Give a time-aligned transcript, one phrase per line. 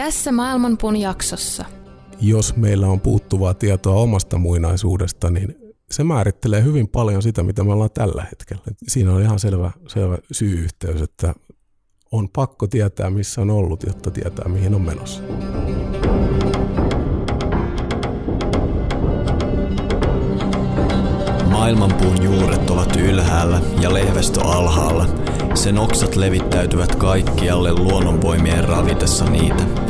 [0.00, 1.64] Tässä Maailmanpuun jaksossa.
[2.20, 5.56] Jos meillä on puuttuvaa tietoa omasta muinaisuudesta, niin
[5.90, 8.62] se määrittelee hyvin paljon sitä, mitä me ollaan tällä hetkellä.
[8.88, 11.34] Siinä on ihan selvä, selvä syy-yhteys, että
[12.12, 15.22] on pakko tietää, missä on ollut, jotta tietää, mihin on menossa.
[21.50, 25.06] Maailmanpuun juuret ovat ylhäällä ja lehvestö alhaalla.
[25.54, 29.89] Sen oksat levittäytyvät kaikkialle luonnonvoimien ravitessa niitä.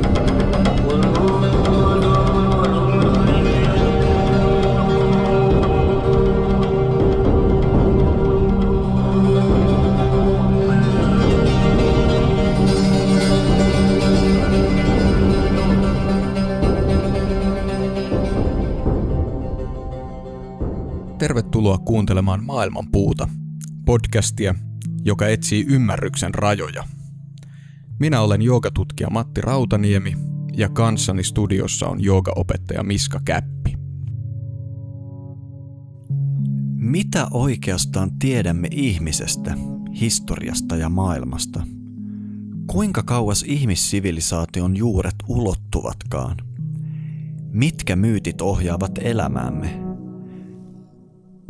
[21.61, 23.27] Tervetuloa kuuntelemaan Maailmanpuuta,
[23.85, 24.55] podcastia,
[25.05, 26.83] joka etsii ymmärryksen rajoja.
[27.99, 30.13] Minä olen joogatutkija Matti Rautaniemi
[30.53, 33.75] ja kanssani studiossa on joogaopettaja Miska Käppi.
[36.75, 39.57] Mitä oikeastaan tiedämme ihmisestä,
[39.99, 41.63] historiasta ja maailmasta?
[42.67, 46.37] Kuinka kauas ihmissivilisaation juuret ulottuvatkaan?
[47.53, 49.90] Mitkä myytit ohjaavat elämäämme?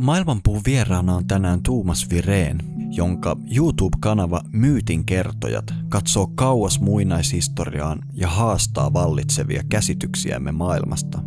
[0.02, 2.58] Maailmanpuun vieraana on tänään Tuumas Vireen,
[2.90, 11.18] jonka YouTube-kanava Myytin kertojat katsoo kauas muinaishistoriaan ja haastaa vallitsevia käsityksiämme maailmasta.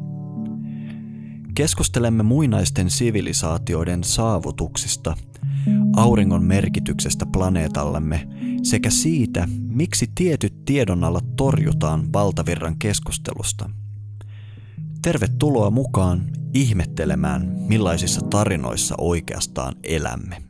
[1.55, 5.15] Keskustelemme muinaisten sivilisaatioiden saavutuksista,
[5.95, 8.27] auringon merkityksestä planeetallemme
[8.63, 13.69] sekä siitä, miksi tietyt tiedonalat torjutaan valtavirran keskustelusta.
[15.05, 16.21] Tervetuloa mukaan
[16.53, 20.43] ihmettelemään, millaisissa tarinoissa oikeastaan elämme.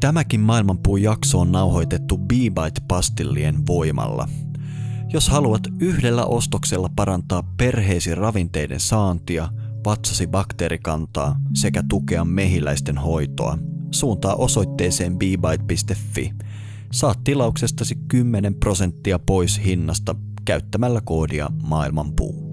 [0.00, 4.28] Tämäkin maailmanpuun jakso on nauhoitettu B-Bite-pastillien voimalla.
[5.12, 9.48] Jos haluat yhdellä ostoksella parantaa perheesi ravinteiden saantia,
[9.86, 13.58] vatsasi bakteerikantaa sekä tukea mehiläisten hoitoa,
[13.90, 16.34] suuntaa osoitteeseen bbite.fi.
[16.92, 20.14] Saat tilauksestasi 10 prosenttia pois hinnasta
[20.44, 22.46] käyttämällä koodia maailmanpuu.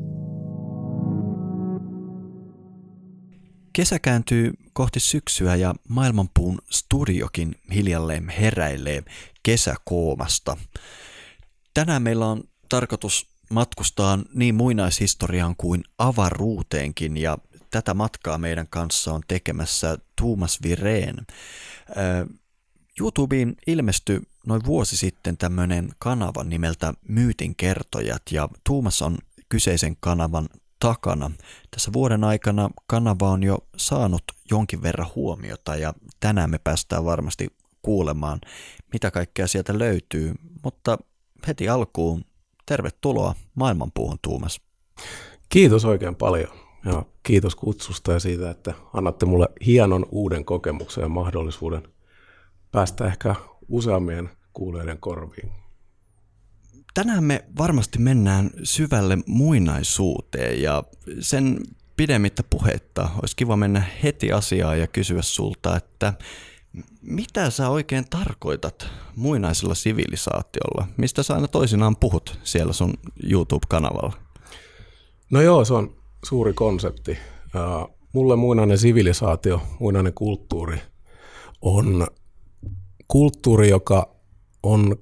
[3.73, 9.03] Kesä kääntyy kohti syksyä ja maailmanpuun studiokin hiljalleen heräilee
[9.43, 10.57] kesäkoomasta.
[11.73, 17.37] Tänään meillä on tarkoitus matkustaa niin muinaishistoriaan kuin avaruuteenkin ja
[17.71, 21.15] tätä matkaa meidän kanssa on tekemässä Tuomas Vireen.
[22.99, 29.17] YouTubeen ilmestyi noin vuosi sitten tämmöinen kanava nimeltä Myytin kertojat ja Tuumas on
[29.49, 30.49] kyseisen kanavan
[30.79, 31.31] takana.
[31.71, 37.47] Tässä vuoden aikana kanava on jo saanut jonkin verran huomiota ja tänään me päästään varmasti
[37.81, 38.41] kuulemaan,
[38.93, 40.33] mitä kaikkea sieltä löytyy,
[40.63, 40.97] mutta
[41.47, 42.25] heti alkuun
[42.65, 44.61] tervetuloa Maailmanpuuhun Tuumas.
[45.49, 46.49] Kiitos oikein paljon
[46.85, 51.92] ja kiitos kutsusta ja siitä, että annatte mulle hienon uuden kokemuksen ja mahdollisuuden
[52.73, 53.35] päästä ehkä
[53.67, 55.51] useammien kuulijoiden korviin.
[56.93, 60.83] Tänään me varmasti mennään syvälle muinaisuuteen ja
[61.19, 61.57] sen
[61.97, 66.13] pidemmittä puhetta olisi kiva mennä heti asiaan ja kysyä sulta, että
[67.01, 70.87] mitä sä oikein tarkoitat muinaisella sivilisaatiolla?
[70.97, 72.93] Mistä sä aina toisinaan puhut siellä sun
[73.29, 74.13] YouTube-kanavalla?
[75.31, 75.95] No joo, se on
[76.25, 77.17] suuri konsepti.
[78.13, 80.81] Mulle muinainen sivilisaatio, muinainen kulttuuri
[81.61, 82.07] on
[83.07, 84.15] kulttuuri, joka
[84.63, 84.95] on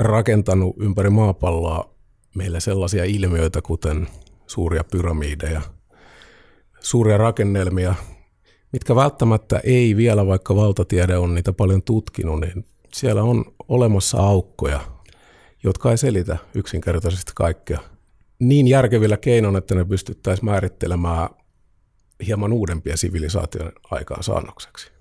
[0.00, 1.94] rakentanut ympäri maapalloa
[2.34, 4.08] meille sellaisia ilmiöitä, kuten
[4.46, 5.62] suuria pyramideja,
[6.80, 7.94] suuria rakennelmia,
[8.72, 12.64] mitkä välttämättä ei vielä, vaikka valtatiede on niitä paljon tutkinut, niin
[12.94, 14.80] siellä on olemassa aukkoja,
[15.64, 17.80] jotka ei selitä yksinkertaisesti kaikkea.
[18.38, 21.28] Niin järkevillä keinoin, että ne pystyttäisiin määrittelemään
[22.26, 24.95] hieman uudempia sivilisaation aikaansaannokseksi.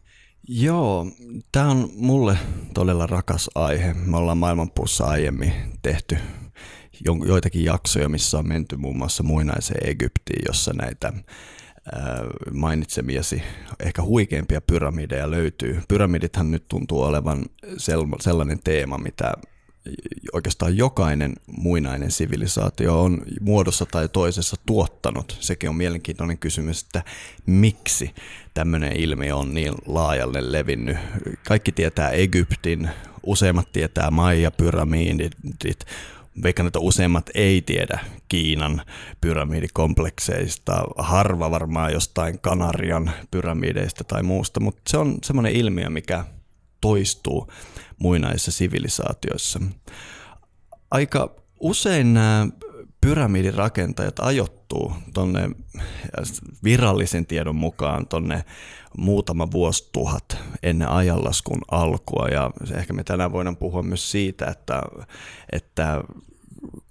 [0.47, 1.07] Joo,
[1.51, 2.37] tämä on mulle
[2.73, 3.93] todella rakas aihe.
[3.93, 6.17] Me ollaan maailmanpuussa aiemmin tehty
[7.25, 11.13] joitakin jaksoja, missä on menty muun muassa muinaiseen Egyptiin, jossa näitä
[12.53, 13.43] mainitsemiasi
[13.79, 15.81] ehkä huikeimpia pyramideja löytyy.
[15.87, 17.45] Pyramidithan nyt tuntuu olevan
[18.19, 19.33] sellainen teema, mitä
[20.33, 25.37] oikeastaan jokainen muinainen sivilisaatio on muodossa tai toisessa tuottanut.
[25.39, 27.03] Sekin on mielenkiintoinen kysymys, että
[27.45, 28.15] miksi
[28.53, 30.97] tämmöinen ilmiö on niin laajalle levinnyt.
[31.47, 32.89] Kaikki tietää Egyptin,
[33.23, 35.85] useimmat tietää Maija-pyramidit,
[36.43, 38.81] veikkaan, että useimmat ei tiedä Kiinan
[39.21, 46.25] pyramidikomplekseista, harva varmaan jostain Kanarian pyramideista tai muusta, mutta se on semmoinen ilmiö, mikä
[46.81, 47.51] toistuu
[47.99, 49.59] muinaisissa sivilisaatioissa.
[50.91, 52.47] Aika usein nämä
[53.01, 55.49] pyramidirakentajat ajoittuu tonne
[56.63, 58.45] virallisen tiedon mukaan tonne
[58.97, 64.81] muutama vuosituhat ennen ajanlaskun alkua ja ehkä me tänään voidaan puhua myös siitä, että,
[65.51, 66.03] että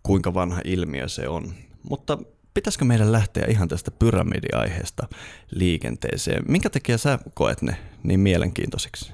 [0.03, 1.55] kuinka vanha ilmiö se on.
[1.91, 2.19] Mutta
[2.55, 5.09] pitäisikö meidän lähteä ihan tästä pyramidiaiheesta
[5.51, 6.43] liikenteeseen?
[6.49, 9.13] Minkä takia sä koet ne niin mielenkiintoisiksi?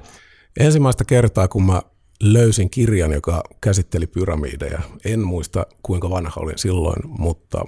[0.56, 1.82] Ensimmäistä kertaa, kun mä
[2.22, 4.82] löysin kirjan, joka käsitteli pyramideja.
[5.04, 7.64] En muista, kuinka vanha olin silloin, mutta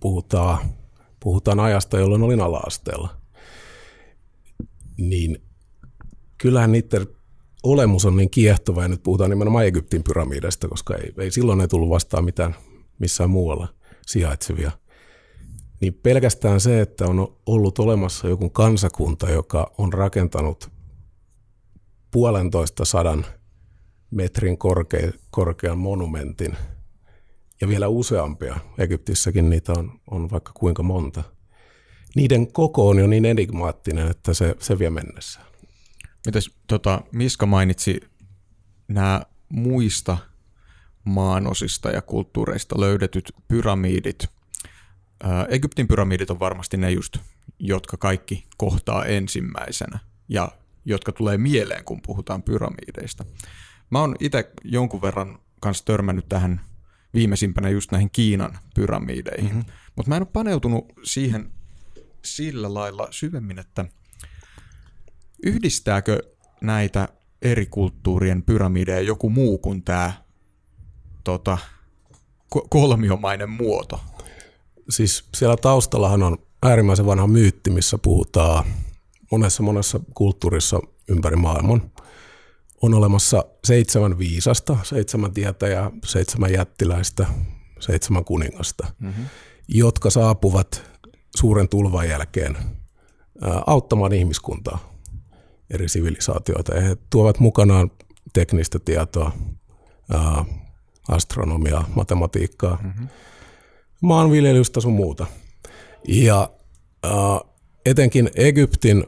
[0.00, 0.58] puhutaan,
[1.20, 3.16] puhutaan ajasta, jolloin olin ala-asteella.
[4.96, 5.42] Niin
[6.38, 7.06] kyllähän niiden
[7.62, 11.68] olemus on niin kiehtova, ja nyt puhutaan nimenomaan Egyptin pyramideista, koska ei, ei silloin ei
[11.68, 12.54] tullut vastaan mitään
[12.98, 13.68] missään muualla
[14.06, 14.70] sijaitsevia.
[15.80, 20.70] Niin pelkästään se, että on ollut olemassa joku kansakunta, joka on rakentanut
[22.10, 23.26] puolentoista sadan
[24.10, 26.56] metrin korkea, korkean monumentin
[27.60, 28.56] ja vielä useampia.
[28.78, 31.22] Egyptissäkin niitä on, on vaikka kuinka monta.
[32.16, 35.40] Niiden koko on jo niin enigmaattinen, että se, se vie mennessä.
[36.26, 38.00] Mites tota, Miska mainitsi
[38.88, 40.18] nämä muista
[41.04, 44.26] maanosista ja kulttuureista löydetyt pyramidit.
[45.22, 47.16] Ää, Egyptin pyramidit on varmasti ne just,
[47.58, 50.48] jotka kaikki kohtaa ensimmäisenä ja
[50.88, 53.24] jotka tulee mieleen, kun puhutaan pyramideista.
[53.90, 56.60] Mä oon itse jonkun verran kanssa törmännyt tähän
[57.14, 59.72] viimeisimpänä just näihin Kiinan pyramideihin, mm-hmm.
[59.96, 61.50] mutta mä en ole paneutunut siihen
[62.24, 63.84] sillä lailla syvemmin, että
[65.42, 66.22] yhdistääkö
[66.60, 67.08] näitä
[67.42, 70.12] eri kulttuurien pyramideja joku muu kuin tämä
[71.24, 71.58] tota,
[72.68, 74.00] kolmiomainen muoto?
[74.88, 78.64] Siis siellä taustallahan on äärimmäisen vanha myytti, missä puhutaan
[79.30, 81.90] monessa monessa kulttuurissa ympäri maailman
[82.82, 87.26] on olemassa seitsemän viisasta, seitsemän tietäjää, seitsemän jättiläistä,
[87.80, 89.24] seitsemän kuningasta, mm-hmm.
[89.68, 90.82] jotka saapuvat
[91.36, 92.56] suuren tulvan jälkeen
[93.66, 94.92] auttamaan ihmiskuntaa,
[95.70, 96.74] eri sivilisaatioita.
[96.74, 97.90] Ja he tuovat mukanaan
[98.32, 99.32] teknistä tietoa,
[101.08, 103.08] astronomiaa, matematiikkaa, mm-hmm.
[104.02, 105.26] maanviljelystä sun muuta.
[106.08, 106.50] Ja
[107.86, 109.06] etenkin Egyptin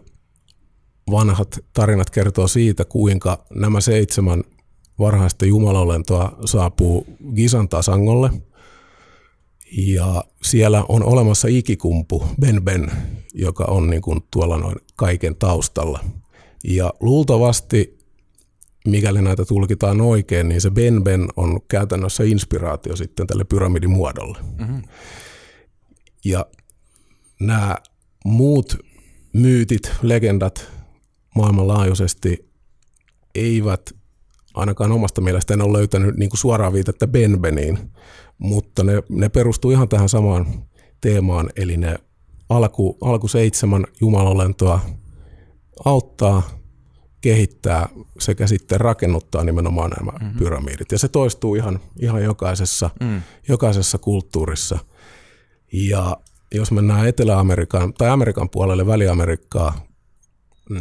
[1.10, 4.44] vanhat tarinat kertoo siitä, kuinka nämä seitsemän
[4.98, 8.30] varhaista jumalolentoa saapuu Gisan tasangolle.
[9.76, 12.90] Ja siellä on olemassa ikikumpu, Ben Ben,
[13.34, 16.04] joka on niin kuin tuolla noin kaiken taustalla.
[16.64, 17.98] Ja luultavasti,
[18.86, 24.38] mikäli näitä tulkitaan oikein, niin se Ben Ben on käytännössä inspiraatio sitten tälle pyramidimuodolle.
[24.58, 24.82] Mm-hmm.
[26.24, 26.46] Ja
[27.40, 27.76] nämä
[28.24, 28.76] muut
[29.32, 30.79] myytit, legendat,
[31.34, 32.50] maailmanlaajuisesti
[33.34, 33.90] eivät
[34.54, 37.78] ainakaan omasta mielestä en ole löytänyt niin kuin suoraan viitettä Benbeniin,
[38.38, 40.46] mutta ne, ne perustuu ihan tähän samaan
[41.00, 41.98] teemaan, eli ne
[42.48, 44.80] alku, alku seitsemän jumalolentoa
[45.84, 46.42] auttaa,
[47.20, 47.88] kehittää
[48.18, 50.38] sekä sitten rakennuttaa nimenomaan nämä mm-hmm.
[50.38, 50.92] pyramidit.
[50.92, 53.22] Ja se toistuu ihan, ihan jokaisessa, mm.
[53.48, 54.78] jokaisessa kulttuurissa.
[55.72, 56.16] Ja
[56.54, 59.86] jos mennään Etelä-Amerikan tai Amerikan puolelle, Väli-Amerikkaa,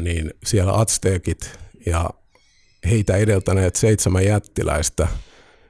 [0.01, 2.09] niin siellä Aztekit ja
[2.89, 5.07] heitä edeltäneet seitsemän jättiläistä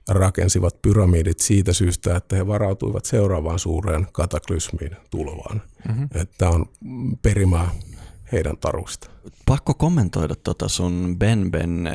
[0.10, 5.62] rakensivat pyramidit siitä syystä, että he varautuivat seuraavaan suureen kataklysmiin tulvaan.
[5.88, 6.10] Mm-hmm.
[6.16, 6.66] Että on
[7.22, 7.70] perimää
[8.32, 9.10] heidän taruista.
[9.46, 11.90] Pakko kommentoida tuota sun Ben Ben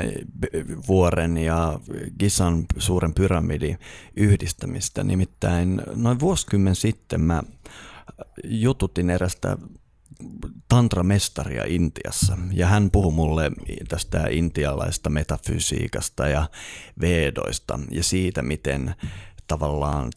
[0.89, 1.81] vuoren ja
[2.19, 3.79] Gisan suuren pyramidin
[4.17, 5.05] yhdistämistä.
[5.05, 7.43] Nimittäin noin vuosikymmen sitten mä
[8.45, 9.59] jututin erästä
[10.69, 12.39] tantramestaria Intiassa.
[12.53, 13.51] Ja hän puhui mulle
[13.89, 16.49] tästä intialaista metafysiikasta ja
[17.01, 18.95] vedoista ja siitä, miten
[19.47, 20.11] tavallaan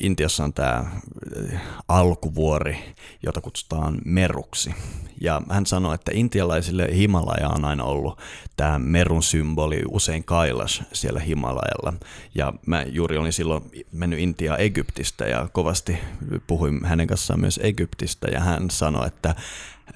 [0.00, 4.74] Intiassa on tämä äh, alkuvuori, jota kutsutaan meruksi.
[5.20, 8.18] Ja hän sanoi, että intialaisille Himalaja on aina ollut
[8.56, 11.92] tämä merun symboli, usein Kailas siellä Himalajalla.
[12.34, 15.98] Ja mä juuri olin silloin mennyt Intiaa Egyptistä ja kovasti
[16.46, 19.34] puhuin hänen kanssaan myös Egyptistä ja hän sanoi, että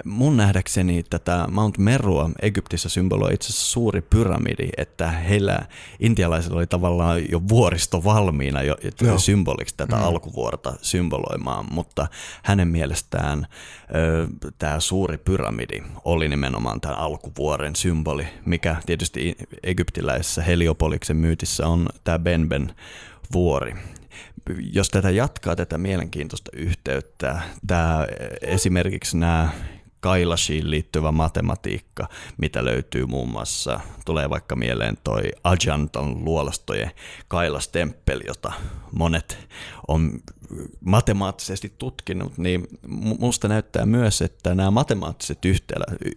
[0.05, 5.59] mun nähdäkseni tätä Mount Merua Egyptissä symboloi itse asiassa suuri pyramidi, että heillä
[6.01, 9.19] intialaisilla oli tavallaan jo vuoristo valmiina jo, Joo.
[9.19, 10.03] symboliksi tätä mm.
[10.03, 12.07] alkuvuorta symboloimaan, mutta
[12.43, 13.47] hänen mielestään
[14.59, 22.19] tämä suuri pyramidi oli nimenomaan tämän alkuvuoren symboli, mikä tietysti egyptiläisessä Heliopoliksen myytissä on tämä
[22.19, 22.75] Benben
[23.33, 23.75] vuori
[24.73, 28.07] jos tätä jatkaa, tätä mielenkiintoista yhteyttä, tämä
[28.41, 29.49] esimerkiksi nämä
[30.05, 36.91] Kailashiin liittyvä matematiikka, mitä löytyy muun muassa, tulee vaikka mieleen toi Ajantan luolastojen
[37.29, 38.53] Kailastemppeli, jota
[38.93, 39.49] monet
[39.89, 40.21] on
[40.81, 42.69] matemaattisesti tutkinut, niin
[43.19, 45.39] musta näyttää myös, että nämä matemaattiset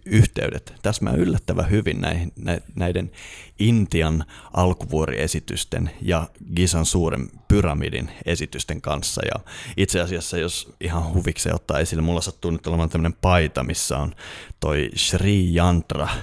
[0.06, 2.32] yhteydet täsmää yllättävän hyvin näihin,
[2.74, 3.10] näiden
[3.58, 9.22] Intian alkuvuoriesitysten ja Gisan suuren pyramidin esitysten kanssa.
[9.24, 9.40] Ja
[9.76, 14.14] itse asiassa, jos ihan huvikseen ottaa esille, mulla sattuu nyt olemaan tämmöinen paita, missä on
[14.60, 16.18] toi Sri Yantra, äh,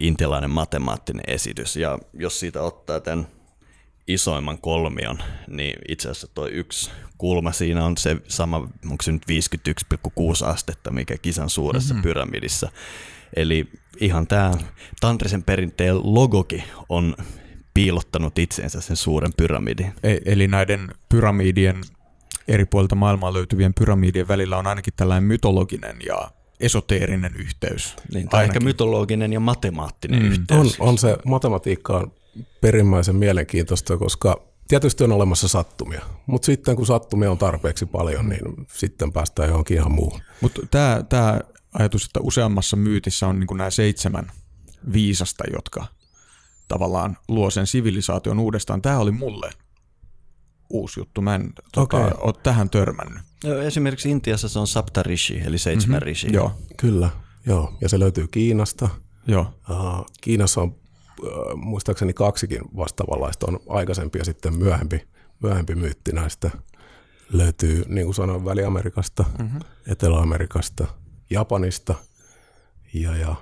[0.00, 1.76] intialainen matemaattinen esitys.
[1.76, 3.26] Ja jos siitä ottaa tämän
[4.08, 8.56] isoimman kolmion, niin itse asiassa tuo yksi kulma siinä on se sama,
[8.90, 12.02] onko se nyt 51,6 astetta, mikä kisan suuressa mm-hmm.
[12.02, 12.70] pyramidissa.
[13.36, 13.68] Eli
[14.00, 14.52] ihan tämä
[15.00, 17.16] Tantrisen perinteen logoki on
[17.74, 19.92] piilottanut itseensä sen suuren pyramidin.
[20.02, 21.80] E- eli näiden pyramidien,
[22.48, 27.96] eri puolilta maailmaa löytyvien pyramidien välillä on ainakin tällainen mytologinen ja esoteerinen yhteys.
[28.14, 30.28] Niin, tai ehkä mytologinen ja matemaattinen mm.
[30.28, 30.80] yhteys.
[30.80, 32.12] On, on se, matematiikka on
[32.60, 38.66] perimmäisen mielenkiintoista, koska tietysti on olemassa sattumia, mutta sitten kun sattumia on tarpeeksi paljon, niin
[38.72, 40.20] sitten päästään johonkin ihan muuhun.
[40.40, 41.40] Mutta tämä, tämä
[41.72, 44.30] ajatus, että useammassa myytissä on niin nämä seitsemän
[44.92, 45.86] viisasta, jotka
[46.68, 48.82] tavallaan luo sen sivilisaation uudestaan.
[48.82, 49.50] Tämä oli mulle
[50.70, 51.20] uusi juttu.
[51.20, 52.10] Mä en tota, okay.
[52.18, 53.22] ole tähän törmännyt.
[53.64, 56.06] Esimerkiksi Intiassa se on Saptarishi, eli seitsemän mm-hmm.
[56.06, 56.32] rishi.
[56.32, 56.52] Joo.
[56.76, 57.10] Kyllä,
[57.46, 57.76] joo.
[57.80, 58.88] Ja se löytyy Kiinasta.
[59.26, 59.60] Joo.
[59.70, 60.76] Uh, Kiinassa on
[61.56, 63.46] muistaakseni kaksikin vastaavanlaista.
[63.46, 65.08] On aikaisempi ja sitten myöhempi,
[65.42, 66.50] myöhempi myytti näistä.
[67.32, 69.60] Löytyy, niin kuin sanoin, Väli-Amerikasta, mm-hmm.
[69.86, 70.86] Etelä-Amerikasta,
[71.30, 71.94] Japanista
[72.94, 73.34] ja, ja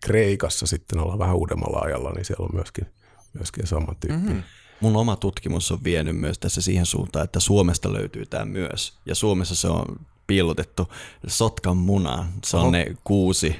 [0.00, 2.86] Kreikassa sitten ollaan vähän uudemmalla ajalla, niin siellä on myöskin,
[3.32, 4.28] myöskin saman tyyppi.
[4.28, 4.42] Mm-hmm.
[4.80, 8.98] Mun oma tutkimus on vienyt myös tässä siihen suuntaan, että Suomesta löytyy tämä myös.
[9.06, 9.84] Ja Suomessa se on
[10.26, 10.92] piilotettu
[11.26, 12.28] sotkan munaan.
[12.44, 12.70] Se on Oho.
[12.70, 13.56] ne kuusi.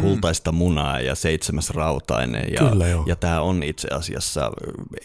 [0.00, 2.52] Kultaista munaa ja seitsemäs rautainen.
[2.52, 4.52] Ja, Kyllä, ja tämä on itse asiassa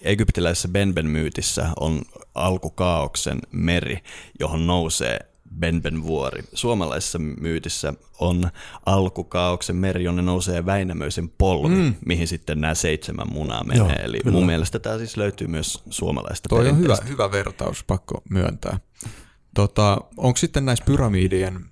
[0.01, 2.01] egyptiläisessä Benben myytissä on
[2.35, 3.99] alkukaauksen meri,
[4.39, 5.19] johon nousee
[5.59, 6.43] Benben vuori.
[6.53, 8.49] Suomalaisessa myytissä on
[8.85, 11.95] alkukaauksen meri, jonne nousee Väinämöisen polvi, mm.
[12.05, 13.77] mihin sitten nämä seitsemän munaa menee.
[13.77, 14.31] Joo, Eli kyllä.
[14.31, 18.79] mun mielestä tämä siis löytyy myös suomalaista Toi on hyvä, hyvä vertaus, pakko myöntää.
[19.53, 21.65] Tota, onko sitten näissä pyramidien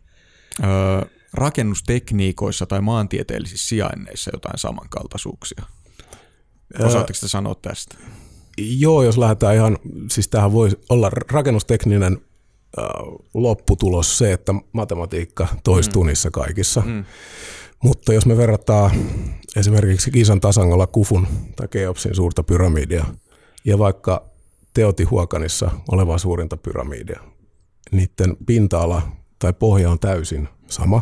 [0.64, 0.66] ö,
[1.34, 5.64] rakennustekniikoissa tai maantieteellisissä sijainneissa jotain samankaltaisuuksia?
[6.80, 7.96] Osaatteko te sanoa tästä?
[8.58, 9.78] Joo, jos lähdetään ihan,
[10.12, 12.18] siis tähän voi olla rakennustekninen
[13.34, 16.08] lopputulos se, että matematiikka toistuu mm.
[16.08, 16.84] niissä kaikissa.
[16.86, 17.06] Mm.
[17.84, 18.92] Mutta jos me verrataan
[19.56, 23.06] esimerkiksi Kisan tasangolla Kufun tai Keopsin suurta pyramidia
[23.66, 24.32] ja vaikka
[24.74, 27.20] Teotihuakanissa olevaa suurinta pyramidia,
[27.92, 29.02] niiden pinta-ala
[29.40, 31.02] tai pohja on täysin sama.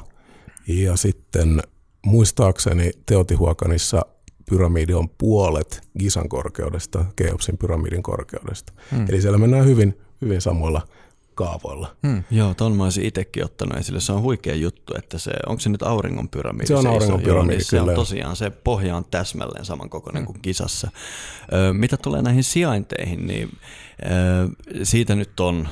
[0.70, 1.62] Ja sitten
[2.06, 4.02] muistaakseni Teotihuakanissa
[4.50, 8.74] pyramidi on puolet Gisan korkeudesta, Keopsin pyramidin korkeudesta.
[8.92, 9.06] Hmm.
[9.10, 10.88] Eli siellä mennään hyvin, hyvin samoilla
[11.36, 11.96] kaavoilla.
[12.08, 12.24] Hmm.
[12.32, 14.00] Joo, ton mä olisin itsekin ottanut esille.
[14.00, 16.68] Se on huikea juttu, että se, onko se nyt auringon pyramidi?
[16.68, 20.26] Se on auringon pyramidi, niin Se on tosiaan, se pohja on täsmälleen samankokoinen hmm.
[20.26, 20.92] kuin kisassa.
[21.54, 23.58] Ö, mitä tulee näihin sijainteihin, niin
[24.84, 25.68] siitä nyt on,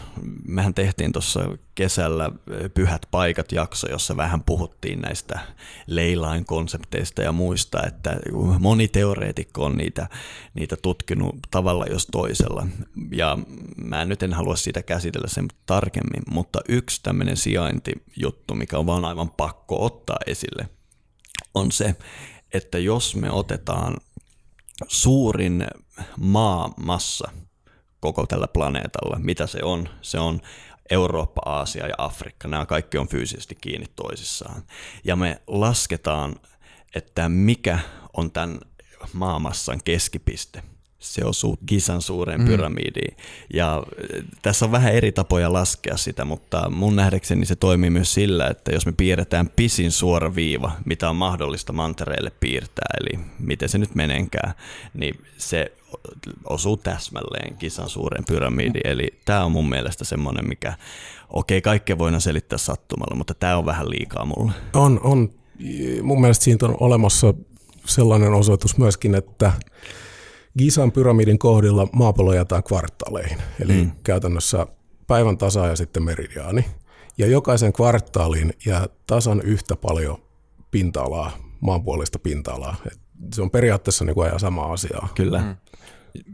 [0.47, 2.31] mehän tehtiin tuossa kesällä
[2.73, 5.39] Pyhät paikat jakso, jossa vähän puhuttiin näistä
[5.87, 8.17] leilain konsepteista ja muista, että
[8.59, 10.09] moni teoreetikko on niitä,
[10.53, 12.67] niitä tutkinut tavalla jos toisella.
[13.11, 13.37] Ja
[13.77, 19.05] mä nyt en halua siitä käsitellä sen tarkemmin, mutta yksi tämmöinen sijaintijuttu, mikä on vaan
[19.05, 20.69] aivan pakko ottaa esille,
[21.53, 21.95] on se,
[22.53, 23.97] että jos me otetaan
[24.87, 25.67] suurin
[26.17, 27.31] maamassa–
[27.99, 29.19] koko tällä planeetalla.
[29.19, 29.89] Mitä se on?
[30.01, 30.41] Se on
[30.89, 32.47] Eurooppa, Aasia ja Afrikka.
[32.47, 34.63] Nämä kaikki on fyysisesti kiinni toisissaan.
[35.03, 36.35] Ja me lasketaan,
[36.95, 37.79] että mikä
[38.13, 38.59] on tämän
[39.13, 40.63] maamassan keskipiste.
[40.99, 42.47] Se osuu Gisan suureen mm.
[42.47, 43.17] pyramidiin.
[43.53, 43.83] Ja
[44.41, 48.71] tässä on vähän eri tapoja laskea sitä, mutta mun nähdäkseni se toimii myös sillä, että
[48.71, 53.95] jos me piirretään pisin suora viiva, mitä on mahdollista mantereille piirtää, eli miten se nyt
[53.95, 54.53] menenkään,
[54.93, 55.71] niin se
[56.49, 58.87] osuu täsmälleen Gisan suureen pyramidiin.
[58.87, 60.73] Eli tämä on mun mielestä semmoinen, mikä,
[61.29, 64.51] okei, kaikkea voidaan selittää sattumalla, mutta tämä on vähän liikaa mulle.
[64.73, 65.29] On, on.
[66.03, 67.33] Mun mielestä siitä on olemassa
[67.85, 69.51] sellainen osoitus myöskin, että
[70.57, 73.91] Gisan pyramidin kohdilla maapallo jätään kvartaaleihin, eli mm.
[74.03, 74.67] käytännössä
[75.07, 76.65] päivän tasa ja sitten meridiaani.
[77.17, 80.17] Ja jokaisen kvartaaliin jää tasan yhtä paljon
[80.71, 82.75] pinta-alaa, maanpuolista pinta-alaa.
[82.91, 82.99] Et
[83.33, 85.07] se on periaatteessa niin kuin sama asia.
[85.15, 85.41] Kyllä.
[85.41, 85.55] Mm.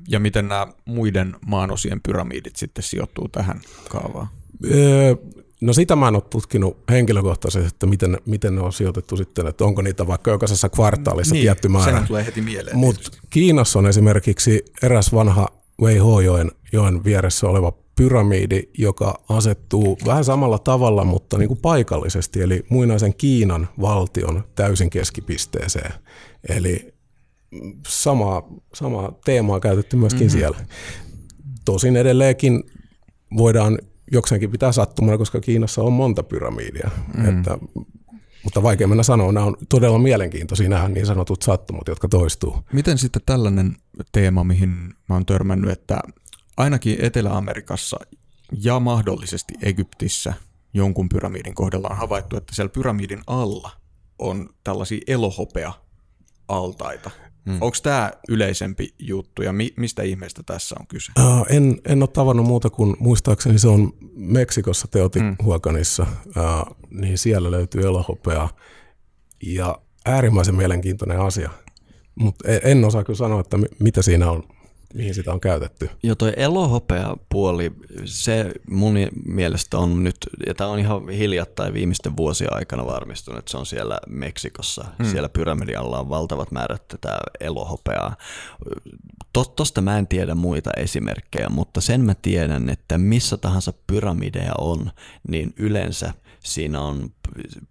[0.07, 4.27] Ja miten nämä muiden maanosien pyramidit sitten sijoittuu tähän kaavaan?
[4.71, 5.15] Öö,
[5.63, 9.65] No sitä mä en ole tutkinut henkilökohtaisesti, että miten, miten ne on sijoitettu sitten, että
[9.65, 11.85] onko niitä vaikka jokaisessa kvartaalissa niin, tietty määrä.
[11.85, 12.77] Sehän tulee heti mieleen.
[12.77, 15.47] Mutta Kiinassa on esimerkiksi eräs vanha
[15.81, 22.41] Wei Ho-joen joen vieressä oleva pyramidi, joka asettuu vähän samalla tavalla, mutta niin kuin paikallisesti,
[22.41, 25.93] eli muinaisen Kiinan valtion täysin keskipisteeseen.
[26.49, 26.93] Eli
[27.87, 30.39] samaa, samaa teemaa käytetty myöskin mm-hmm.
[30.39, 30.57] siellä.
[31.65, 32.63] Tosin edelleenkin
[33.37, 33.79] voidaan
[34.11, 36.89] jokseenkin pitää sattumana, koska Kiinassa on monta pyramidia.
[37.17, 37.29] Mm.
[37.29, 37.57] Että,
[38.43, 42.59] mutta vaikea mennä sanoa, nämä on todella mielenkiintoisia nämä niin sanotut sattumat, jotka toistuu.
[42.73, 43.75] Miten sitten tällainen
[44.11, 44.69] teema, mihin
[45.09, 45.99] mä oon törmännyt, että
[46.57, 47.97] ainakin Etelä-Amerikassa
[48.51, 50.33] ja mahdollisesti Egyptissä
[50.73, 53.71] jonkun pyramidin kohdalla on havaittu, että siellä pyramidin alla
[54.19, 55.73] on tällaisia elohopea
[56.47, 57.11] altaita.
[57.45, 57.61] Hmm.
[57.61, 61.11] Onko tämä yleisempi juttu ja mi- mistä ihmeestä tässä on kyse?
[61.19, 66.43] Uh, en, en ole tavannut muuta kuin muistaakseni se on Meksikossa Teotihuacanissa, hmm.
[66.43, 68.49] uh, niin siellä löytyy elohopea
[69.43, 71.49] ja äärimmäisen mielenkiintoinen asia.
[72.15, 74.43] Mutta en, en osaa kyllä sanoa, että mitä siinä on
[74.93, 75.89] mihin sitä on käytetty.
[76.03, 77.71] Joo, toi elohopea puoli,
[78.05, 78.95] se mun
[79.25, 83.65] mielestä on nyt, ja tämä on ihan hiljattain viimeisten vuosien aikana varmistunut, että se on
[83.65, 85.11] siellä Meksikossa, hmm.
[85.11, 88.15] siellä pyramidin alla on valtavat määrät tätä elohopeaa.
[89.55, 94.91] Tosta mä en tiedä muita esimerkkejä, mutta sen mä tiedän, että missä tahansa pyramideja on,
[95.27, 97.09] niin yleensä siinä on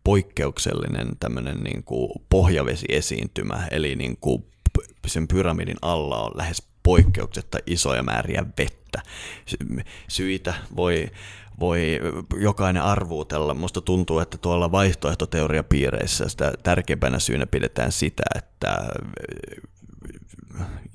[0.05, 4.45] poikkeuksellinen tämmöinen niin kuin pohjavesiesiintymä, eli niin kuin
[5.07, 9.03] sen pyramidin alla on lähes poikkeuksetta isoja määriä vettä.
[10.09, 11.11] Syitä voi,
[11.61, 12.01] voi
[12.41, 13.55] jokainen arvuutella.
[13.55, 18.79] Musta tuntuu, että tuolla vaihtoehtoteoriapiireissä sitä tärkeimpänä syynä pidetään sitä, että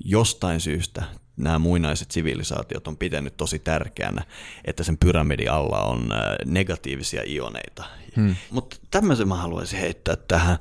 [0.04, 1.04] jostain syystä
[1.38, 4.24] nämä muinaiset sivilisaatiot on pitänyt tosi tärkeänä,
[4.64, 7.84] että sen pyramidin alla on äh, negatiivisia ioneita.
[8.16, 8.36] Hmm.
[8.50, 10.58] Mutta tämmöisen mä haluaisin heittää tähän.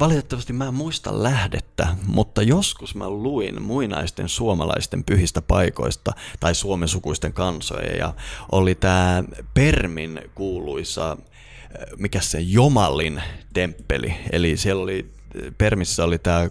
[0.00, 6.88] Valitettavasti mä en muista lähdettä, mutta joskus mä luin muinaisten suomalaisten pyhistä paikoista tai suomen
[6.88, 8.14] sukuisten kansoja ja
[8.52, 11.18] oli tämä Permin kuuluisa äh,
[11.96, 15.15] mikä se Jomallin temppeli, eli siellä oli
[15.58, 16.48] Permissä oli tämä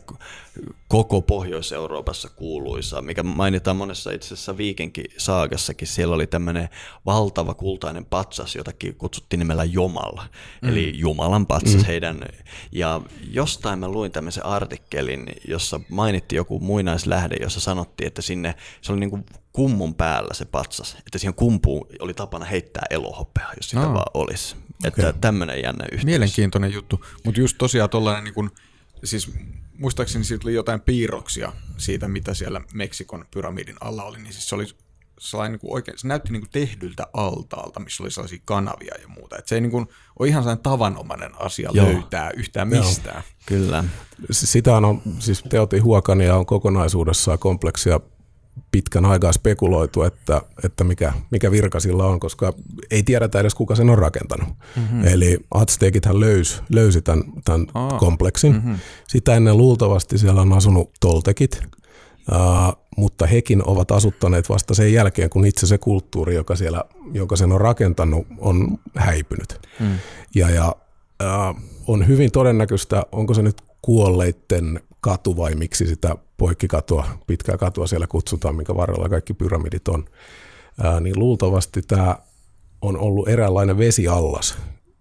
[0.88, 5.88] koko Pohjois-Euroopassa kuuluisa, mikä mainitaan monessa itse asiassa Viikenkin saagassakin.
[5.88, 6.70] Siellä oli tämmöinen
[7.06, 10.26] valtava kultainen patsas, jotakin kutsuttiin nimellä Jomala,
[10.62, 10.70] mm.
[10.70, 11.86] eli Jumalan patsas mm.
[11.86, 12.20] heidän.
[12.72, 18.92] Ja jostain mä luin tämmöisen artikkelin, jossa mainittiin joku muinaislähde, jossa sanottiin, että sinne se
[18.92, 23.70] oli niin kuin kummun päällä se patsas, että siihen kumpuun oli tapana heittää elohopea, jos
[23.70, 23.94] sitä no.
[23.94, 24.56] vaan olisi.
[24.84, 25.22] Että okay.
[25.22, 26.06] tämmöinen jännä yhteys.
[26.06, 28.50] Mielenkiintoinen juttu, mutta just tosiaan tuollainen niin kuin
[29.04, 29.32] siis
[29.78, 34.56] muistaakseni siitä oli jotain piirroksia siitä, mitä siellä Meksikon pyramidin alla oli, niin siis se
[34.56, 34.66] oli
[35.20, 39.08] sellainen niin kuin oikein, se näytti niin kuin tehdyltä altaalta, missä oli sellaisia kanavia ja
[39.08, 39.38] muuta.
[39.38, 39.88] Et se ei niin kuin
[40.20, 41.86] ole ihan sellainen tavanomainen asia Joo.
[41.86, 43.16] löytää yhtään mistään.
[43.16, 43.34] Joo.
[43.46, 43.84] Kyllä.
[44.32, 48.00] Sitä on, siis Teotihuakania on kokonaisuudessaan kompleksia
[48.72, 52.54] pitkän aikaa spekuloitu, että, että mikä, mikä virka sillä on, koska
[52.92, 54.50] ei tiedetä edes kuka sen on rakentanut.
[54.76, 55.08] Mm-hmm.
[55.08, 58.00] Eli Aztekithän löysi, löysi tämän, tämän oh.
[58.00, 58.54] kompleksin.
[58.54, 58.76] Mm-hmm.
[59.08, 61.62] Sitä ennen luultavasti siellä on asunut toltekit,
[62.32, 67.36] uh, mutta hekin ovat asuttaneet vasta sen jälkeen, kun itse se kulttuuri, joka, siellä, joka
[67.36, 69.60] sen on rakentanut, on häipynyt.
[69.80, 69.96] Mm.
[70.36, 70.76] Ja, ja
[71.24, 77.88] uh, on hyvin todennäköistä, onko se nyt kuolleiden katu vai miksi sitä poikkikatua, pitkää katua
[77.88, 80.06] siellä kutsutaan, minkä varrella kaikki pyramidit on,
[80.84, 82.18] ää, niin luultavasti tämä
[82.82, 84.58] on ollut eräänlainen vesiallas.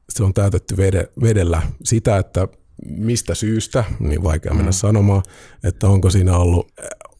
[0.09, 2.49] Se on täytetty vede, vedellä sitä, että
[2.87, 4.73] mistä syystä, niin vaikea mennä mm.
[4.73, 5.23] sanomaan,
[5.64, 6.73] että onko siinä ollut,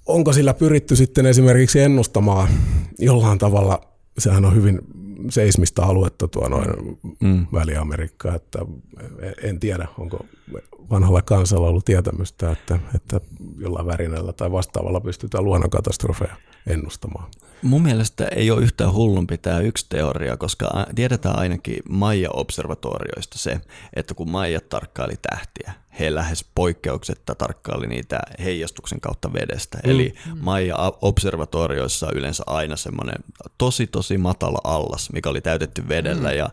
[0.07, 2.49] onko sillä pyritty sitten esimerkiksi ennustamaan
[2.99, 3.81] jollain tavalla,
[4.19, 4.81] sehän on hyvin
[5.31, 7.47] seismistä aluetta tuo noin mm.
[7.53, 8.59] Väli-Amerikka, että
[9.43, 10.25] en tiedä, onko
[10.91, 13.21] vanhalla kansalla ollut tietämystä, että, että
[13.59, 17.31] jollain värinällä tai vastaavalla pystytään luonnonkatastrofeja ennustamaan.
[17.63, 23.61] Mun mielestä ei ole yhtään hullumpi tämä yksi teoria, koska tiedetään ainakin Maija-observatorioista se,
[23.97, 29.79] että kun Maija tarkkaili tähtiä, he lähes poikkeuksetta tarkkaili niitä heijastuksen kautta vedestä.
[29.85, 29.91] Mm.
[29.91, 33.17] Eli Maija-observatorioissa on yleensä aina semmoinen
[33.59, 36.37] tosi tosi matala allas, mikä oli täytetty vedellä mm.
[36.37, 36.49] ja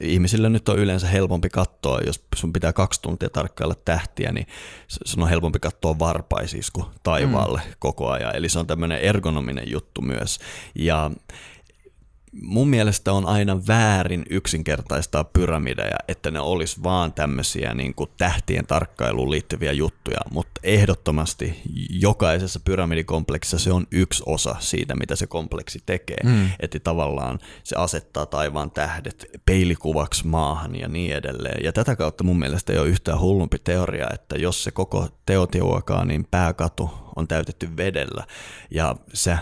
[0.00, 4.46] ihmisille nyt on yleensä helpompi katsoa, jos sun pitää kaksi tuntia tarkkailla tähtiä, niin
[4.88, 7.72] sun on helpompi katsoa varpaisisku taivaalle mm.
[7.78, 8.36] koko ajan.
[8.36, 10.38] Eli se on tämmöinen ergonominen juttu myös.
[10.74, 11.10] Ja
[12.32, 18.66] mun mielestä on aina väärin yksinkertaistaa pyramideja, että ne olisi vaan tämmöisiä niin kuin tähtien
[18.66, 25.82] tarkkailuun liittyviä juttuja, mutta ehdottomasti jokaisessa pyramidikompleksissa se on yksi osa siitä, mitä se kompleksi
[25.86, 26.20] tekee.
[26.24, 26.50] Mm.
[26.60, 31.64] Että tavallaan se asettaa taivaan tähdet peilikuvaksi maahan ja niin edelleen.
[31.64, 36.08] Ja tätä kautta mun mielestä ei ole yhtään hullumpi teoria, että jos se koko teotiuakaan,
[36.08, 38.24] niin pääkatu on täytetty vedellä
[38.70, 39.38] ja sä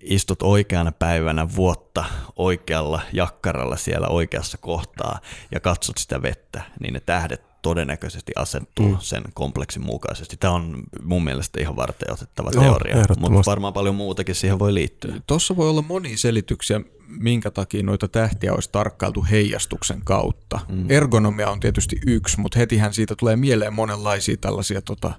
[0.00, 2.04] istut oikeana päivänä vuotta
[2.36, 5.20] oikealla jakkaralla siellä oikeassa kohtaa
[5.52, 8.96] ja katsot sitä vettä, niin ne tähdet todennäköisesti asettuu mm.
[9.00, 10.36] sen kompleksin mukaisesti.
[10.36, 14.74] Tämä on mun mielestä ihan varten otettava Joo, teoria, mutta varmaan paljon muutakin siihen voi
[14.74, 15.14] liittyä.
[15.26, 20.60] Tuossa voi olla monia selityksiä, minkä takia noita tähtiä olisi tarkkailtu heijastuksen kautta.
[20.68, 20.90] Mm.
[20.90, 25.12] Ergonomia on tietysti yksi, mutta hetihän siitä tulee mieleen monenlaisia tällaisia tota,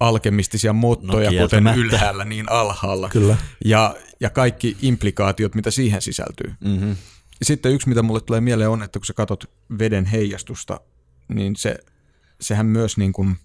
[0.00, 3.08] alkemistisia mottoja, no, kuten ylhäällä niin alhaalla.
[3.08, 3.36] Kyllä.
[3.64, 6.54] Ja, ja kaikki implikaatiot, mitä siihen sisältyy.
[6.64, 6.96] Mm-hmm.
[7.42, 10.80] Sitten yksi, mitä mulle tulee mieleen on, että kun sä katsot veden heijastusta,
[11.28, 11.78] niin se,
[12.40, 13.36] sehän myös niin kuin,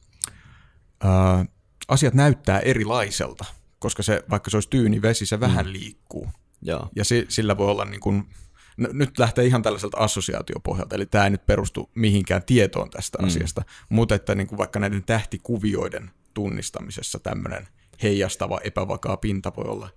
[1.04, 1.46] ää,
[1.88, 3.46] asiat näyttää erilaiselta,
[3.80, 5.72] koska se, vaikka se olisi tyyni vesi, se vähän mm.
[5.72, 6.30] liikkuu.
[6.62, 8.30] Ja, ja si, sillä voi olla niin kuin,
[8.78, 13.28] no, nyt lähtee ihan tällaiselta assosiaatiopohjalta, eli tämä ei nyt perustu mihinkään tietoon tästä mm.
[13.28, 17.68] asiasta, mutta että niin kuin vaikka näiden tähtikuvioiden tunnistamisessa tämmöinen
[18.04, 19.90] heijastava epävakaa pinta voi olla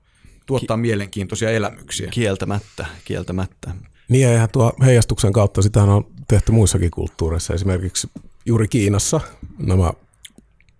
[0.47, 2.11] tuottaa Ki- mielenkiintoisia elämyksiä.
[2.11, 3.70] Kieltämättä, kieltämättä.
[4.09, 7.55] Niin ja eihän tuo heijastuksen kautta sitä on tehty muissakin kulttuureissa.
[7.55, 8.11] Esimerkiksi
[8.47, 9.20] juuri Kiinassa
[9.59, 9.92] nämä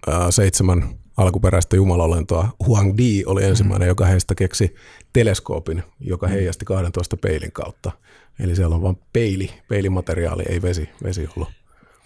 [0.07, 2.49] ää, seitsemän alkuperäistä jumalolentoa.
[2.67, 3.91] Huang Di oli ensimmäinen, mm.
[3.91, 4.75] joka heistä keksi
[5.13, 6.39] teleskoopin, joka mm-hmm.
[6.39, 7.93] heijasti 12 peilin kautta.
[8.39, 11.49] Eli siellä on vain peili, peilimateriaali, ei vesi, vesi ollut.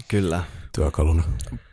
[0.08, 0.44] Kyllä
[0.78, 1.22] työkaluna.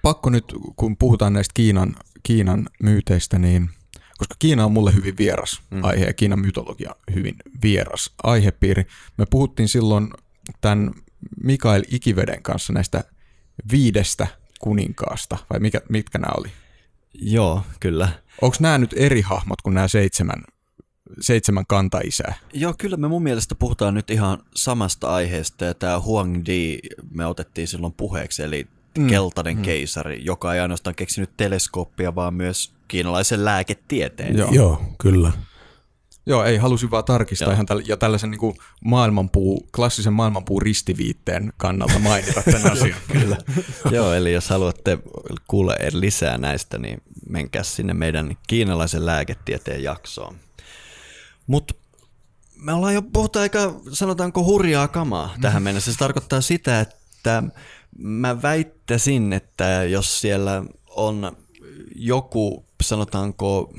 [0.02, 3.70] Pakko nyt, kun puhutaan näistä Kiinan, Kiinan myyteistä, niin
[4.18, 5.84] koska Kiina on mulle hyvin vieras mm.
[5.84, 8.86] aihe ja Kiinan mytologia hyvin vieras aihepiiri.
[9.18, 10.10] Me puhuttiin silloin
[10.62, 10.91] tämän
[11.44, 13.04] Mikael Ikiveden kanssa näistä
[13.72, 14.28] viidestä
[14.60, 16.52] kuninkaasta, vai mikä, mitkä nämä oli?
[17.13, 18.10] Joo, kyllä.
[18.41, 20.44] Onko nämä nyt eri hahmot kuin nämä seitsemän,
[21.22, 22.34] seitsemän kantaisää?
[22.54, 26.80] Joo, kyllä me mun mielestä puhutaan nyt ihan samasta aiheesta, ja tämä Huang Di
[27.12, 29.08] me otettiin silloin puheeksi, eli mm.
[29.08, 29.62] keltainen mm.
[29.62, 34.38] keisari, joka ei ainoastaan keksinyt teleskooppia, vaan myös kiinalaisen lääketieteen.
[34.38, 35.32] Joo, Joo kyllä.
[36.28, 37.54] Joo, ei, halusin vaan tarkistaa Joo.
[37.54, 43.00] ihan täl- ja tällaisen niin kuin maailmanpuu, klassisen maailmanpuu ristiviitteen kannalta mainita tämän asian.
[43.12, 43.38] Kyllä.
[43.92, 45.00] Joo, eli jos haluatte
[45.48, 50.36] kuulla lisää näistä, niin menkää sinne meidän kiinalaisen lääketieteen jaksoon.
[51.48, 51.74] Mutta
[52.56, 55.92] me ollaan jo puhuttu aika, sanotaanko hurjaa kamaa tähän mennessä.
[55.92, 57.44] Se tarkoittaa sitä, että
[57.98, 61.38] Mä väittäisin, että jos siellä on
[61.96, 63.74] joku, sanotaanko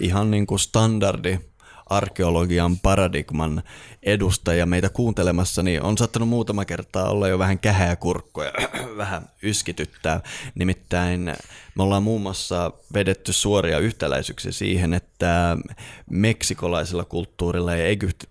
[0.00, 1.38] ihan niin kuin standardi
[1.86, 3.62] arkeologian paradigman
[4.02, 8.52] edustaja meitä kuuntelemassa, niin on saattanut muutama kertaa olla jo vähän kähää kurkkoja,
[8.96, 10.20] vähän yskityttää.
[10.54, 11.34] Nimittäin
[11.74, 15.56] me ollaan muun muassa vedetty suoria yhtäläisyyksiä siihen, että
[16.10, 18.24] meksikolaisella kulttuurilla ja Egypt,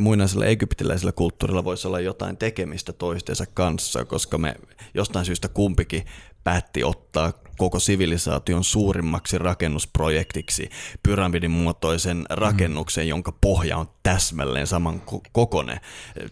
[0.00, 4.54] muinaisella egyptiläisellä kulttuurilla voisi olla jotain tekemistä toistensa kanssa, koska me
[4.94, 6.06] jostain syystä kumpikin
[6.44, 10.70] päätti ottaa koko sivilisaation suurimmaksi rakennusprojektiksi
[11.02, 15.80] pyramidin muotoisen rakennuksen, jonka pohja on täsmälleen saman kokoinen.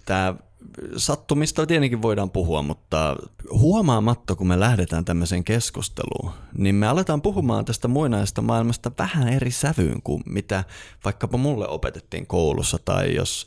[0.05, 0.35] Tämä
[0.97, 3.17] sattumista tietenkin voidaan puhua, mutta
[3.51, 9.51] huomaamatta, kun me lähdetään tämmöiseen keskusteluun, niin me aletaan puhumaan tästä muinaisesta maailmasta vähän eri
[9.51, 10.65] sävyyn kuin mitä
[11.05, 13.47] vaikkapa mulle opetettiin koulussa, tai jos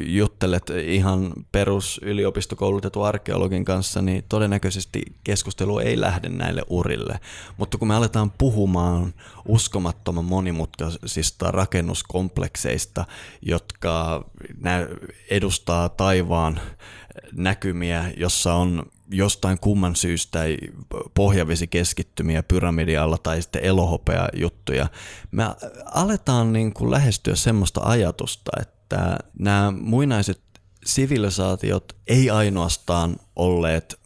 [0.00, 7.20] juttelet ihan perus yliopistokoulutetun arkeologin kanssa, niin todennäköisesti keskustelu ei lähde näille urille.
[7.56, 9.14] Mutta kun me aletaan puhumaan
[9.48, 13.04] uskomattoman monimutkaisista rakennuskomplekseista,
[13.42, 14.24] jotka
[15.30, 16.31] edustaa taivaan
[17.32, 20.40] näkymiä, jossa on jostain kumman syystä
[21.14, 24.86] pohjavesikeskittymiä pyramidialla tai sitten elohopea juttuja.
[25.30, 25.44] Me
[25.84, 30.40] aletaan niin kuin lähestyä semmoista ajatusta, että nämä muinaiset
[30.84, 34.00] sivilisaatiot ei ainoastaan olleet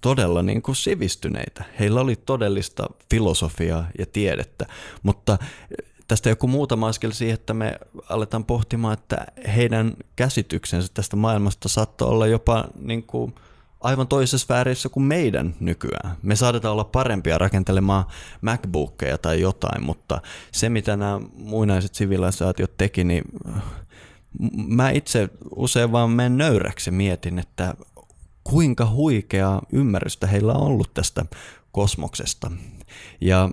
[0.00, 1.64] todella niin kuin sivistyneitä.
[1.78, 4.66] Heillä oli todellista filosofiaa ja tiedettä,
[5.02, 5.38] mutta
[6.10, 12.08] tästä joku muutama askel siihen, että me aletaan pohtimaan, että heidän käsityksensä tästä maailmasta saattaa
[12.08, 13.34] olla jopa niin kuin
[13.80, 16.16] aivan toisessa sfäärissä kuin meidän nykyään.
[16.22, 18.04] Me saadetaan olla parempia rakentelemaan
[18.40, 20.20] MacBookeja tai jotain, mutta
[20.52, 23.24] se mitä nämä muinaiset sivilisaatiot teki, niin
[24.52, 27.74] mä itse usein vaan menen nöyräksi mietin, että
[28.44, 31.24] kuinka huikeaa ymmärrystä heillä on ollut tästä
[31.72, 32.50] kosmoksesta.
[33.20, 33.50] Ja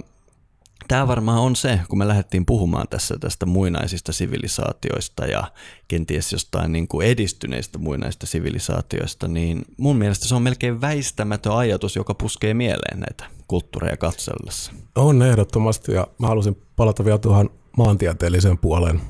[0.88, 5.52] tämä varmaan on se, kun me lähdettiin puhumaan tässä tästä muinaisista sivilisaatioista ja
[5.88, 11.96] kenties jostain niin kuin edistyneistä muinaisista sivilisaatioista, niin mun mielestä se on melkein väistämätön ajatus,
[11.96, 14.72] joka puskee mieleen näitä kulttuureja katsellessa.
[14.96, 19.02] On ehdottomasti ja mä halusin palata vielä tuohon maantieteelliseen puoleen.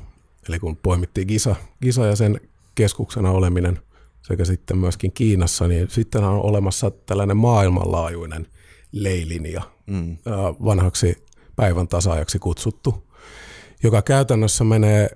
[0.50, 2.40] Eli kun poimittiin Gisa, Gisa ja sen
[2.76, 3.80] keskuksena oleminen
[4.22, 8.48] sekä sitten myöskin Kiinassa, niin sitten on olemassa tällainen maailmanlaajuinen
[8.92, 10.18] leilinja, mm.
[10.66, 11.27] vanhaksi
[11.58, 13.08] päivän tasaajaksi kutsuttu,
[13.84, 15.10] joka käytännössä menee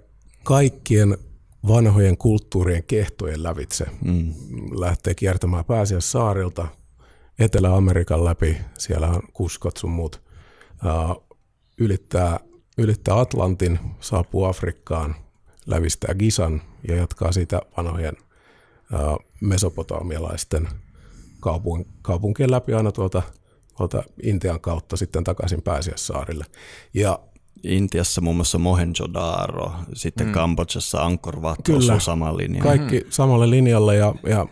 [0.43, 1.17] kaikkien
[1.67, 3.85] vanhojen kulttuurien kehtojen lävitse.
[4.03, 4.33] Mm.
[4.79, 5.65] Lähtee kiertämään
[5.99, 6.67] saarilta
[7.39, 10.21] Etelä-Amerikan läpi, siellä on kuskot sun muut,
[11.77, 12.39] ylittää,
[12.77, 15.15] ylittää Atlantin, saapuu Afrikkaan,
[15.65, 18.17] lävistää Gisan ja jatkaa siitä vanhojen
[19.41, 20.67] mesopotamialaisten
[22.01, 23.21] kaupunkien läpi aina tuolta
[23.87, 26.45] tuolta Intian kautta sitten takaisin Pääsiäissaarille.
[26.93, 27.19] Ja
[27.63, 30.33] Intiassa muun muassa Mohenjo-Daro, sitten mm.
[30.33, 32.77] Kambodžassa Angkor Wat Kyllä, saman linjalle.
[32.77, 33.05] kaikki mm.
[33.09, 34.47] samalle linjalle ja, ja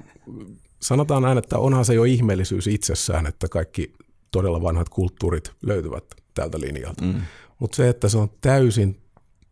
[0.82, 3.94] sanotaan näin, että onhan se jo ihmeellisyys itsessään, että kaikki
[4.32, 7.06] todella vanhat kulttuurit löytyvät tältä linjalta.
[7.06, 7.22] Mm.
[7.60, 9.02] Mutta se, että se on täysin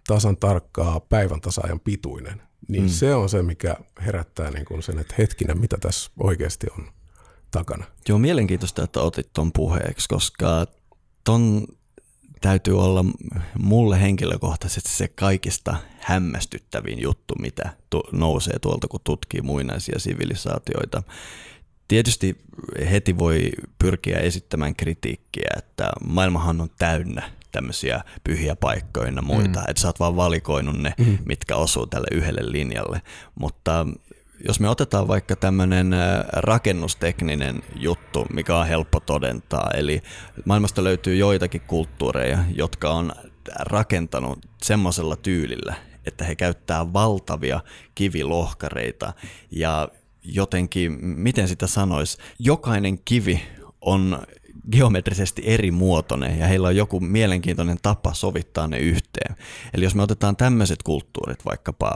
[0.08, 2.90] tasan tarkkaa päivän tasaajan pituinen, niin mm.
[2.90, 6.88] se on se, mikä herättää niin kuin sen, että hetkinen, mitä tässä oikeasti on
[7.52, 7.86] takana.
[8.10, 10.66] Joo, mielenkiintoista, että otit tuon puheeksi, koska
[11.24, 11.68] ton
[12.42, 13.06] täytyy olla
[13.60, 17.70] mulle henkilökohtaisesti se kaikista hämmästyttävin juttu, mitä
[18.12, 21.04] nousee tuolta, kun tutkii muinaisia sivilisaatioita.
[21.88, 22.38] Tietysti
[22.92, 29.66] heti voi pyrkiä esittämään kritiikkiä, että maailmahan on täynnä tämmöisiä pyhiä paikkoja ja muita, mm.
[29.68, 31.18] että sä oot vaan valikoinut ne, mm.
[31.26, 33.02] mitkä osuu tälle yhdelle linjalle,
[33.36, 33.88] mutta
[34.48, 35.96] jos me otetaan vaikka tämmöinen
[36.34, 40.02] rakennustekninen juttu, mikä on helppo todentaa, eli
[40.46, 43.12] maailmasta löytyy joitakin kulttuureja, jotka on
[43.60, 47.60] rakentanut semmoisella tyylillä, että he käyttää valtavia
[47.96, 49.14] kivilohkareita.
[49.52, 49.90] Ja
[50.24, 53.42] jotenkin, miten sitä sanoisi, jokainen kivi
[53.82, 54.22] on
[54.72, 59.36] geometrisesti eri muotoinen ja heillä on joku mielenkiintoinen tapa sovittaa ne yhteen.
[59.74, 61.92] Eli jos me otetaan tämmöiset kulttuurit vaikkapa,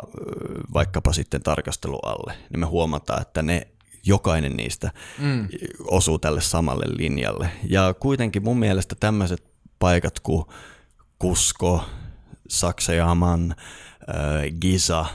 [0.74, 3.68] vaikkapa sitten tarkastelualle, niin me huomataan, että ne
[4.06, 5.48] jokainen niistä mm.
[5.80, 7.50] osuu tälle samalle linjalle.
[7.70, 9.44] Ja kuitenkin mun mielestä tämmöiset
[9.80, 10.46] paikat kuin
[11.20, 11.84] Kusko,
[12.50, 13.56] Saksajaman,
[14.62, 15.06] Giza,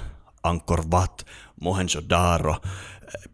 [0.43, 1.27] Angkor Wat,
[1.61, 2.57] Mohenjo-Daro,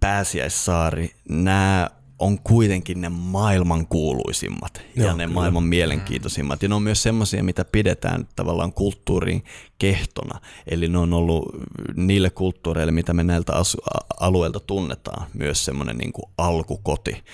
[0.01, 1.91] Pääsiäissaari, nämä
[2.23, 5.35] on kuitenkin ne maailman kuuluisimmat Joo, ja ne kyllä.
[5.35, 6.63] maailman mielenkiintoisimmat.
[6.63, 9.45] Ja ne on myös semmoisia, mitä pidetään tavallaan kulttuurin
[9.79, 10.41] kehtona.
[10.67, 11.49] Eli ne on ollut
[11.97, 13.83] niille kulttuureille, mitä me näiltä asu-
[14.21, 17.25] alueilta tunnetaan, myös semmoinen niin kuin alkukoti.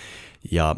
[0.50, 0.76] Ja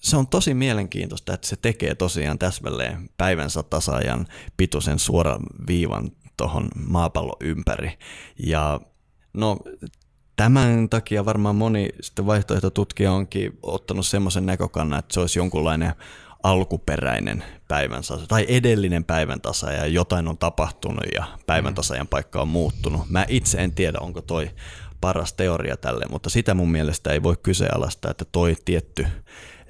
[0.00, 6.68] se on tosi mielenkiintoista, että se tekee tosiaan täsmälleen päivänsä tasaajan pituisen suoran viivan tuohon
[6.86, 7.98] maapallon ympäri.
[8.38, 8.80] Ja
[9.32, 9.58] no
[10.40, 15.92] Tämän takia varmaan moni sitten vaihtoehtotutkija onkin ottanut semmoisen näkökannan, että se olisi jonkunlainen
[16.42, 22.42] alkuperäinen päivän tasa, tai edellinen päivän tasa ja jotain on tapahtunut ja päivän tasajan paikka
[22.42, 23.10] on muuttunut.
[23.10, 24.50] Mä itse en tiedä, onko toi
[25.00, 29.06] paras teoria tälle, mutta sitä mun mielestä ei voi kyseenalaistaa, että toi tietty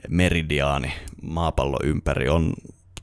[0.09, 2.53] meridiaani maapallon ympäri on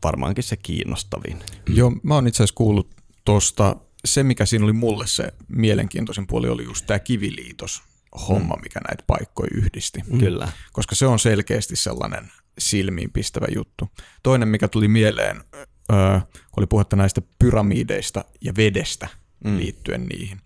[0.04, 1.40] varmaankin se kiinnostavin.
[1.70, 2.90] Joo, mä oon itse asiassa kuullut
[3.26, 3.76] tuosta
[4.08, 7.84] se, mikä siinä oli mulle se mielenkiintoisin puoli, oli just tämä kiviliitos
[8.28, 8.62] homma, mm.
[8.62, 10.02] mikä näitä paikkoja yhdisti.
[10.08, 10.20] Mm.
[10.20, 10.52] Kyllä.
[10.72, 13.90] Koska se on selkeästi sellainen silmiinpistävä juttu.
[14.24, 15.44] Toinen, mikä tuli mieleen,
[15.92, 16.20] öö,
[16.58, 19.08] oli puhetta näistä pyramideista ja vedestä
[19.44, 19.58] mm.
[19.58, 20.42] liittyen niihin.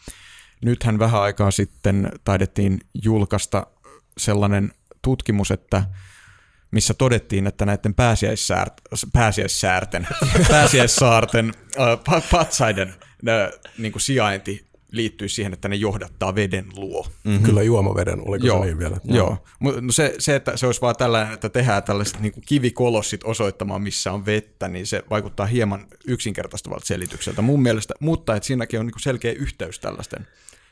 [0.62, 3.67] Nythän vähän aikaa sitten taidettiin julkaista
[4.17, 4.71] sellainen
[5.02, 5.84] tutkimus, että
[6.71, 10.08] missä todettiin, että näiden pääsiäissäärten, pääsiäissäärten,
[10.50, 11.54] pääsiäissaarten
[12.32, 12.93] patsaiden
[13.77, 17.07] niin kuin sijainti liittyy siihen, että ne johdattaa veden luo.
[17.23, 17.43] Mm-hmm.
[17.43, 18.97] Kyllä juomaveden, oliko joo, se niin vielä?
[19.03, 23.23] Joo, no se, se, että se olisi vaan tällainen, että tehdään tällaiset niin kuin kivikolossit
[23.23, 28.79] osoittamaan, missä on vettä, niin se vaikuttaa hieman yksinkertaistuvalta selitykseltä mun mielestä, mutta että siinäkin
[28.79, 30.27] on niin kuin selkeä yhteys tällaisten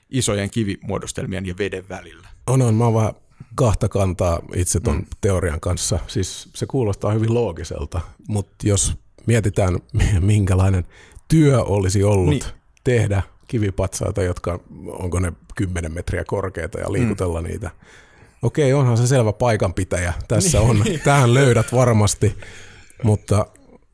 [0.10, 2.28] isojen kivimuodostelmien ja veden välillä.
[2.48, 2.76] On, on.
[2.76, 3.14] Mä oon vähän
[3.56, 5.06] kahta kantaa itse ton mm.
[5.22, 6.00] teorian kanssa.
[6.08, 8.94] Siis se kuulostaa hyvin loogiselta, mutta jos
[9.26, 9.80] mietitään,
[10.20, 10.86] minkälainen
[11.30, 12.44] työ olisi ollut niin.
[12.84, 17.48] tehdä kivipatsaita, jotka onko ne 10 metriä korkeita ja liikutella mm.
[17.48, 17.70] niitä.
[18.42, 20.14] Okei, onhan se selvä paikanpitäjä.
[20.28, 20.80] Tässä on.
[20.80, 21.00] Niin.
[21.06, 22.38] Tähän löydät varmasti,
[23.04, 23.46] mutta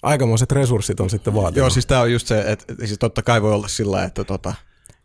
[0.04, 1.58] aikamoiset resurssit on sitten vaatinut.
[1.58, 4.54] Joo, siis tämä on just se, että siis totta kai voi olla sillä, että tota,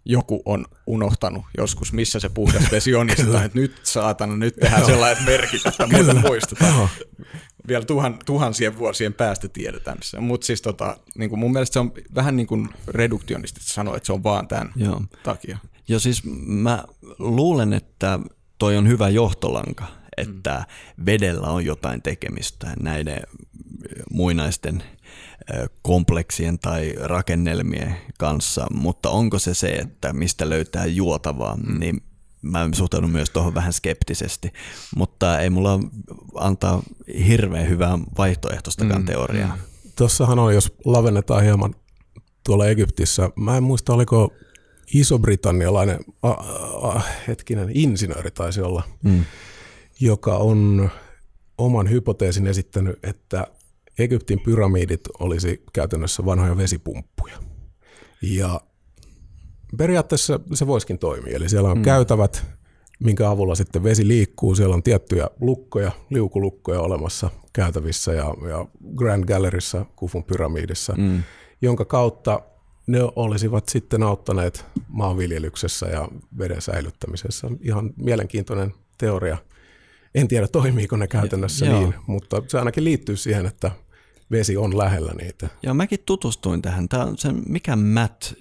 [0.05, 4.87] joku on unohtanut joskus, missä se puhdas vesi on, ja että nyt saatana, nyt tehdään
[4.87, 6.89] sellainen merkit, että muuta muistetaan.
[7.69, 10.21] Vielä tuhan, tuhansien vuosien päästä tiedetään missä.
[10.21, 14.13] Mutta siis tota, niin mun mielestä se on vähän niin kuin reduktionistista sanoa, että se
[14.13, 15.03] on vaan tämän Joo.
[15.23, 15.59] takia.
[15.89, 16.85] Joo, siis mä
[17.19, 18.19] luulen, että
[18.59, 19.87] toi on hyvä johtolanka,
[20.17, 20.65] että
[21.07, 23.21] vedellä on jotain tekemistä näiden
[24.11, 24.83] muinaisten
[25.83, 31.81] kompleksien tai rakennelmien kanssa, mutta onko se se, että mistä löytää juotavaa, mm.
[31.81, 32.03] niin
[32.43, 34.53] mä suhtaudun myös tuohon vähän skeptisesti,
[34.97, 35.81] mutta ei mulla
[36.35, 36.83] antaa
[37.27, 39.07] hirveän hyvää vaihtoehtoistakaan mm.
[39.07, 39.57] teoriaa.
[39.57, 39.63] Mm.
[39.97, 41.75] Tuossahan on, jos lavennetaan hieman
[42.45, 44.33] tuolla Egyptissä, mä en muista oliko
[44.95, 49.25] iso-britannialainen a, a, hetkinen insinööri taisi olla, mm.
[50.01, 50.91] joka on
[51.59, 53.47] oman hypoteesin esittänyt, että
[53.99, 57.39] Egyptin pyramidit olisi käytännössä vanhoja vesipumppuja.
[58.23, 58.61] Ja
[59.77, 61.37] periaatteessa se voisikin toimia.
[61.37, 61.83] Eli siellä on mm.
[61.83, 62.47] käytävät,
[63.05, 64.55] minkä avulla sitten vesi liikkuu.
[64.55, 71.23] Siellä on tiettyjä lukkoja, liukulukkoja olemassa käytävissä ja, ja Grand Galleryssä, Kufun pyramidissa, mm.
[71.63, 72.41] jonka kautta
[72.87, 77.49] ne olisivat sitten auttaneet maanviljelyksessä ja veden säilyttämisessä.
[77.61, 79.39] Ihan mielenkiintoinen teoria.
[80.15, 82.03] En tiedä, toimiiko ne käytännössä ja, niin, joo.
[82.07, 83.71] mutta se ainakin liittyy siihen, että
[84.31, 85.49] vesi on lähellä niitä.
[85.63, 86.89] Joo, mäkin tutustuin tähän.
[86.89, 88.33] Tämä on sen, mikä Matt,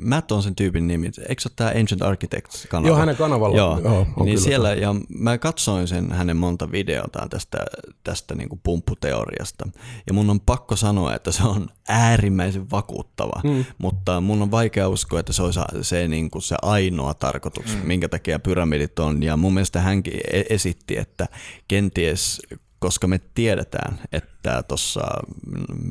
[0.00, 1.10] Matt on sen tyypin nimi.
[1.28, 2.88] Eikö se ole tämä Ancient Architects kanava?
[2.88, 3.56] Joo, hänen kanavalla.
[3.56, 7.58] Joo, Joo on niin siellä, ja mä katsoin sen hänen monta videotaan tästä,
[8.04, 9.68] tästä niin kuin pumpputeoriasta.
[10.06, 13.64] Ja mun on pakko sanoa, että se on äärimmäisen vakuuttava, mm.
[13.78, 17.86] mutta mun on vaikea uskoa, että se olisi se, niin kuin se ainoa tarkoitus, mm.
[17.86, 19.22] minkä takia pyramidit on.
[19.22, 21.28] Ja mun mielestä hänkin e-, esitti, että
[21.68, 22.42] kenties
[22.84, 25.00] koska me tiedetään, että tuossa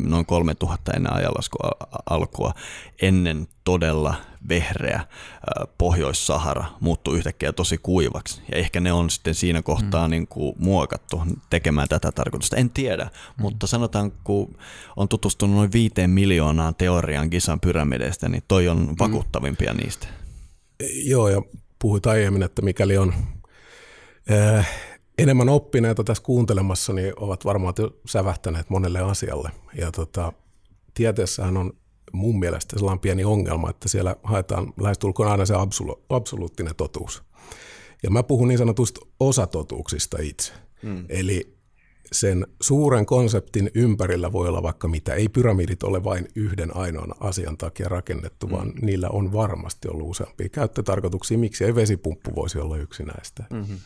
[0.03, 1.69] noin 3000 ennen ajanlaskua
[2.09, 2.53] alkua,
[3.01, 4.15] ennen todella
[4.49, 5.05] vehreä
[5.77, 8.41] Pohjois-Sahara muuttui yhtäkkiä tosi kuivaksi.
[8.51, 10.11] Ja ehkä ne on sitten siinä kohtaa mm.
[10.11, 12.57] niin kuin muokattu tekemään tätä tarkoitusta.
[12.57, 13.41] En tiedä, mm.
[13.41, 14.57] mutta sanotaan, kun
[14.95, 18.95] on tutustunut noin viiteen miljoonaan teorian Gisan pyramideista, niin toi on mm.
[18.99, 19.79] vakuuttavimpia mm.
[19.79, 20.07] niistä.
[20.93, 21.41] Joo, ja
[21.79, 23.13] puhuit aiemmin, että mikäli on
[24.31, 27.73] äh, enemmän oppineita tässä kuuntelemassa, niin ovat varmaan
[28.05, 29.51] sävähtäneet monelle asialle.
[29.79, 30.33] Ja tota,
[30.93, 31.73] tieteessähän on
[32.11, 37.23] mun mielestä sellainen pieni ongelma, että siellä haetaan lähestulkoon aina se absolu- absoluuttinen totuus.
[38.03, 40.53] Ja mä puhun niin sanotusta osatotuuksista itse.
[40.83, 41.05] Hmm.
[41.09, 41.57] Eli
[42.11, 45.13] sen suuren konseptin ympärillä voi olla vaikka mitä.
[45.13, 48.55] Ei pyramidit ole vain yhden ainoan asian takia rakennettu, hmm.
[48.55, 51.37] vaan niillä on varmasti ollut useampia käyttötarkoituksia.
[51.37, 53.43] Miksi ei vesipumppu voisi olla yksi näistä?
[53.49, 53.77] Hmm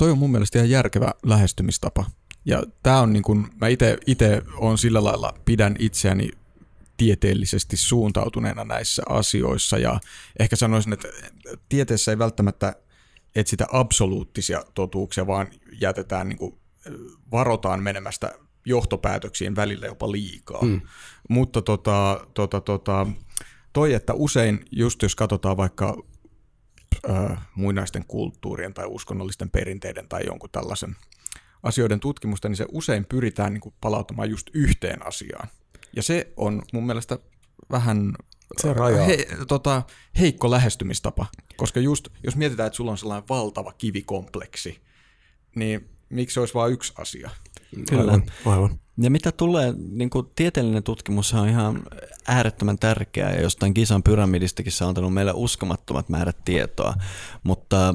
[0.00, 2.04] toi on mun mielestä ihan järkevä lähestymistapa.
[2.44, 3.66] Ja tämä on niin kuin, mä
[4.06, 6.30] itse on sillä lailla, pidän itseäni
[6.96, 10.00] tieteellisesti suuntautuneena näissä asioissa ja
[10.38, 11.08] ehkä sanoisin, että
[11.68, 12.74] tieteessä ei välttämättä
[13.34, 15.46] etsitä absoluuttisia totuuksia, vaan
[15.80, 16.58] jätetään niin kuin,
[17.32, 18.34] varotaan menemästä
[18.64, 20.60] johtopäätöksiin välillä jopa liikaa.
[20.60, 20.80] Hmm.
[21.28, 23.06] Mutta tota, tota, tota,
[23.72, 25.96] toi, että usein just jos katsotaan vaikka
[27.10, 30.96] äh, muinaisten kulttuurien tai uskonnollisten perinteiden tai jonkun tällaisen
[31.62, 35.48] asioiden tutkimusta, niin se usein pyritään niin kuin palauttamaan just yhteen asiaan.
[35.96, 37.18] Ja se on mun mielestä
[37.70, 38.14] vähän
[38.56, 39.02] se raja.
[39.02, 39.82] He, tota,
[40.18, 41.26] heikko lähestymistapa,
[41.56, 44.80] koska just jos mietitään, että sulla on sellainen valtava kivikompleksi,
[45.54, 47.30] niin miksi se olisi vain yksi asia?
[47.88, 48.12] Kyllä.
[48.12, 48.80] Aivan, aivan.
[49.02, 51.82] Ja mitä tulee, niin kuin tieteellinen tutkimus on ihan
[52.28, 56.94] äärettömän tärkeää ja jostain Kisan pyramidistakin se on antanut meille uskomattomat määrät tietoa,
[57.42, 57.94] mutta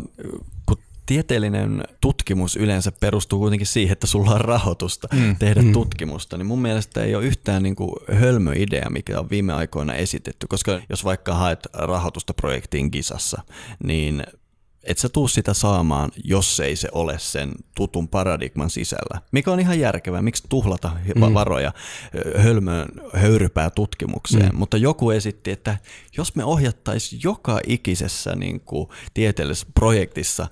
[0.66, 5.36] kun tieteellinen tutkimus yleensä perustuu kuitenkin siihen, että sulla on rahoitusta mm.
[5.36, 5.74] tehdä mm.
[5.74, 9.94] tutkimusta, niin mun mielestä ei ole yhtään niin kuin hölmö idea, mikä on viime aikoina
[9.94, 13.42] esitetty, koska jos vaikka haet rahoitusta projektiin Kisassa,
[13.84, 14.24] niin
[14.86, 19.21] et sä tuu sitä saamaan, jos ei se ole sen tutun paradigman sisällä.
[19.32, 21.34] Mikä on ihan järkevää, miksi tuhlata mm.
[21.34, 21.74] varoja
[22.38, 24.50] hölmöön höyrypää tutkimukseen.
[24.52, 24.58] Mm.
[24.58, 25.78] Mutta joku esitti, että
[26.17, 30.48] jos me ohjattaisiin joka ikisessä niin kuin, tieteellisessä projektissa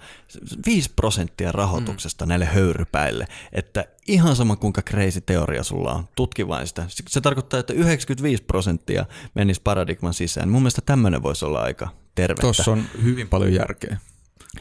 [0.65, 2.29] 5 prosenttia rahoituksesta mm.
[2.29, 6.85] näille höyrypäille, että ihan sama kuinka crazy teoria sulla on, tutki vain sitä.
[7.09, 10.49] Se tarkoittaa, että 95 prosenttia menisi paradigman sisään.
[10.49, 12.41] Mun mielestä tämmöinen voisi olla aika tervettä.
[12.41, 13.97] Tuossa on hyvin paljon järkeä.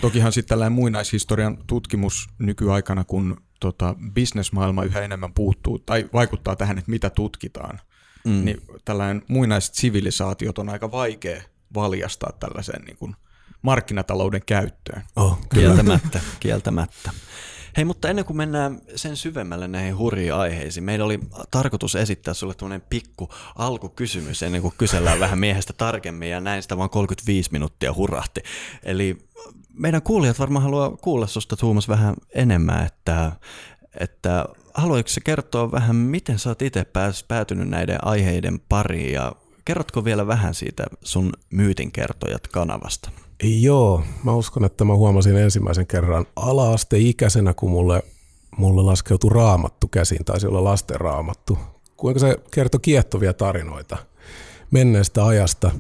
[0.01, 6.79] Tokihan sitten tällainen muinaishistorian tutkimus nykyaikana, kun tota, bisnesmaailma yhä enemmän puuttuu tai vaikuttaa tähän,
[6.79, 7.81] että mitä tutkitaan,
[8.25, 8.45] mm.
[8.45, 11.43] niin tällainen muinaiset sivilisaatiot on aika vaikea
[11.75, 13.17] valjastaa tällaiseen niin kuin
[13.63, 15.03] markkinatalouden käyttöön.
[15.17, 15.39] Oh.
[15.55, 17.11] Kieltämättä, kieltämättä.
[17.77, 21.21] Hei, mutta ennen kuin mennään sen syvemmälle näihin hurjiin aiheisiin, meillä oli
[21.51, 26.77] tarkoitus esittää sulle tämmöinen pikku alkukysymys ennen kuin kysellään vähän miehestä tarkemmin ja näin sitä
[26.77, 28.43] vaan 35 minuuttia hurahti.
[28.83, 29.19] Eli
[29.75, 33.33] meidän kuulijat varmaan haluaa kuulla susta Tuomas vähän enemmän, että,
[34.01, 36.87] että haluatko kertoa vähän, miten sä oot itse
[37.29, 39.33] päätynyt näiden aiheiden pariin ja
[39.65, 43.11] kerrotko vielä vähän siitä sun myytinkertojat kanavasta?
[43.43, 48.03] Joo, mä uskon, että mä huomasin ensimmäisen kerran ala-asteikäisenä, kun mulle,
[48.57, 51.59] mulle laskeutui raamattu käsiin, taisi olla lasten raamattu.
[51.97, 53.97] Kuinka se kertoi kiehtovia tarinoita
[54.71, 55.71] menneestä ajasta.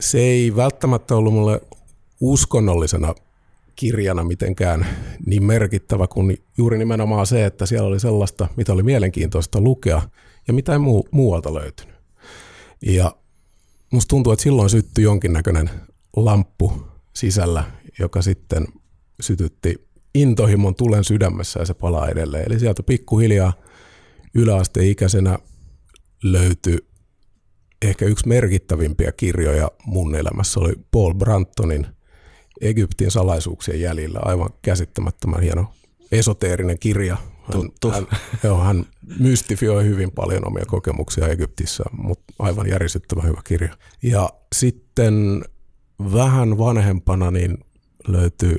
[0.00, 1.60] Se ei välttämättä ollut mulle
[2.22, 3.14] uskonnollisena
[3.76, 4.86] kirjana mitenkään
[5.26, 10.02] niin merkittävä kuin juuri nimenomaan se, että siellä oli sellaista, mitä oli mielenkiintoista lukea
[10.48, 11.94] ja mitä ei muu, muualta löytynyt.
[12.82, 13.16] Ja
[13.90, 15.70] musta tuntuu, että silloin syttyi jonkinnäköinen
[16.16, 16.72] lamppu
[17.14, 17.64] sisällä,
[17.98, 18.66] joka sitten
[19.20, 22.44] sytytti intohimon tulen sydämessä ja se palaa edelleen.
[22.46, 23.52] Eli sieltä pikkuhiljaa
[24.34, 25.38] yläasteikäisenä
[26.22, 26.78] löytyi
[27.82, 31.86] ehkä yksi merkittävimpiä kirjoja mun elämässä oli Paul Brantonin
[32.62, 34.20] Egyptin salaisuuksien jäljillä.
[34.22, 35.66] Aivan käsittämättömän hieno
[36.12, 37.16] esoteerinen kirja.
[37.42, 38.06] Hän, hän,
[38.42, 38.86] joo, hän
[39.18, 43.76] mystifioi hyvin paljon omia kokemuksia Egyptissä, mutta aivan järisyttävän hyvä kirja.
[44.02, 45.44] Ja sitten
[46.12, 47.58] vähän vanhempana niin
[48.08, 48.56] löytyy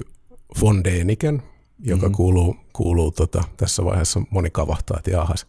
[0.61, 1.43] von Däniken,
[1.83, 2.15] joka mm-hmm.
[2.15, 5.47] kuuluu, kuuluu tota, tässä vaiheessa moni kavahtaa, että jahas.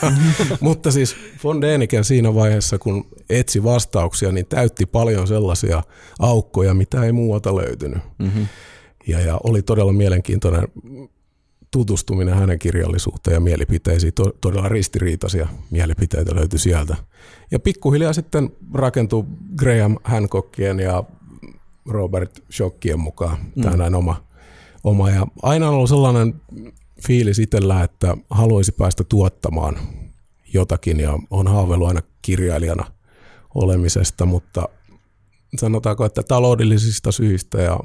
[0.60, 5.82] Mutta siis von Däniken siinä vaiheessa, kun etsi vastauksia, niin täytti paljon sellaisia
[6.18, 7.98] aukkoja, mitä ei muualta löytynyt.
[8.18, 8.46] Mm-hmm.
[9.06, 10.68] Ja, ja oli todella mielenkiintoinen
[11.70, 14.14] tutustuminen hänen kirjallisuuteen ja mielipiteisiin.
[14.14, 16.96] To, todella ristiriitaisia mielipiteitä löytyi sieltä.
[17.50, 19.24] Ja pikkuhiljaa sitten rakentui
[19.56, 21.04] Graham Hancockien ja
[21.86, 23.38] Robert Shockien mukaan.
[23.62, 23.78] Tämä mm.
[23.78, 24.27] näin oma,
[24.84, 25.10] oma.
[25.10, 26.40] Ja aina on ollut sellainen
[27.06, 29.78] fiilis itsellä, että haluaisi päästä tuottamaan
[30.54, 32.84] jotakin ja on haaveillut aina kirjailijana
[33.54, 34.68] olemisesta, mutta
[35.58, 37.80] sanotaanko, että taloudellisista syistä ja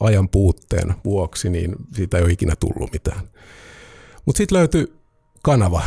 [0.00, 3.28] ajan puutteen vuoksi, niin siitä ei ole ikinä tullut mitään.
[4.26, 4.92] Mutta sitten löytyi
[5.42, 5.82] kanava,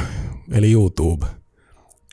[0.51, 1.26] eli YouTube–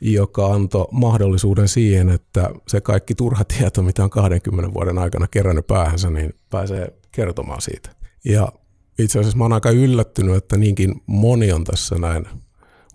[0.03, 5.67] joka antoi mahdollisuuden siihen, että se kaikki turha tieto, mitä on 20 vuoden aikana kerännyt
[5.67, 7.89] päähänsä, niin pääsee kertomaan siitä.
[8.23, 8.51] Ja
[8.99, 12.25] itse asiassa mä oon aika yllättynyt, että niinkin moni on tässä näin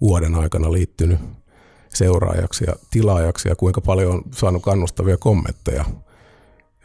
[0.00, 1.18] vuoden aikana liittynyt
[1.94, 5.84] seuraajaksi ja tilaajaksi ja kuinka paljon on saanut kannustavia kommentteja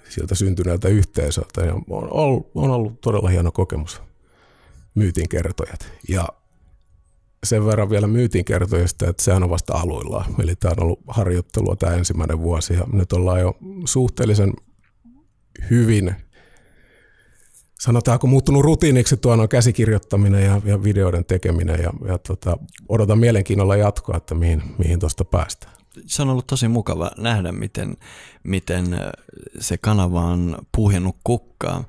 [0.09, 1.61] siltä syntyneeltä yhteisöltä.
[1.61, 4.01] Ja on, ollut, on ollut todella hieno kokemus
[4.95, 5.91] myytin kertojat.
[6.09, 6.27] Ja
[7.43, 10.35] sen verran vielä myytin kertojista, että sehän on vasta aluillaan.
[10.39, 14.53] Eli tämä on ollut harjoittelua tämä ensimmäinen vuosi ja nyt ollaan jo suhteellisen
[15.69, 16.15] hyvin,
[17.83, 22.57] sanotaanko muuttunut rutiiniksi tuon käsikirjoittaminen ja, ja videoiden tekeminen ja, ja tota,
[22.89, 25.73] odotan mielenkiinnolla jatkoa, että mihin, mihin tuosta päästään
[26.05, 27.97] se on ollut tosi mukava nähdä, miten,
[28.43, 28.99] miten
[29.59, 31.83] se kanava on puhjennut kukkaa.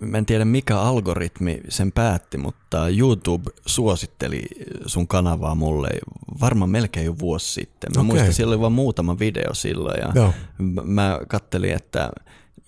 [0.00, 4.42] Mä en tiedä mikä algoritmi sen päätti, mutta YouTube suositteli
[4.86, 5.88] sun kanavaa mulle
[6.40, 7.90] varmaan melkein jo vuosi sitten.
[7.96, 8.06] Mä okay.
[8.06, 10.32] muistan, siellä oli vain muutama video silloin ja Joo.
[10.84, 12.10] mä kattelin, että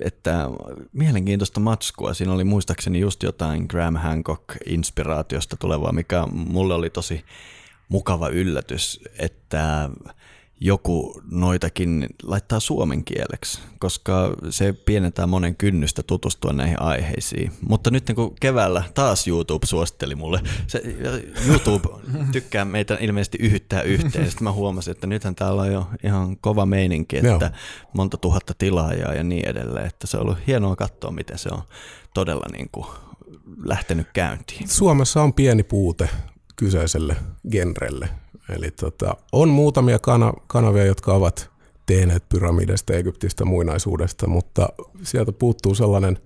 [0.04, 0.48] että
[0.92, 2.14] mielenkiintoista matskua.
[2.14, 7.24] Siinä oli muistaakseni just jotain Graham Hancock-inspiraatiosta tulevaa, mikä mulle oli tosi
[7.88, 9.90] mukava yllätys, että
[10.64, 17.52] joku noitakin laittaa suomen kieleksi, koska se pienentää monen kynnystä tutustua näihin aiheisiin.
[17.68, 20.82] Mutta nyt kun keväällä taas YouTube suositteli mulle, se,
[21.46, 21.88] YouTube
[22.32, 26.66] tykkää meitä ilmeisesti yhyttää yhteen, sitten mä huomasin, että nythän täällä on jo ihan kova
[26.66, 27.50] meininki, että Joo.
[27.92, 31.62] monta tuhatta tilaajaa ja niin edelleen, että se on ollut hienoa katsoa, miten se on
[32.14, 32.86] todella niin kuin
[33.64, 34.68] lähtenyt käyntiin.
[34.68, 36.08] Suomessa on pieni puute
[36.56, 37.16] kyseiselle
[37.50, 41.50] genrelle Eli tota, on muutamia kana- kanavia, jotka ovat
[41.86, 44.68] tehneet pyramideista, Egyptistä, muinaisuudesta, mutta
[45.02, 46.18] sieltä puuttuu sellainen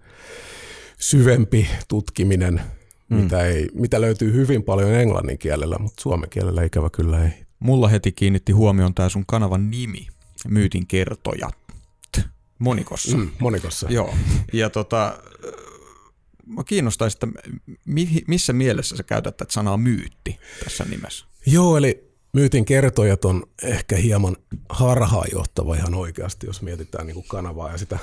[0.99, 2.61] syvempi tutkiminen,
[3.09, 3.17] mm.
[3.17, 7.31] mitä, ei, mitä löytyy hyvin paljon englannin kielellä, mutta suomen kielellä ikävä kyllä ei.
[7.59, 10.07] Mulla heti kiinnitti huomioon tämä sun kanavan nimi,
[10.49, 11.57] Myytin kertojat.
[12.59, 13.17] Monikossa.
[13.17, 13.87] Mm, monikossa.
[13.91, 14.15] Joo.
[14.53, 15.19] Ja tota,
[16.47, 17.27] mä kiinnostaisi, että
[18.27, 21.27] missä mielessä sä käytät tätä sanaa myytti tässä nimessä?
[21.47, 22.06] Joo, eli
[22.37, 24.37] myytin kertojat on ehkä hieman
[24.69, 27.99] harhaanjohtava ihan oikeasti, jos mietitään niin kuin kanavaa ja sitä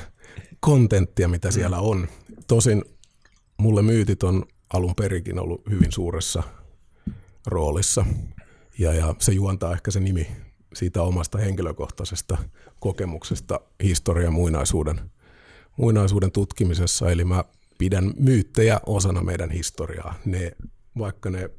[0.59, 1.51] kontenttia, mitä mm.
[1.51, 2.07] siellä on.
[2.47, 2.86] Tosin
[3.57, 6.43] mulle myytit on alun perikin ollut hyvin suuressa
[7.47, 8.05] roolissa.
[8.79, 10.27] Ja, ja se juontaa ehkä se nimi
[10.73, 12.38] siitä omasta henkilökohtaisesta
[12.79, 15.01] kokemuksesta historian muinaisuuden,
[15.77, 17.11] muinaisuuden tutkimisessa.
[17.11, 17.43] Eli mä
[17.77, 20.15] pidän myyttejä osana meidän historiaa.
[20.25, 20.51] Ne,
[20.97, 21.49] vaikka ne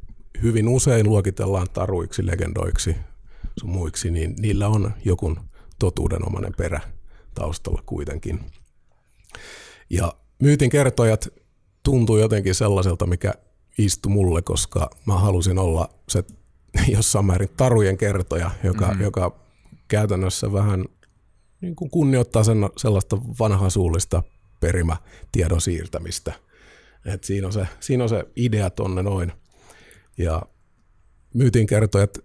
[0.42, 2.96] hyvin usein luokitellaan taruiksi, legendoiksi,
[3.60, 5.36] sun muiksi, niin niillä on joku
[5.78, 6.80] totuudenomainen perä
[7.34, 8.40] taustalla kuitenkin.
[9.90, 10.12] Ja
[10.42, 11.28] myytin kertojat
[11.82, 13.34] tuntuu jotenkin sellaiselta, mikä
[13.78, 16.24] istui mulle, koska mä halusin olla se
[16.96, 19.02] jossain määrin tarujen kertoja, joka, mm-hmm.
[19.02, 19.40] joka
[19.88, 20.84] käytännössä vähän
[21.60, 24.22] niin kuin kunnioittaa sen, sellaista vanhasuullista
[24.60, 24.96] perimä
[25.32, 26.32] tiedon siirtämistä.
[27.06, 29.32] Et siinä, on se, siinä on se idea tonne noin.
[30.18, 30.42] Ja
[31.34, 32.18] myytin kertojat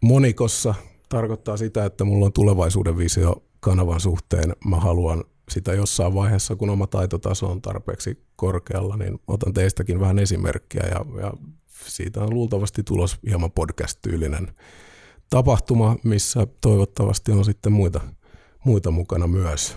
[0.00, 0.74] monikossa
[1.08, 4.52] tarkoittaa sitä, että mulla on tulevaisuuden visio kanavan suhteen.
[4.64, 10.18] Mä haluan sitä jossain vaiheessa, kun oma taitotaso on tarpeeksi korkealla, niin otan teistäkin vähän
[10.18, 11.32] esimerkkiä ja, ja
[11.86, 14.48] siitä on luultavasti tulos hieman podcast-tyylinen
[15.30, 18.00] tapahtuma, missä toivottavasti on sitten muita,
[18.64, 19.76] muita mukana myös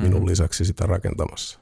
[0.00, 0.26] minun mm.
[0.26, 1.58] lisäksi sitä rakentamassa.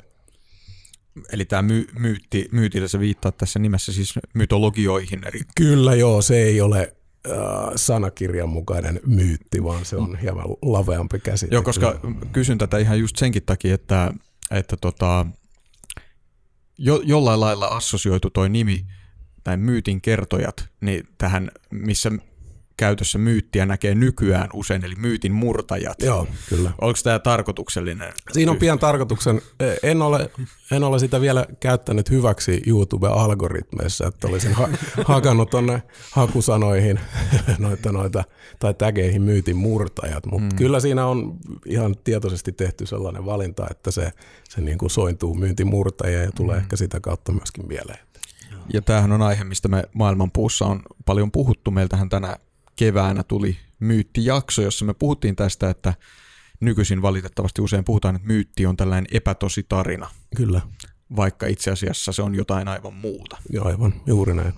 [1.32, 5.26] Eli tämä my, myytti, myytillä se viittaa tässä nimessä siis mytologioihin.
[5.26, 5.40] Eri...
[5.56, 6.96] Kyllä joo, se ei ole
[7.26, 7.36] äh,
[7.76, 11.54] sanakirjan mukainen myytti, vaan se on hieman laveampi käsite.
[11.54, 12.00] Joo, koska
[12.32, 14.12] kysyn tätä ihan just senkin takia, että,
[14.50, 15.26] että tota,
[16.78, 18.86] jo, jollain lailla assosioitu toi nimi,
[19.44, 22.10] tai myytin kertojat, niin tähän, missä
[22.78, 26.02] käytössä myyttiä näkee nykyään usein, eli myytin murtajat.
[26.02, 26.70] Joo, kyllä.
[26.80, 28.12] Onko tämä tarkoituksellinen?
[28.32, 29.40] Siinä on pian tarkoituksen.
[29.82, 30.30] En ole,
[30.70, 34.68] en ole sitä vielä käyttänyt hyväksi YouTube-algoritmeissa, että olisin ha-
[35.14, 37.00] hakannut tuonne hakusanoihin
[37.58, 38.24] noita, noita,
[38.58, 40.56] tai tägeihin myytin murtajat, mutta mm.
[40.56, 44.12] kyllä siinä on ihan tietoisesti tehty sellainen valinta, että se,
[44.48, 46.62] se niin kuin sointuu myyntin murtajia ja tulee mm.
[46.62, 48.08] ehkä sitä kautta myöskin mieleen.
[48.72, 51.70] Ja tämähän on aihe, mistä me maailmanpuussa on paljon puhuttu.
[51.70, 52.36] Meiltähän tänä
[52.78, 55.94] keväänä tuli myyttijakso, jossa me puhuttiin tästä, että
[56.60, 60.10] nykyisin valitettavasti usein puhutaan, että myytti on tällainen epätosi tarina.
[60.36, 60.60] Kyllä.
[61.16, 63.36] Vaikka itse asiassa se on jotain aivan muuta.
[63.50, 64.52] Joo, aivan, juuri näin.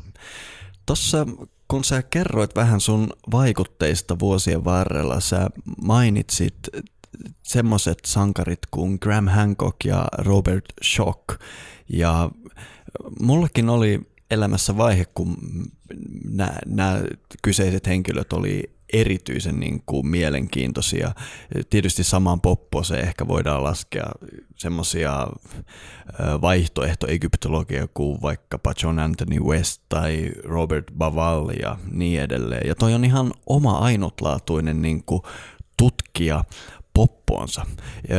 [0.86, 1.26] Tuossa
[1.68, 5.50] kun sä kerroit vähän sun vaikutteista vuosien varrella, sä
[5.82, 6.58] mainitsit
[7.42, 11.40] semmoiset sankarit kuin Graham Hancock ja Robert Schock.
[11.88, 12.30] Ja
[13.20, 14.00] mullakin oli
[14.30, 15.36] elämässä vaihe, kun
[16.66, 17.02] nämä
[17.42, 21.14] kyseiset henkilöt oli erityisen niin kuin mielenkiintoisia.
[21.70, 22.40] Tietysti samaan
[22.82, 24.06] se ehkä voidaan laskea
[24.56, 25.28] semmoisia
[26.40, 32.68] vaihtoehtoegyptologia kuin vaikkapa John Anthony West tai Robert Baval ja niin edelleen.
[32.68, 35.22] Ja toi on ihan oma ainutlaatuinen niin kuin
[35.76, 36.44] tutkija
[36.94, 37.66] poppoonsa.
[38.08, 38.16] Ja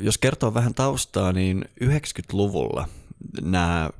[0.00, 2.88] jos kertoo vähän taustaa, niin 90-luvulla–
[3.42, 3.90] nämä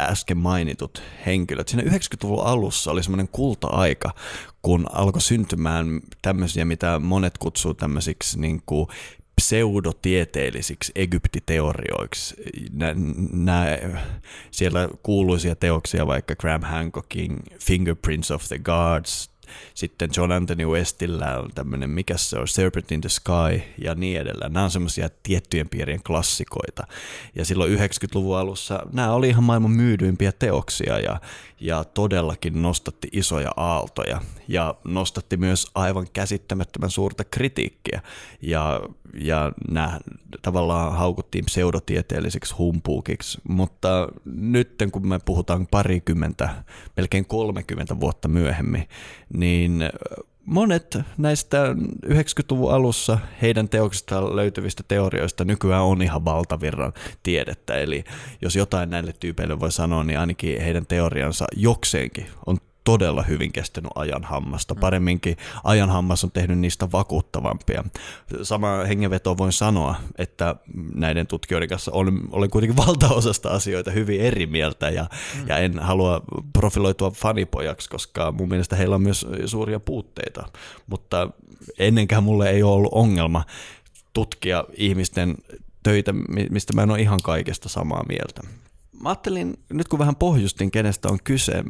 [0.00, 1.68] äsken mainitut henkilöt.
[1.68, 4.14] Siinä 90-luvun alussa oli semmoinen kulta-aika,
[4.62, 8.86] kun alkoi syntymään tämmöisiä, mitä monet kutsuu tämmöisiksi niin kuin
[9.36, 12.34] pseudotieteellisiksi egyptiteorioiksi.
[13.32, 13.66] Nämä,
[14.50, 19.33] siellä kuuluisia teoksia vaikka Graham Hancockin Fingerprints of the Gods
[19.74, 24.20] sitten John Anthony Westillä on tämmöinen, mikä se on, Serpent in the Sky ja niin
[24.20, 24.52] edelleen.
[24.52, 26.86] Nämä on semmoisia tiettyjen piirien klassikoita.
[27.34, 31.20] Ja silloin 90-luvun alussa nämä oli ihan maailman myydyimpiä teoksia ja,
[31.60, 38.02] ja todellakin nostatti isoja aaltoja ja nostatti myös aivan käsittämättömän suurta kritiikkiä.
[38.42, 38.80] Ja,
[39.20, 40.00] ja nämä
[40.42, 46.64] tavallaan haukuttiin pseudotieteelliseksi humpuukiksi, mutta nyt kun me puhutaan parikymmentä,
[46.96, 48.88] melkein 30 vuotta myöhemmin,
[49.34, 49.90] niin
[50.46, 51.74] monet näistä
[52.06, 57.74] 90-luvun alussa heidän teoksistaan löytyvistä teorioista nykyään on ihan valtavirran tiedettä.
[57.74, 58.04] Eli
[58.42, 63.90] jos jotain näille tyypeille voi sanoa, niin ainakin heidän teoriansa jokseenkin on todella hyvin kestänyt
[63.94, 64.74] ajan hammasta.
[64.74, 64.80] Mm.
[64.80, 67.84] Paremminkin ajan hammas on tehnyt niistä vakuuttavampia.
[68.42, 70.56] Sama hengenveto voin sanoa, että
[70.94, 75.48] näiden tutkijoiden kanssa olen, olen kuitenkin valtaosasta asioita hyvin eri mieltä ja, mm.
[75.48, 76.22] ja en halua
[76.52, 80.48] profiloitua fanipojaksi, koska mun mielestä heillä on myös suuria puutteita.
[80.86, 81.30] Mutta
[81.78, 83.44] ennenkään mulle ei ole ollut ongelma
[84.12, 85.34] tutkia ihmisten
[85.82, 86.12] töitä,
[86.50, 88.42] mistä mä en ole ihan kaikesta samaa mieltä.
[89.04, 91.64] Mä ajattelin, nyt kun vähän pohjustin, kenestä on kyse,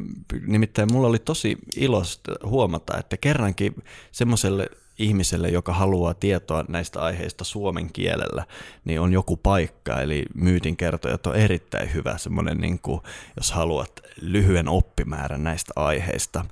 [0.47, 4.69] nimittäin mulla oli tosi ilosta huomata, että kerrankin semmoiselle
[4.99, 8.45] ihmiselle, joka haluaa tietoa näistä aiheista suomen kielellä,
[8.85, 13.01] niin on joku paikka, eli myytin kertojat on erittäin hyvä semmoinen, niin kuin,
[13.37, 16.45] jos haluat lyhyen oppimäärän näistä aiheista.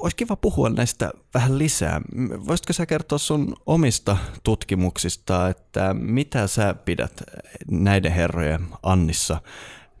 [0.00, 2.00] Olisi kiva puhua näistä vähän lisää.
[2.46, 7.22] Voisitko sä kertoa sun omista tutkimuksista, että mitä sä pidät
[7.70, 9.40] näiden herrojen Annissa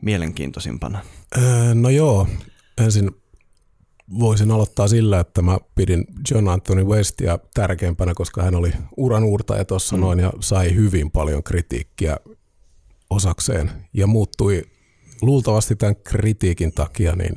[0.02, 0.98] mielenkiintoisimpana?
[1.38, 2.26] Öö, no joo,
[2.78, 3.10] ensin
[4.18, 9.64] voisin aloittaa sillä, että mä pidin John Anthony Westia tärkeimpänä, koska hän oli uran uurtaja
[9.64, 10.00] tuossa mm.
[10.00, 12.16] noin ja sai hyvin paljon kritiikkiä
[13.10, 14.62] osakseen ja muuttui
[15.22, 17.34] luultavasti tämän kritiikin takia niin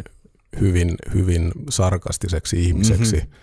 [0.60, 3.34] hyvin, hyvin sarkastiseksi ihmiseksi mm-hmm.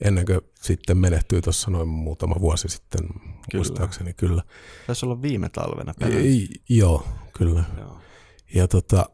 [0.00, 3.32] ennen kuin sitten menehtyi tuossa noin muutama vuosi sitten, kyllä.
[3.54, 4.42] muistaakseni kyllä.
[4.86, 5.94] Taisi olla viime talvena.
[6.00, 7.06] Ei, joo,
[7.38, 7.64] kyllä.
[7.78, 7.98] Joo.
[8.54, 9.08] Ja tota,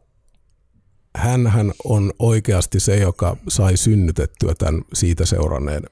[1.15, 5.83] hänhän on oikeasti se, joka sai synnytettyä tämän siitä seuranneen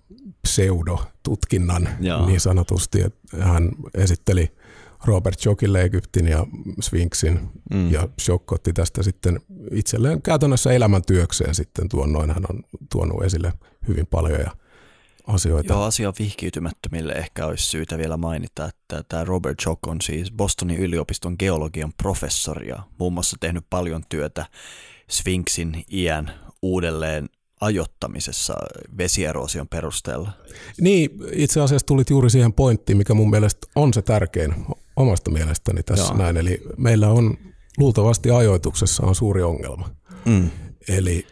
[0.42, 2.26] pseudotutkinnan Joo.
[2.26, 3.02] niin sanotusti.
[3.02, 4.52] Että hän esitteli
[5.06, 6.48] Robert Jokille Egyptin ja
[6.82, 7.92] Sphinxin mm.
[7.92, 9.40] ja Shock otti tästä sitten
[9.72, 12.32] itselleen käytännössä elämäntyökseen sitten tuon noin.
[12.32, 13.54] Hän on tuonut esille
[13.88, 14.52] hyvin paljon ja
[15.28, 15.74] asioita.
[15.74, 20.80] Joo, asia vihkiytymättömille ehkä olisi syytä vielä mainita, että tämä Robert Jock on siis Bostonin
[20.80, 24.46] yliopiston geologian professori ja muun muassa tehnyt paljon työtä
[25.10, 26.32] Sphinxin iän
[26.62, 27.30] uudelleen
[27.62, 28.56] ajottamisessa
[28.98, 30.32] vesierosion perusteella.
[30.82, 34.66] Niin, itse asiassa tulit juuri siihen pointtiin, mikä mun mielestä on se tärkein
[35.00, 36.18] omasta mielestäni tässä Joo.
[36.18, 36.38] näin.
[36.38, 37.38] Eli meillä on
[37.78, 39.90] luultavasti ajoituksessa on suuri ongelma.
[40.26, 40.50] Mm.
[40.88, 41.28] Eli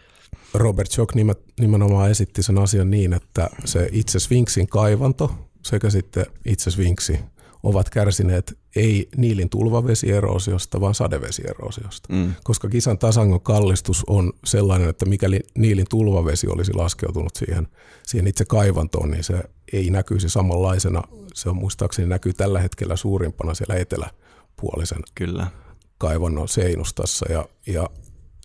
[0.54, 1.16] Robert Schock
[1.60, 5.32] nimenomaan esitti sen asian niin, että se itse Sphinxin kaivanto
[5.66, 7.20] sekä sitten itse Sphinxi
[7.68, 12.14] ovat kärsineet ei niilin tulvavesierosiosta, vaan sadevesierosiosta.
[12.14, 12.34] Mm.
[12.44, 17.68] Koska kisan tasangon kallistus on sellainen, että mikäli niilin tulvavesi olisi laskeutunut siihen,
[18.04, 19.44] siihen itse kaivantoon, niin se
[19.74, 21.04] ei näkyisi samanlaisena.
[21.34, 25.48] Se on muistaakseni näkyy tällä hetkellä suurimpana siellä eteläpuolisen Kyllä.
[25.98, 27.32] kaivannon seinustassa.
[27.32, 27.90] Ja, ja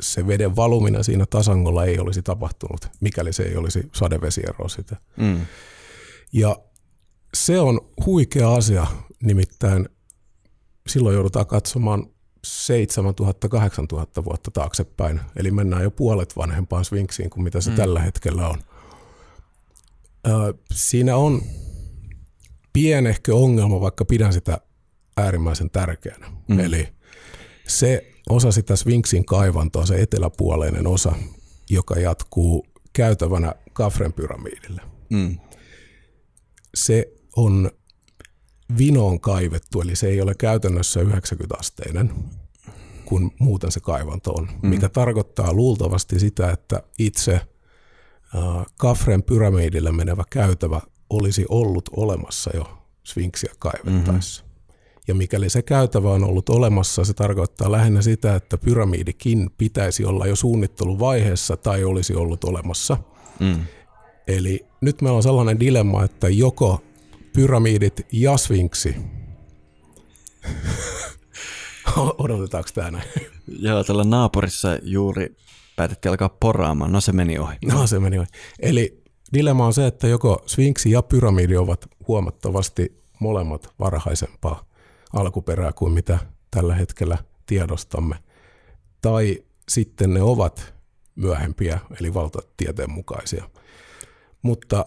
[0.01, 4.97] se veden valuminen siinä tasangolla ei olisi tapahtunut, mikäli se ei olisi sadevesieroosita.
[5.17, 5.41] Mm.
[6.33, 6.57] Ja
[7.35, 8.87] se on huikea asia,
[9.23, 9.89] nimittäin
[10.87, 12.07] silloin joudutaan katsomaan
[12.47, 17.77] 7000-8000 vuotta taaksepäin, eli mennään jo puolet vanhempaan Sphinxiin kuin mitä se mm.
[17.77, 18.59] tällä hetkellä on.
[20.27, 21.43] Ö, siinä on
[22.73, 24.59] pienehkö ongelma, vaikka pidän sitä
[25.17, 26.27] äärimmäisen tärkeänä.
[26.49, 26.61] Mm.
[26.61, 26.89] Eli
[27.69, 31.13] se osa sitä Sphinxin kaivantoa, se eteläpuoleinen osa,
[31.71, 34.81] joka jatkuu käytävänä Kafren pyramiidille.
[35.11, 35.39] Mm.
[36.75, 37.71] Se on
[38.79, 42.13] vinoon kaivettu, eli se ei ole käytännössä 90-asteinen,
[43.05, 44.69] kun muuten se kaivanto on, mm.
[44.69, 47.43] mikä tarkoittaa luultavasti sitä, että itse äh,
[48.77, 54.43] Kafren pyramidille menevä käytävä olisi ollut olemassa jo Sphinxia kaivettaessa.
[54.43, 54.53] Mm-hmm.
[55.09, 60.27] Ja mikäli se käytävä on ollut olemassa, se tarkoittaa lähinnä sitä, että pyramidikin pitäisi olla
[60.27, 62.97] jo suunnitteluvaiheessa tai olisi ollut olemassa.
[63.41, 63.65] Mm.
[64.27, 66.83] Eli nyt meillä on sellainen dilemma, että joko
[67.33, 68.97] pyramidit ja sfinksi.
[71.97, 73.09] Odotetaanko tämä näin?
[73.59, 75.37] Joo, tällä naapurissa juuri
[75.77, 76.93] päätettiin alkaa poraamaan.
[76.93, 77.57] No se meni ohi.
[77.65, 78.27] No se meni ohi.
[78.59, 79.03] Eli
[79.33, 84.65] dilemma on se, että joko sfinksi ja pyramidi ovat huomattavasti molemmat varhaisempaa
[85.13, 86.19] alkuperää kuin mitä
[86.51, 88.17] tällä hetkellä tiedostamme.
[89.03, 90.75] Tai sitten ne ovat
[91.15, 93.51] myöhempiä, eli valtatieteen mukaisia.
[94.43, 94.87] Mutta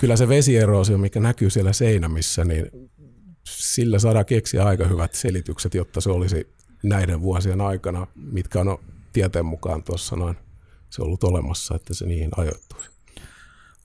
[0.00, 2.90] kyllä se vesieroosio, mikä näkyy siellä seinämissä, niin
[3.44, 8.78] sillä saadaan keksiä aika hyvät selitykset, jotta se olisi näiden vuosien aikana, mitkä on
[9.12, 10.36] tieteen mukaan tuossa noin,
[10.90, 12.90] se ollut olemassa, että se niihin ajoittuisi.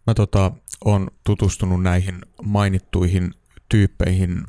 [0.08, 0.52] Mä tota,
[0.86, 3.34] on tutustunut näihin mainittuihin
[3.70, 4.44] tyyppeihin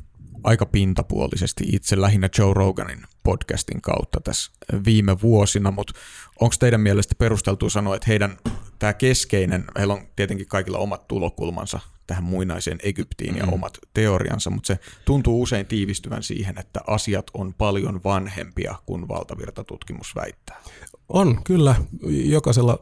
[0.44, 4.52] aika pintapuolisesti itse lähinnä Joe Roganin podcastin kautta tässä
[4.84, 5.92] viime vuosina, mutta
[6.40, 8.36] onko teidän mielestä perusteltu sanoa, että heidän
[8.78, 13.38] tämä keskeinen, heillä on tietenkin kaikilla omat tulokulmansa tähän muinaiseen Egyptiin mm.
[13.38, 19.08] ja omat teoriansa, mutta se tuntuu usein tiivistyvän siihen, että asiat on paljon vanhempia kuin
[19.08, 20.62] valtavirtatutkimus väittää.
[21.08, 21.74] On, kyllä.
[22.08, 22.78] Jokaisella,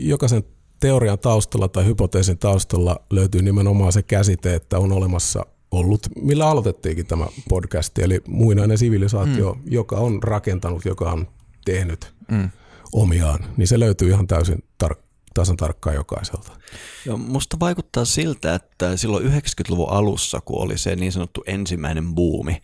[0.00, 0.42] jokaisen
[0.80, 7.06] teorian taustalla tai hypoteesin taustalla löytyy nimenomaan se käsite, että on olemassa ollut, millä aloitettiinkin
[7.06, 9.62] tämä podcast, eli muinainen sivilisaatio, mm.
[9.72, 11.28] joka on rakentanut, joka on
[11.64, 12.50] tehnyt mm.
[12.92, 15.02] omiaan, niin se löytyy ihan täysin tar-
[15.34, 16.52] tasan tarkkaan jokaiselta.
[17.06, 22.62] Joo, musta vaikuttaa siltä, että silloin 90-luvun alussa, kun oli se niin sanottu ensimmäinen buumi,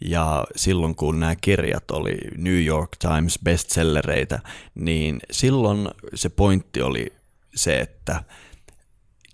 [0.00, 4.40] ja silloin kun nämä kirjat oli New York Times bestsellereitä,
[4.74, 7.12] niin silloin se pointti oli
[7.54, 8.22] se, että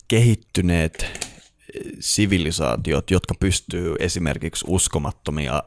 [0.08, 1.06] kehittyneet
[2.00, 5.62] sivilisaatiot, jotka pystyy esimerkiksi uskomattomia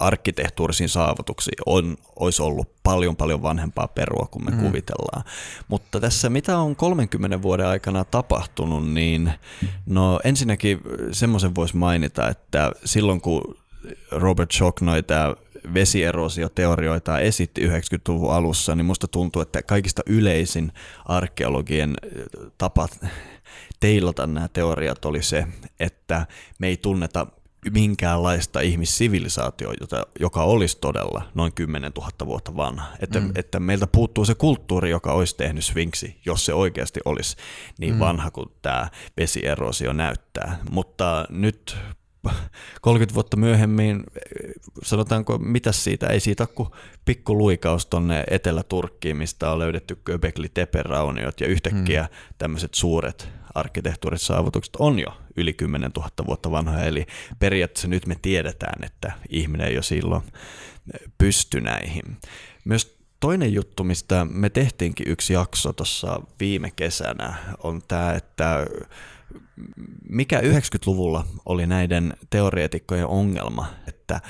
[0.00, 4.58] arkkitehtuurisiin saavutuksiin on, olisi ollut paljon paljon vanhempaa perua kuin me mm.
[4.58, 5.24] kuvitellaan.
[5.68, 9.32] Mutta tässä mitä on 30 vuoden aikana tapahtunut, niin
[9.86, 10.80] no ensinnäkin
[11.12, 13.56] semmoisen voisi mainita, että silloin kun
[14.10, 15.36] Robert Schock noita
[15.74, 20.72] vesierosioteorioita esitti 90-luvun alussa, niin musta tuntuu, että kaikista yleisin
[21.06, 21.94] arkeologien
[22.58, 22.88] tapa
[23.80, 25.46] teilata nämä teoriat oli se,
[25.80, 26.26] että
[26.58, 27.26] me ei tunneta
[27.70, 32.86] minkäänlaista ihmissivilisaatiota, joka olisi todella noin 10 000 vuotta vanha.
[33.00, 33.32] Että, mm.
[33.34, 37.36] että meiltä puuttuu se kulttuuri, joka olisi tehnyt Sphinxi, jos se oikeasti olisi
[37.78, 38.00] niin mm.
[38.00, 40.58] vanha kuin tämä vesierosio näyttää.
[40.70, 41.76] Mutta nyt
[42.80, 44.04] 30 vuotta myöhemmin,
[44.82, 46.68] sanotaanko, mitä siitä, ei siitä kuin
[47.04, 52.34] pikku luikaus tuonne Etelä-Turkkiin, mistä on löydetty Göbekli Tepe-rauniot ja yhtäkkiä hmm.
[52.38, 57.06] tämmöiset suuret arkkitehtuurit saavutukset on jo yli 10 000 vuotta vanhoja, eli
[57.38, 60.22] periaatteessa nyt me tiedetään, että ihminen ei jo silloin
[61.18, 62.02] pysty näihin.
[62.64, 68.66] Myös toinen juttu, mistä me tehtiinkin yksi jakso tuossa viime kesänä, on tämä, että
[70.08, 74.20] mikä 90-luvulla oli näiden teoreetikkojen ongelma, että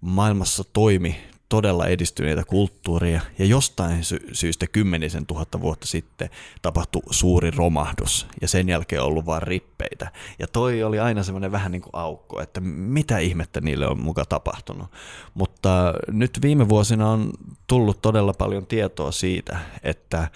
[0.00, 6.30] maailmassa toimi todella edistyneitä kulttuuria ja jostain sy- syystä kymmenisen tuhatta vuotta sitten
[6.62, 10.12] tapahtui suuri romahdus ja sen jälkeen on ollut vain rippeitä.
[10.38, 14.24] Ja toi oli aina semmoinen vähän niin kuin aukko, että mitä ihmettä niille on muka
[14.24, 14.88] tapahtunut.
[15.34, 17.32] Mutta nyt viime vuosina on
[17.66, 20.28] tullut todella paljon tietoa siitä, että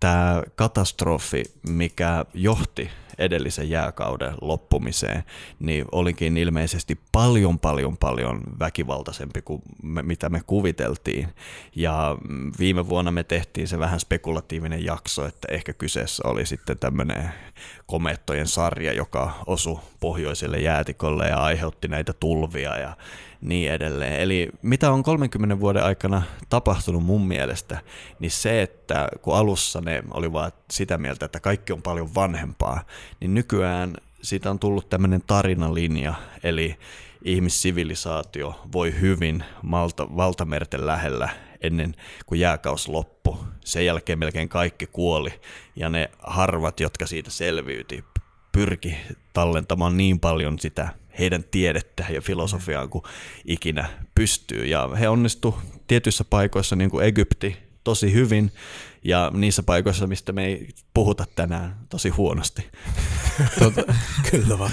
[0.00, 5.24] tämä katastrofi, mikä johti edellisen jääkauden loppumiseen,
[5.58, 11.28] niin olikin ilmeisesti paljon, paljon, paljon väkivaltaisempi kuin me, mitä me kuviteltiin.
[11.74, 12.16] Ja
[12.58, 17.30] viime vuonna me tehtiin se vähän spekulatiivinen jakso, että ehkä kyseessä oli sitten tämmöinen
[17.86, 22.96] komettojen sarja, joka osui pohjoiselle jäätikolle ja aiheutti näitä tulvia ja
[23.40, 24.20] niin edelleen.
[24.20, 27.78] Eli mitä on 30 vuoden aikana tapahtunut mun mielestä,
[28.18, 32.84] niin se, että kun alussa ne oli vaan sitä mieltä, että kaikki on paljon vanhempaa,
[33.20, 36.76] niin nykyään siitä on tullut tämmöinen tarinalinja, eli
[37.22, 41.28] ihmissivilisaatio voi hyvin malta, valtamerten lähellä
[41.60, 41.94] ennen
[42.26, 43.36] kuin jääkaus loppui.
[43.64, 45.30] Sen jälkeen melkein kaikki kuoli
[45.76, 48.04] ja ne harvat, jotka siitä selviytyi,
[48.52, 48.96] pyrki
[49.32, 53.04] tallentamaan niin paljon sitä heidän tiedettä ja filosofiaa kuin
[53.44, 54.66] ikinä pystyy.
[54.66, 58.52] Ja he onnistu tietyissä paikoissa, niin kuin Egypti, tosi hyvin,
[59.04, 62.66] ja niissä paikoissa, mistä me ei puhuta tänään, tosi huonosti.
[63.58, 63.82] Tuota,
[64.30, 64.72] Kyllä vaan.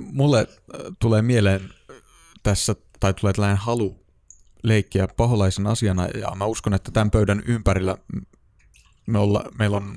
[0.00, 1.70] Mulle äh, tulee mieleen
[2.42, 4.04] tässä, tai tulee tällainen halu
[4.62, 7.96] leikkiä paholaisen asiana, ja mä uskon, että tämän pöydän ympärillä
[9.06, 9.96] me olla, meillä on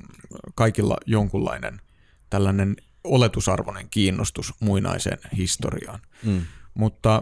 [0.55, 1.81] kaikilla jonkunlainen
[2.29, 2.75] tällainen
[3.07, 5.99] oletusarvoinen kiinnostus muinaiseen historiaan.
[6.23, 6.41] Mm.
[6.73, 7.21] Mutta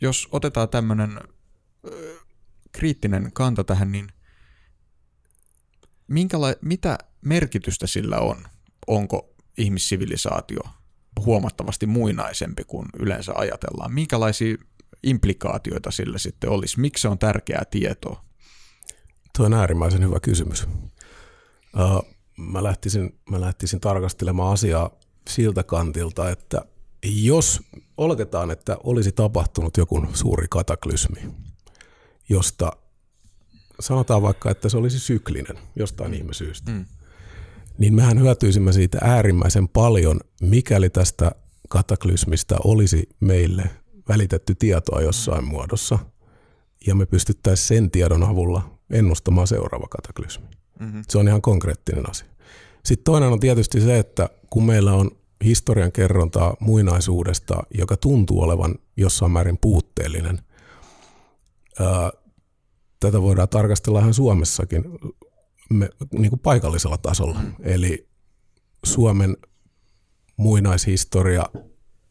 [0.00, 1.20] jos otetaan tämmöinen
[2.72, 4.08] kriittinen kanta tähän, niin
[6.08, 8.44] minkäla- mitä merkitystä sillä on?
[8.86, 10.60] Onko ihmissivilisaatio
[11.24, 13.94] huomattavasti muinaisempi kuin yleensä ajatellaan?
[13.94, 14.56] Minkälaisia
[15.02, 16.80] implikaatioita sillä sitten olisi?
[16.80, 18.24] Miksi se on tärkeää tietoa?
[19.36, 20.66] Tuo on äärimmäisen hyvä kysymys.
[21.74, 22.06] Uh,
[22.36, 24.90] mä, lähtisin, mä lähtisin tarkastelemaan asiaa
[25.28, 26.62] siltä kantilta, että
[27.04, 27.60] jos
[27.96, 31.20] oletetaan, että olisi tapahtunut joku suuri kataklysmi,
[32.28, 32.72] josta
[33.80, 36.84] sanotaan vaikka, että se olisi syklinen jostain ihmisyystä, mm.
[37.78, 41.32] niin mehän hyötyisimme siitä äärimmäisen paljon, mikäli tästä
[41.68, 43.70] kataklysmista olisi meille
[44.08, 45.98] välitetty tietoa jossain muodossa,
[46.86, 50.46] ja me pystyttäisiin sen tiedon avulla ennustamaan seuraava kataklysmi.
[50.80, 51.02] Mm-hmm.
[51.08, 52.28] Se on ihan konkreettinen asia.
[52.84, 55.10] Sitten toinen on tietysti se, että kun meillä on
[55.44, 60.38] historian kerrontaa muinaisuudesta, joka tuntuu olevan jossain määrin puutteellinen,
[63.00, 64.84] tätä voidaan tarkastella ihan Suomessakin
[65.70, 67.40] me, niin kuin paikallisella tasolla.
[67.60, 68.08] Eli
[68.84, 69.36] Suomen
[70.36, 71.46] muinaishistoria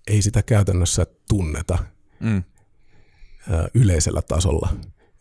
[0.08, 1.78] ei sitä käytännössä tunneta
[2.20, 2.44] mm.
[3.74, 4.70] yleisellä tasolla.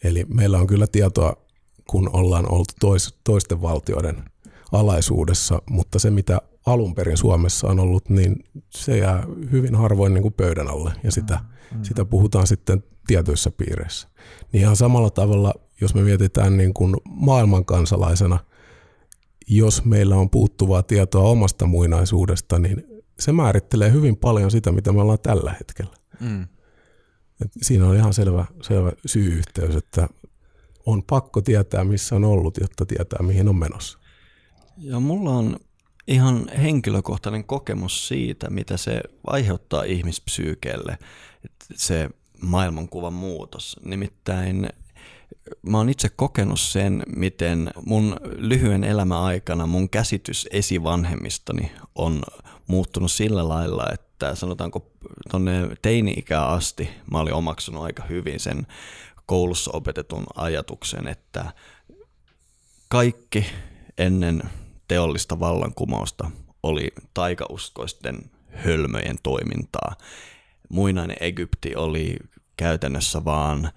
[0.05, 1.37] Eli meillä on kyllä tietoa,
[1.91, 4.25] kun ollaan oltu tois, toisten valtioiden
[4.73, 8.37] alaisuudessa, mutta se mitä alun perin Suomessa on ollut, niin
[8.71, 11.41] se jää hyvin harvoin niin kuin pöydän alle ja sitä,
[11.75, 11.83] mm.
[11.83, 14.09] sitä puhutaan sitten tietyissä piireissä.
[14.53, 18.39] Niin ihan samalla tavalla, jos me mietitään niin kuin maailman kansalaisena,
[19.49, 22.85] jos meillä on puuttuvaa tietoa omasta muinaisuudesta, niin
[23.19, 25.95] se määrittelee hyvin paljon sitä, mitä me ollaan tällä hetkellä.
[26.21, 26.43] Mm.
[27.41, 30.09] Et siinä on ihan selvä, selvä syy-yhteys, että
[30.87, 33.99] on pakko tietää, missä on ollut, jotta tietää, mihin on menossa.
[34.77, 35.57] Ja mulla on
[36.07, 40.99] ihan henkilökohtainen kokemus siitä, mitä se aiheuttaa ihmispsyykeelle.
[41.75, 42.11] Se
[42.43, 43.77] maailmankuvan muutos.
[43.85, 44.69] Nimittäin
[45.63, 52.23] mä oon itse kokenut sen, miten mun lyhyen elämän aikana mun käsitys esivanhemmistani on
[52.67, 54.91] muuttunut sillä lailla, että sanotaanko
[55.31, 58.67] tuonne teini-ikään asti mä olin omaksunut aika hyvin sen
[59.27, 61.53] koulussa opetetun ajatuksen, että
[62.89, 63.47] kaikki
[63.99, 64.43] ennen
[64.91, 66.31] teollista vallankumousta
[66.63, 69.95] oli taikauskoisten hölmöjen toimintaa.
[70.69, 72.17] Muinainen Egypti oli
[72.57, 73.71] käytännössä vaan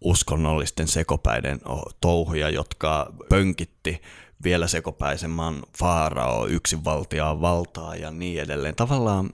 [0.00, 1.60] uskonnollisten sekopäiden
[2.00, 4.02] touhuja, jotka pönkitti
[4.44, 8.76] vielä sekopäisemman faarao, yksinvaltiaan valtaa ja niin edelleen.
[8.76, 9.30] Tavallaan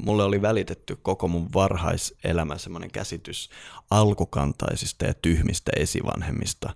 [0.00, 3.50] mulle oli välitetty koko mun varhaiselämä semmoinen käsitys
[3.90, 6.74] alkukantaisista ja tyhmistä esivanhemmista.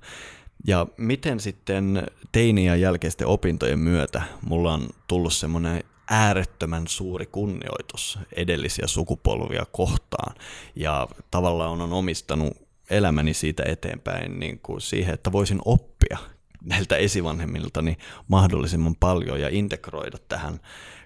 [0.66, 8.18] Ja miten sitten teini- ja jälkeisten opintojen myötä mulla on tullut semmoinen äärettömän suuri kunnioitus
[8.36, 10.34] edellisiä sukupolvia kohtaan?
[10.76, 12.56] Ja tavallaan on omistanut
[12.90, 16.18] elämäni siitä eteenpäin niin kuin siihen, että voisin oppia
[16.64, 17.96] näiltä esivanhemmiltani
[18.28, 20.60] mahdollisimman paljon ja integroida tähän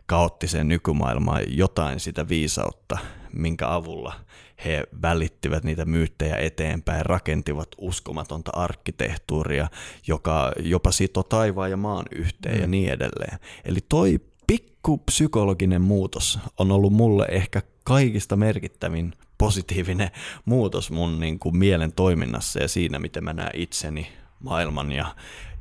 [0.06, 2.98] kaoottiseen nykymaailmaan jotain sitä viisautta,
[3.32, 4.14] minkä avulla
[4.64, 9.68] he välittivät niitä myyttejä eteenpäin, rakentivat uskomatonta arkkitehtuuria,
[10.06, 12.60] joka jopa sitoo taivaan ja maan yhteen mm.
[12.60, 13.38] ja niin edelleen.
[13.64, 20.10] Eli toi pikku psykologinen muutos on ollut mulle ehkä kaikista merkittävin positiivinen
[20.44, 25.14] muutos mun niin kuin mielen toiminnassa ja siinä, miten mä näen itseni, maailman ja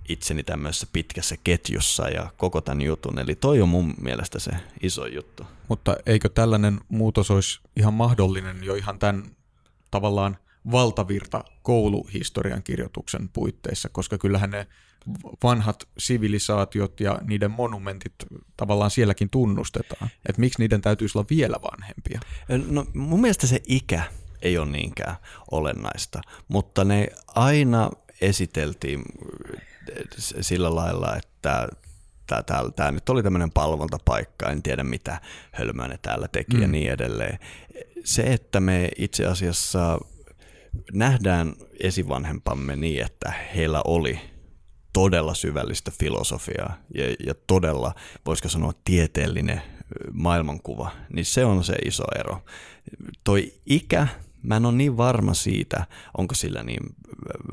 [0.09, 3.19] itseni tämmöisessä pitkässä ketjussa ja koko tämän jutun.
[3.19, 4.51] Eli toi on mun mielestä se
[4.81, 5.43] iso juttu.
[5.67, 9.23] Mutta eikö tällainen muutos olisi ihan mahdollinen jo ihan tämän
[9.91, 10.37] tavallaan
[10.71, 14.67] valtavirta kouluhistorian kirjoituksen puitteissa, koska kyllähän ne
[15.43, 18.13] vanhat sivilisaatiot ja niiden monumentit
[18.57, 20.09] tavallaan sielläkin tunnustetaan.
[20.29, 22.19] Että miksi niiden täytyisi olla vielä vanhempia?
[22.67, 24.03] No mun mielestä se ikä
[24.41, 25.15] ei ole niinkään
[25.51, 27.89] olennaista, mutta ne aina
[28.21, 29.03] esiteltiin
[30.17, 31.67] sillä lailla, että
[32.27, 32.43] tämä,
[32.75, 35.21] tämä nyt oli tämmöinen palvontapaikka, en tiedä mitä
[35.51, 36.61] hölmöä ne täällä teki mm.
[36.61, 37.39] ja niin edelleen.
[38.03, 39.99] Se, että me itse asiassa
[40.93, 44.19] nähdään esivanhempamme niin, että heillä oli
[44.93, 47.93] todella syvällistä filosofiaa ja, ja todella,
[48.25, 49.61] voisiko sanoa, tieteellinen
[50.11, 52.41] maailmankuva, niin se on se iso ero.
[53.23, 54.07] Toi ikä,
[54.45, 55.85] mä en ole niin varma siitä,
[56.17, 56.95] onko sillä niin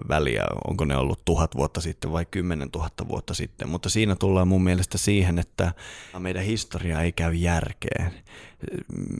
[0.08, 4.48] väliä, onko ne ollut tuhat vuotta sitten vai kymmenen tuhatta vuotta sitten, mutta siinä tullaan
[4.48, 5.72] mun mielestä siihen, että
[6.18, 8.12] meidän historia ei käy järkeen.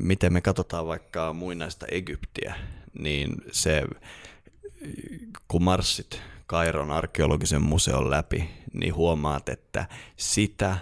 [0.01, 2.55] Miten me katsotaan vaikka muinaista Egyptiä,
[2.99, 3.83] niin se,
[5.49, 10.77] kun marssit Kairon arkeologisen museon läpi, niin huomaat, että sitä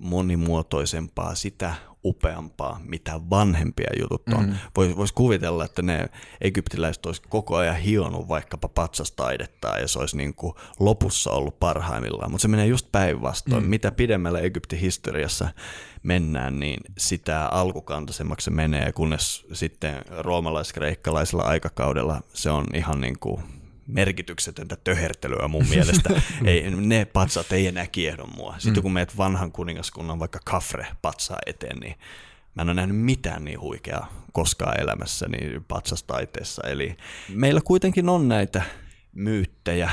[0.00, 1.74] monimuotoisempaa, sitä
[2.04, 4.46] upeampaa, mitä vanhempia jutut on.
[4.46, 4.54] Mm.
[4.76, 6.08] Voisi vois kuvitella, että ne
[6.40, 12.30] egyptiläiset olisi koko ajan hionut vaikkapa patsastaidetta ja se olisi niin kuin lopussa ollut parhaimmillaan,
[12.30, 13.62] mutta se menee just päinvastoin.
[13.62, 13.70] Mm.
[13.70, 15.48] Mitä pidemmälle Egyptin historiassa
[16.02, 23.59] mennään, niin sitä alkukantaisemmaksi se menee, kunnes sitten roomalais-kreikkalaisella aikakaudella se on ihan niin kuin
[23.92, 26.20] merkityksetöntä töhertelyä mun mielestä.
[26.44, 28.54] ei, ne patsat ei enää kiehdo mua.
[28.58, 28.82] Sitten mm.
[28.82, 31.94] kun meet vanhan kuningaskunnan vaikka kafre patsaa eteen, niin
[32.54, 36.62] mä en ole nähnyt mitään niin huikeaa koskaan elämässäni patsastaiteessa.
[36.68, 36.96] Eli
[37.28, 38.62] meillä kuitenkin on näitä
[39.12, 39.90] myyttejä,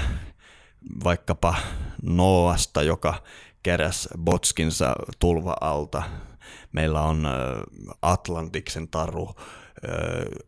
[1.04, 1.56] vaikkapa
[2.02, 3.24] Noasta, joka
[3.64, 6.04] keräs botskinsa tulva alta.
[6.72, 7.28] Meillä on
[8.02, 9.36] Atlantiksen taru,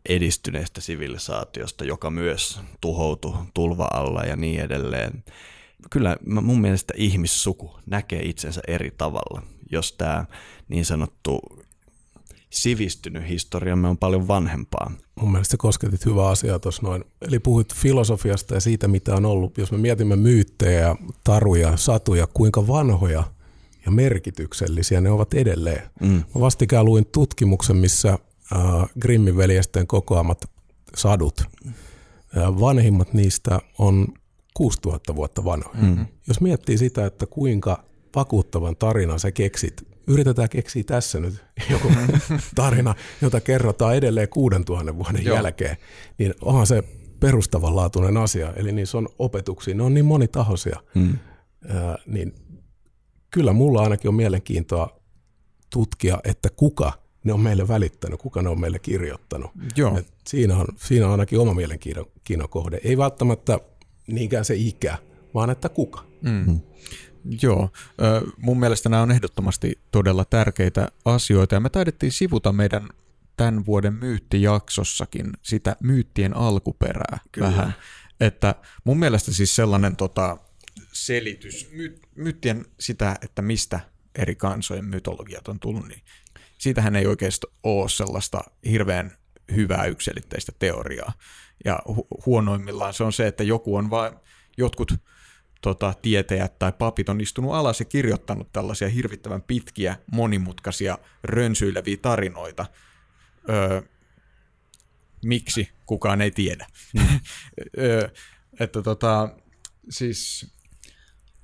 [0.08, 5.24] edistyneestä sivilisaatiosta, joka myös tuhoutui tulva alla ja niin edelleen.
[5.90, 10.24] Kyllä mun mielestä ihmissuku näkee itsensä eri tavalla, jos tämä
[10.68, 11.40] niin sanottu
[12.50, 14.92] sivistynyt historiamme on paljon vanhempaa.
[15.20, 17.04] Mun mielestä kosketit hyvä asia tuossa noin.
[17.22, 19.58] Eli puhuit filosofiasta ja siitä, mitä on ollut.
[19.58, 23.24] Jos me mietimme myyttejä ja taruja, satuja, kuinka vanhoja
[23.84, 25.90] ja merkityksellisiä ne ovat edelleen.
[26.00, 26.08] Mm.
[26.08, 28.18] Mä vastikään luin tutkimuksen, missä
[29.00, 30.50] Grimmin veljesten kokoamat
[30.96, 31.40] sadut.
[31.40, 34.08] Äh, vanhimmat niistä on
[34.54, 35.82] 6000 vuotta vanhoja.
[35.82, 36.06] Mm-hmm.
[36.28, 37.84] Jos miettii sitä, että kuinka
[38.16, 41.34] vakuuttavan tarinan sä keksit, yritetään keksiä tässä nyt
[41.70, 41.88] joku
[42.54, 45.36] tarina, jota kerrotaan edelleen 6000 vuoden Joo.
[45.36, 45.76] jälkeen,
[46.18, 46.84] niin onhan se
[47.20, 48.52] perustavanlaatuinen asia.
[48.56, 50.80] Eli niissä on opetuksia, ne on niin monitahoisia.
[50.94, 51.18] Mm.
[51.70, 52.34] Äh, niin
[53.30, 55.00] kyllä mulla ainakin on mielenkiintoa
[55.70, 56.92] tutkia, että kuka
[57.24, 59.50] ne on meille välittänyt, kuka ne on meille kirjoittanut.
[59.76, 59.98] Joo.
[59.98, 62.80] Et siinä, on, siinä on ainakin oma mielenkiinnon kohde.
[62.84, 63.58] Ei välttämättä
[64.06, 64.98] niinkään se ikä,
[65.34, 66.04] vaan että kuka.
[66.22, 66.44] Mm.
[66.46, 66.60] Mm.
[67.42, 67.70] Joo,
[68.36, 72.88] mun mielestä nämä on ehdottomasti todella tärkeitä asioita ja me taidettiin sivuta meidän
[73.36, 77.48] tämän vuoden myyttijaksossakin sitä myyttien alkuperää Kyllä.
[77.48, 77.74] vähän.
[78.20, 78.54] Että
[78.84, 80.38] mun mielestä siis sellainen tota,
[80.92, 83.80] selitys, my, myyttien sitä, että mistä
[84.14, 86.02] eri kansojen mytologiat on tullut, niin
[86.60, 88.40] siitähän ei oikeasti ole sellaista
[88.70, 89.12] hirveän
[89.54, 91.12] hyvää yksilitteistä teoriaa.
[91.64, 94.12] Ja hu- huonoimmillaan se on se, että joku on vain,
[94.56, 94.94] jotkut
[95.60, 102.66] tota, tietäjät tai papit on istunut alas ja kirjoittanut tällaisia hirvittävän pitkiä, monimutkaisia, rönsyileviä tarinoita.
[103.48, 103.82] Öö,
[105.24, 105.68] miksi?
[105.86, 106.66] Kukaan ei tiedä.
[107.78, 108.08] Öö,
[108.60, 109.28] että tota,
[109.90, 110.52] siis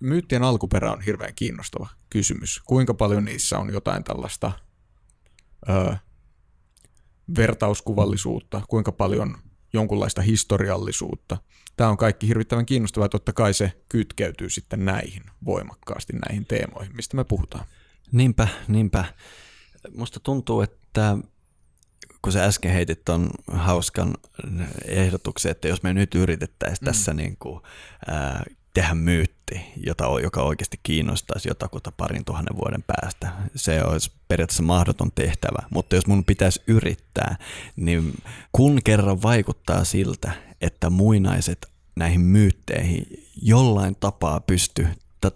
[0.01, 2.63] myyttien alkuperä on hirveän kiinnostava kysymys.
[2.65, 4.53] Kuinka paljon niissä on jotain tällaista
[5.69, 5.95] öö,
[7.37, 9.39] vertauskuvallisuutta, kuinka paljon
[9.73, 11.37] jonkunlaista historiallisuutta.
[11.77, 17.17] Tämä on kaikki hirvittävän kiinnostavaa, totta kai se kytkeytyy sitten näihin voimakkaasti, näihin teemoihin, mistä
[17.17, 17.65] me puhutaan.
[18.13, 19.05] Niinpä, niinpä.
[19.95, 21.19] Musta tuntuu, että
[22.23, 24.15] kun sä äsken heitit ton hauskan
[24.85, 26.85] ehdotuksen, että jos me nyt yritettäisiin mm.
[26.85, 27.61] tässä niin kuin,
[28.07, 28.45] ää,
[28.77, 33.33] tehdä myytti, jota, joka oikeasti kiinnostaisi jotakuta parin tuhannen vuoden päästä.
[33.55, 37.37] Se olisi periaatteessa mahdoton tehtävä, mutta jos mun pitäisi yrittää,
[37.77, 38.15] niin
[38.53, 41.67] kun kerran vaikuttaa siltä, että muinaiset
[41.97, 43.07] näihin myytteihin
[43.43, 44.87] jollain tapaa pysty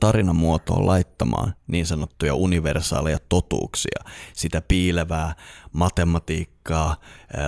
[0.00, 5.34] tarinan muotoon laittamaan niin sanottuja universaaleja totuuksia, sitä piilevää
[5.72, 6.96] matematiikkaa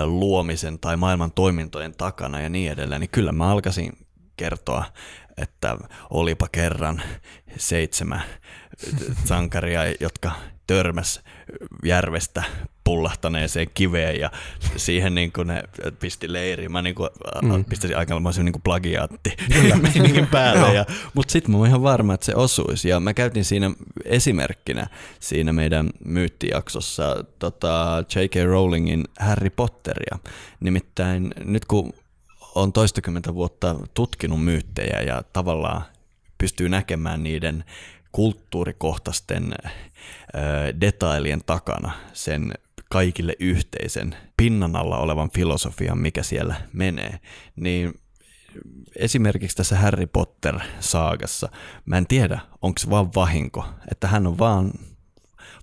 [0.05, 3.93] luomisen tai maailman toimintojen takana ja niin edelleen, niin kyllä mä alkaisin
[4.36, 4.84] kertoa
[5.37, 5.76] että
[6.11, 7.03] olipa kerran
[7.57, 8.22] seitsemän
[9.24, 10.33] sankaria, jotka
[10.66, 11.20] törmäs
[11.85, 12.43] järvestä
[12.85, 14.30] pullahtaneeseen kiveen ja
[14.76, 15.62] siihen niin kuin ne
[16.01, 16.72] pisti leiriin.
[16.72, 17.11] Mä niin kuin,
[17.43, 17.64] mm.
[17.64, 19.37] pistäisin aikamoisen niin plagiaatti
[20.30, 20.74] päälle.
[20.74, 22.89] ja, mutta sitten mä oon ihan varma, että se osuisi.
[22.89, 23.70] Ja mä käytin siinä
[24.05, 24.87] esimerkkinä
[25.20, 28.35] siinä meidän myyttijaksossa tota J.K.
[28.45, 30.18] Rowlingin Harry Potteria.
[30.61, 31.93] Nimittäin nyt kun
[32.55, 35.82] on toistakymmentä vuotta tutkinut myyttejä ja tavallaan
[36.38, 37.64] pystyy näkemään niiden
[38.12, 39.55] kulttuurikohtaisten
[40.80, 42.53] detailien takana sen
[42.90, 47.20] kaikille yhteisen pinnan alla olevan filosofian, mikä siellä menee,
[47.57, 48.00] niin
[48.96, 51.48] esimerkiksi tässä Harry Potter-saagassa,
[51.86, 54.72] mä en tiedä, onko se vaan vahinko, että hän on vaan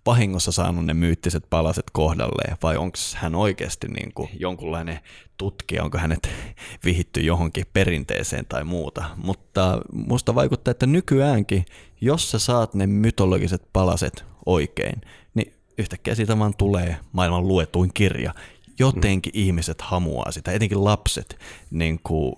[0.09, 4.99] vahingossa saanut ne myyttiset palaset kohdalleen, vai onko hän oikeasti niin kuin jonkunlainen
[5.37, 6.29] tutkija, onko hänet
[6.85, 9.05] vihitty johonkin perinteeseen tai muuta.
[9.15, 11.65] Mutta musta vaikuttaa, että nykyäänkin,
[12.01, 15.01] jos sä saat ne mytologiset palaset oikein,
[15.33, 18.33] niin yhtäkkiä siitä vaan tulee maailman luetuin kirja.
[18.79, 19.41] Jotenkin mm.
[19.41, 21.39] ihmiset hamuaa sitä, etenkin lapset,
[21.71, 22.35] niin kuin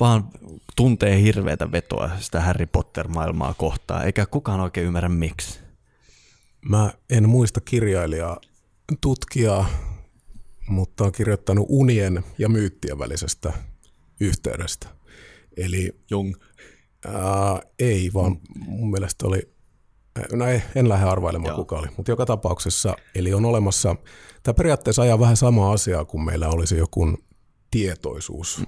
[0.00, 0.28] vaan
[0.76, 5.67] tuntee hirveätä vetoa sitä Harry Potter-maailmaa kohtaan, eikä kukaan oikein ymmärrä miksi.
[6.68, 8.40] Mä en muista kirjailijaa,
[9.00, 9.68] tutkijaa,
[10.68, 13.52] mutta on kirjoittanut unien ja myyttien välisestä
[14.20, 14.88] yhteydestä.
[15.56, 16.34] Eli Jung.
[17.06, 19.52] Ää, ei, vaan mun mielestä oli,
[20.32, 21.56] no ei, en lähde arvailemaan Joo.
[21.56, 23.96] kuka oli, mutta joka tapauksessa, eli on olemassa,
[24.42, 27.18] tämä periaatteessa ajaa vähän sama asiaa kuin meillä olisi joku
[27.70, 28.62] tietoisuus,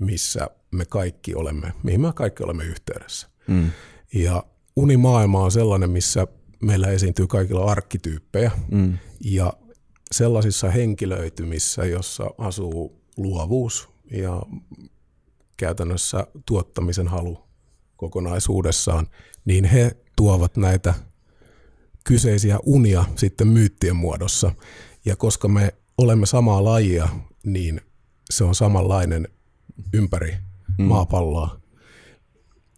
[0.00, 3.28] missä me kaikki olemme, mihin me kaikki olemme yhteydessä.
[3.46, 3.70] Mm.
[4.14, 4.44] Ja
[4.76, 6.26] unimaailma on sellainen, missä
[6.64, 8.98] meillä esiintyy kaikilla arkkityyppejä mm.
[9.24, 9.52] ja
[10.12, 14.42] sellaisissa henkilöitymissä, jossa asuu luovuus ja
[15.56, 17.38] käytännössä tuottamisen halu
[17.96, 19.06] kokonaisuudessaan,
[19.44, 20.94] niin he tuovat näitä
[22.04, 24.52] kyseisiä unia sitten myyttien muodossa.
[25.04, 27.08] Ja koska me olemme samaa lajia,
[27.44, 27.80] niin
[28.30, 29.28] se on samanlainen
[29.92, 30.36] ympäri
[30.78, 30.84] mm.
[30.84, 31.60] maapalloa.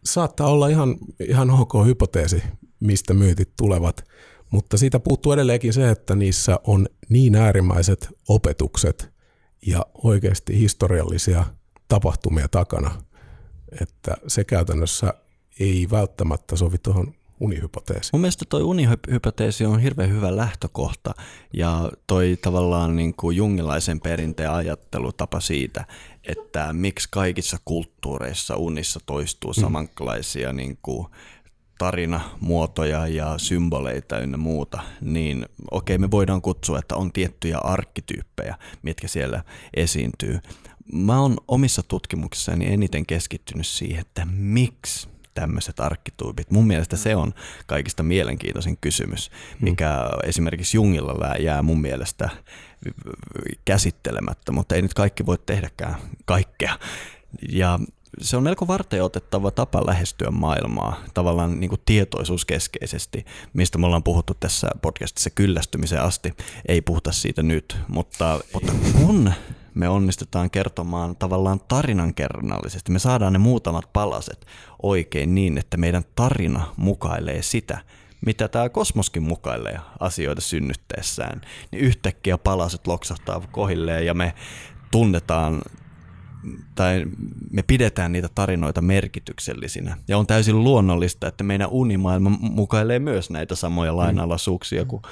[0.04, 2.42] Saattaa olla ihan, ihan ok hypoteesi,
[2.80, 4.04] mistä myytit tulevat,
[4.50, 9.10] mutta siitä puuttuu edelleenkin se, että niissä on niin äärimmäiset opetukset
[9.66, 11.44] ja oikeasti historiallisia
[11.88, 13.02] tapahtumia takana,
[13.82, 15.14] että se käytännössä
[15.60, 18.10] ei välttämättä sovi tuohon unihypoteesi.
[18.12, 21.14] Mun mielestä toi unihypoteesi on hirveän hyvä lähtökohta
[21.52, 25.84] ja toi tavallaan niin kuin jungilaisen perinteen ajattelutapa siitä,
[26.24, 29.60] että miksi kaikissa kulttuureissa unissa toistuu mm.
[29.60, 31.06] samanlaisia niin kuin
[31.78, 39.08] tarinamuotoja ja symboleita ynnä muuta, niin okei me voidaan kutsua, että on tiettyjä arkkityyppejä, mitkä
[39.08, 40.40] siellä esiintyy.
[40.92, 46.50] Mä oon omissa tutkimuksissani eniten keskittynyt siihen, että miksi tämmöiset arkkityypit.
[46.50, 47.34] Mun mielestä se on
[47.66, 50.28] kaikista mielenkiintoisin kysymys, mikä mm.
[50.28, 52.28] esimerkiksi Jungilla jää mun mielestä
[53.64, 56.78] käsittelemättä, mutta ei nyt kaikki voi tehdäkään kaikkea.
[57.48, 57.78] Ja
[58.20, 64.34] se on melko varteenotettava tapa lähestyä maailmaa, tavallaan niin kuin tietoisuuskeskeisesti, mistä me ollaan puhuttu
[64.40, 66.32] tässä podcastissa kyllästymiseen asti.
[66.68, 69.32] Ei puhuta siitä nyt, mutta, mutta kun
[69.74, 74.46] me onnistutaan kertomaan tavallaan tarinankerronnallisesti, me saadaan ne muutamat palaset
[74.82, 77.78] oikein niin, että meidän tarina mukailee sitä,
[78.26, 81.40] mitä tämä kosmoskin mukailee asioita synnyttäessään,
[81.72, 84.34] niin yhtäkkiä palaset loksahtaa kohilleen ja me
[84.90, 85.62] tunnetaan
[86.74, 87.04] tai
[87.50, 89.96] me pidetään niitä tarinoita merkityksellisinä.
[90.08, 93.96] Ja on täysin luonnollista, että meidän unimaailma mukailee myös näitä samoja mm.
[93.96, 95.02] lainalaisuuksia kuin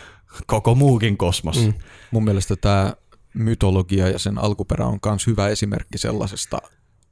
[0.47, 1.67] koko muukin kosmos.
[1.67, 1.75] Mm.
[2.11, 2.95] Mun mielestä tämä
[3.35, 6.59] mytologia ja sen alkuperä on myös hyvä esimerkki sellaisesta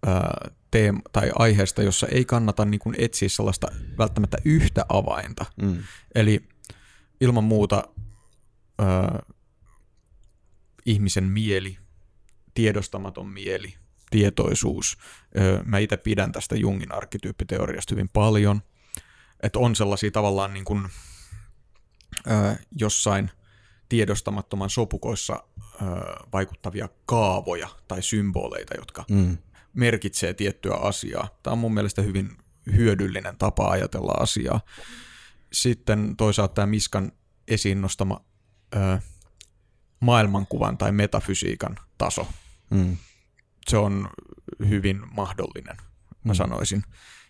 [0.07, 3.67] ää, teem- tai aiheesta, jossa ei kannata niin kuin etsiä sellaista
[3.99, 5.45] välttämättä yhtä avainta.
[5.63, 5.77] Mm.
[6.15, 6.43] Eli
[7.21, 7.85] ilman muuta
[8.79, 9.19] ää,
[10.87, 11.79] ihmisen mieli,
[12.55, 13.75] tiedostamaton mieli,
[14.13, 14.99] tietoisuus.
[15.65, 18.63] Mä itse pidän tästä Jungin arkkityyppiteoriasta hyvin paljon,
[19.43, 20.89] että on sellaisia tavallaan niin kuin,
[22.79, 23.31] jossain
[23.89, 25.45] tiedostamattoman sopukoissa
[26.33, 29.39] vaikuttavia kaavoja tai symboleita, jotka mm.
[29.75, 31.29] merkitsee tiettyä asiaa.
[31.43, 32.37] Tämä on mun mielestä hyvin
[32.77, 34.61] hyödyllinen tapa ajatella asiaa.
[35.53, 37.13] Sitten toisaalta tämä Miskan
[37.49, 38.25] esiin nostama
[40.01, 42.27] maailmankuvan tai metafysiikan taso.
[42.71, 42.97] Mm
[43.71, 44.09] se on
[44.69, 45.77] hyvin mahdollinen,
[46.25, 46.35] mä mm.
[46.35, 46.83] sanoisin.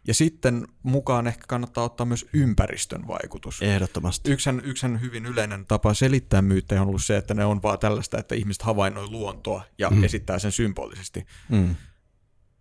[0.06, 3.62] Ja sitten mukaan ehkä kannattaa ottaa myös ympäristön vaikutus.
[3.62, 4.30] Ehdottomasti.
[4.30, 8.18] Yksän, yksän hyvin yleinen tapa selittää myyttejä on ollut se, että ne on vaan tällaista,
[8.18, 10.04] että ihmiset havainnoi luontoa ja mm.
[10.04, 11.26] esittää sen symbolisesti.
[11.48, 11.76] Mm.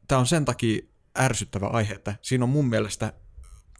[0.08, 0.82] Tämä on sen takia
[1.20, 3.14] ärsyttävä aihe, että siinä on mun mielestä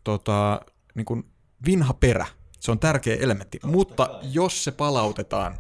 [0.04, 0.62] tota,
[0.96, 1.24] niin kuin
[1.66, 2.26] vinha perä.
[2.60, 5.58] Se on tärkeä elementti, mutta jos se palautetaan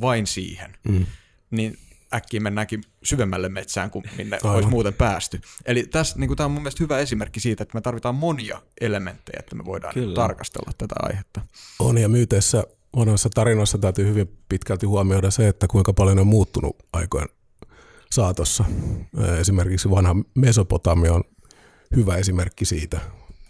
[0.00, 1.06] vain siihen, mm.
[1.50, 1.78] niin
[2.14, 4.54] äkkiä mennäänkin syvemmälle metsään kuin minne Aivan.
[4.54, 5.40] olisi muuten päästy.
[5.66, 9.36] Eli tässä, niin tämä on mun mielestä hyvä esimerkki siitä, että me tarvitaan monia elementtejä,
[9.38, 10.14] että me voidaan Kyllä.
[10.14, 11.40] tarkastella tätä aihetta.
[11.78, 12.64] On ja myyteissä
[12.96, 17.28] vanhoissa tarinoissa täytyy hyvin pitkälti huomioida se, että kuinka paljon on muuttunut aikojen
[18.10, 18.64] saatossa.
[19.38, 21.24] Esimerkiksi vanha Mesopotamia on
[21.96, 23.00] hyvä esimerkki siitä,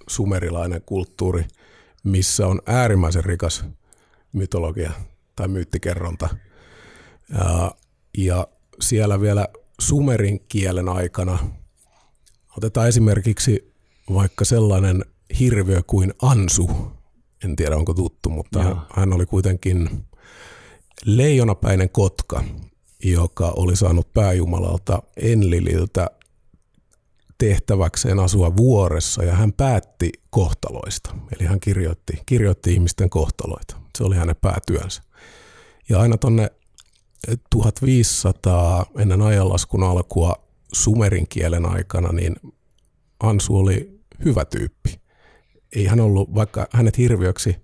[0.09, 1.45] sumerilainen kulttuuri,
[2.05, 3.65] missä on äärimmäisen rikas
[4.33, 4.93] mytologia
[5.37, 6.29] tai myyttikerronta.
[7.39, 7.75] Ja,
[8.19, 8.47] ja
[8.81, 9.49] siellä vielä
[9.81, 11.39] sumerin kielen aikana.
[12.57, 13.75] Otetaan esimerkiksi
[14.15, 15.05] vaikka sellainen
[15.41, 16.71] hirviö kuin Ansu.
[17.45, 18.79] En tiedä onko tuttu, mutta Joo.
[18.91, 20.05] hän oli kuitenkin
[21.05, 22.45] leijonapäinen kotka,
[23.05, 26.11] joka oli saanut pääjumalalta Enlililtä
[27.39, 31.15] tehtäväkseen asua vuoressa ja hän päätti kohtaloista.
[31.39, 33.77] Eli hän kirjoitti, kirjoitti ihmisten kohtaloita.
[33.99, 35.03] Se oli hänen päätyönsä.
[35.89, 36.51] Ja aina tonne
[37.51, 40.35] 1500 ennen ajanlaskun alkua
[40.73, 42.37] sumerin kielen aikana, niin
[43.21, 45.01] Ansu oli hyvä tyyppi.
[45.77, 47.57] Ei hän ollut, vaikka hänet hirviöksi,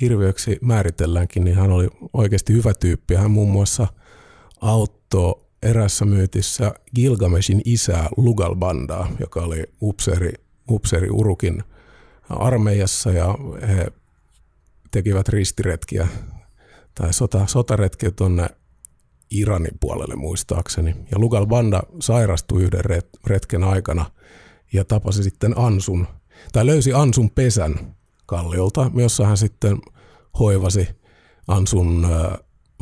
[0.00, 3.14] hirviöksi määritelläänkin, niin hän oli oikeasti hyvä tyyppi.
[3.14, 3.86] Hän muun muassa
[4.60, 10.32] auttoi erässä myytissä Gilgameshin isää Lugalbandaa, joka oli upseeri,
[10.70, 11.64] upseeri Urukin
[12.28, 13.34] armeijassa ja
[13.68, 13.86] he
[14.90, 16.08] tekivät ristiretkiä
[16.94, 18.48] tai sota, sotaretkiä tuonne
[19.30, 20.96] Iranin puolelle muistaakseni.
[21.10, 24.10] Ja Lugal Banda sairastui yhden retken aikana
[24.72, 26.06] ja tapasi sitten Ansun,
[26.52, 29.78] tai löysi Ansun pesän kalliolta, jossa hän sitten
[30.38, 30.88] hoivasi
[31.48, 32.08] Ansun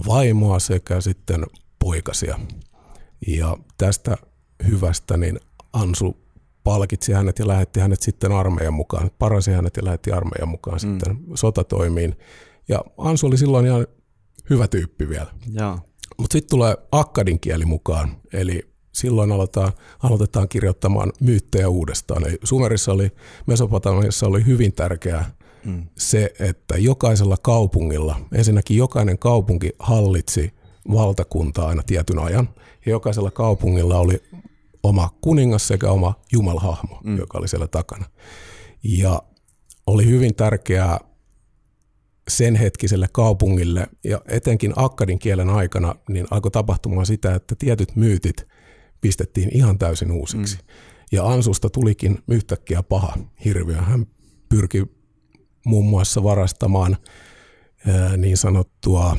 [0.07, 1.47] vaimoa sekä sitten
[1.79, 2.39] poikasia.
[3.27, 4.17] Ja tästä
[4.71, 5.41] hyvästä niin
[5.73, 6.17] Ansu
[6.65, 10.81] palkitsi hänet ja lähetti hänet sitten armeijan mukaan, parasi hänet ja lähetti armeijan mukaan mm.
[10.81, 12.17] sitten sotatoimiin.
[12.69, 13.87] Ja Ansu oli silloin ihan
[14.51, 15.27] hyvä tyyppi vielä.
[15.53, 15.79] Joo.
[16.19, 22.29] Mutta sitten tulee akkadin kieli mukaan, eli silloin aloitetaan, aloitetaan kirjoittamaan myyttejä uudestaan.
[22.29, 23.11] Eli Sumerissa oli,
[23.47, 25.31] Mesopotamiassa oli hyvin tärkeää
[25.65, 25.87] mm.
[25.99, 30.53] se, että jokaisella kaupungilla, ensinnäkin jokainen kaupunki hallitsi
[30.93, 32.49] valtakuntaa aina tietyn ajan,
[32.87, 34.23] ja jokaisella kaupungilla oli
[34.83, 37.19] oma kuningas sekä oma jumalhahmo, mm.
[37.19, 38.05] joka oli siellä takana.
[38.83, 39.23] Ja
[39.87, 41.01] oli hyvin tärkeää
[42.29, 48.47] sen hetkiselle kaupungille ja etenkin akkadin kielen aikana niin alkoi tapahtumaan sitä, että tietyt myytit
[49.01, 50.57] pistettiin ihan täysin uusiksi.
[50.57, 50.63] Mm.
[51.13, 53.77] Ja Ansusta tulikin yhtäkkiä paha hirviö.
[53.77, 54.07] Hän
[54.49, 54.87] pyrki
[55.67, 56.97] muun muassa varastamaan
[57.87, 59.17] ää, niin sanottua,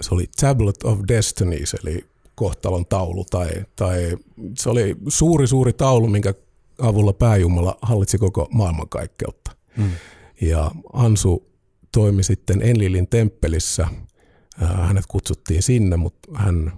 [0.00, 2.04] se oli Tablet of Destinies, eli
[2.34, 4.16] kohtalon taulu, tai, tai
[4.58, 6.34] se oli suuri suuri taulu, minkä
[6.82, 9.50] avulla pääjumala hallitsi koko maailmankaikkeutta.
[9.76, 9.90] Mm.
[10.40, 11.48] Ja Ansu
[11.92, 13.88] toimi sitten Enlilin temppelissä.
[14.56, 16.72] Hänet kutsuttiin sinne, mutta hän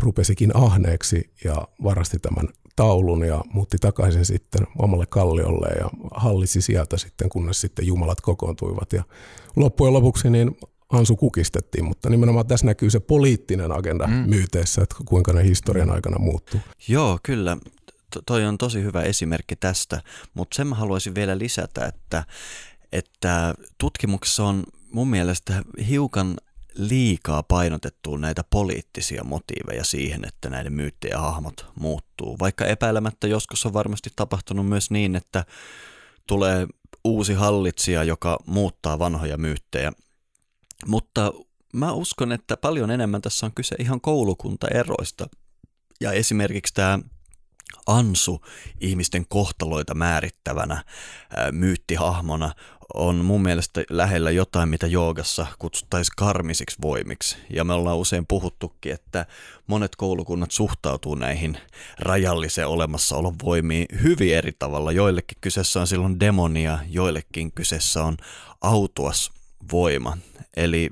[0.00, 6.96] rupesikin ahneeksi ja varasti tämän taulun ja muutti takaisin sitten omalle kalliolle ja hallitsi sieltä
[6.96, 8.92] sitten, kunnes sitten jumalat kokoontuivat.
[8.92, 9.04] Ja
[9.56, 10.56] loppujen lopuksi niin
[10.88, 14.14] Ansu kukistettiin, mutta nimenomaan tässä näkyy se poliittinen agenda mm.
[14.14, 16.60] myyteissä, että kuinka ne historian aikana muuttuu.
[16.88, 17.56] Joo, kyllä.
[18.26, 20.02] Toi on tosi hyvä esimerkki tästä,
[20.34, 22.24] mutta sen mä haluaisin vielä lisätä, että,
[22.92, 26.36] että tutkimuksessa on mun mielestä hiukan
[26.74, 32.38] liikaa painotettu näitä poliittisia motiiveja siihen, että näiden myyttien hahmot muuttuu.
[32.38, 35.44] Vaikka epäilemättä joskus on varmasti tapahtunut myös niin, että
[36.26, 36.66] tulee
[37.04, 39.92] uusi hallitsija, joka muuttaa vanhoja myyttejä.
[40.86, 41.32] Mutta
[41.72, 45.26] mä uskon, että paljon enemmän tässä on kyse ihan koulukuntaeroista.
[46.00, 46.98] Ja esimerkiksi tämä
[47.86, 48.40] Ansu
[48.80, 50.84] ihmisten kohtaloita määrittävänä
[51.36, 52.52] ää, myyttihahmona
[52.96, 57.36] on mun mielestä lähellä jotain, mitä joogassa kutsuttaisiin karmisiksi voimiksi.
[57.50, 59.26] Ja me ollaan usein puhuttukin, että
[59.66, 61.58] monet koulukunnat suhtautuu näihin
[61.98, 64.92] rajallisen olemassaolon voimiin hyvin eri tavalla.
[64.92, 68.16] Joillekin kyseessä on silloin demonia, joillekin kyseessä on
[68.60, 69.32] autuas
[69.72, 70.18] voima.
[70.56, 70.90] Eli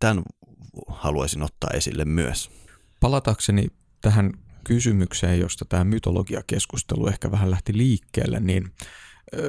[0.00, 0.22] tämän
[0.88, 2.50] haluaisin ottaa esille myös.
[3.00, 3.66] Palatakseni
[4.00, 4.32] tähän
[4.64, 8.72] kysymykseen, josta tämä mytologiakeskustelu ehkä vähän lähti liikkeelle, niin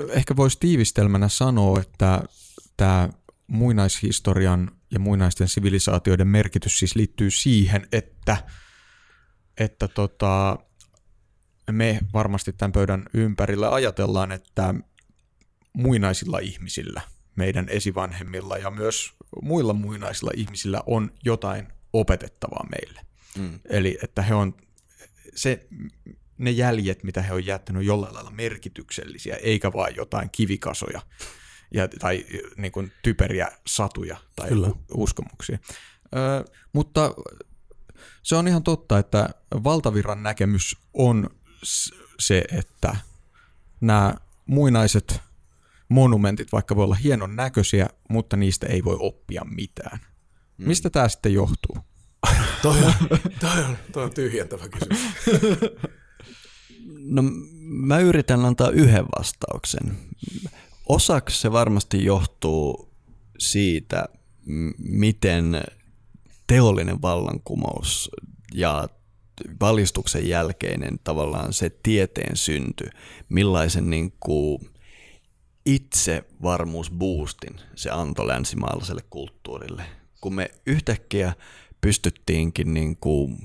[0.09, 2.23] ehkä voisi tiivistelmänä sanoa, että
[2.77, 3.09] tämä
[3.47, 8.37] muinaishistorian ja muinaisten sivilisaatioiden merkitys siis liittyy siihen, että,
[9.57, 10.59] että tota,
[11.71, 14.73] me varmasti tämän pöydän ympärillä ajatellaan, että
[15.73, 17.01] muinaisilla ihmisillä,
[17.35, 23.01] meidän esivanhemmilla ja myös muilla muinaisilla ihmisillä on jotain opetettavaa meille.
[23.37, 23.59] Mm.
[23.69, 24.53] Eli että he on
[25.35, 25.67] se,
[26.43, 31.01] ne jäljet, mitä he on jättänyt, jollain lailla merkityksellisiä, eikä vain jotain kivikasoja
[31.73, 32.25] ja, tai
[32.57, 34.71] niin kuin typeriä satuja tai Kyllä.
[34.93, 35.57] uskomuksia.
[36.15, 37.13] Ö, mutta
[38.23, 39.29] se on ihan totta, että
[39.63, 41.29] valtavirran näkemys on
[42.19, 42.95] se, että
[43.81, 44.15] nämä
[44.45, 45.21] muinaiset
[45.89, 49.99] monumentit vaikka voi olla hienon näköisiä, mutta niistä ei voi oppia mitään.
[50.57, 50.67] Mm.
[50.67, 51.77] Mistä tämä sitten johtuu?
[52.61, 52.93] toi, on,
[53.39, 54.99] toi, on, toi on tyhjentävä kysymys.
[57.05, 57.21] No
[57.63, 59.97] mä yritän antaa yhden vastauksen.
[60.89, 62.93] Osaksi se varmasti johtuu
[63.39, 64.05] siitä,
[64.77, 65.61] miten
[66.47, 68.11] teollinen vallankumous
[68.53, 68.89] ja
[69.61, 72.89] valistuksen jälkeinen tavallaan se tieteen synty,
[73.29, 74.69] millaisen niin kuin
[75.65, 79.83] itsevarmuusboostin se antoi länsimaalaiselle kulttuurille.
[80.21, 81.33] Kun me yhtäkkiä
[81.81, 83.37] pystyttiinkin niin kuin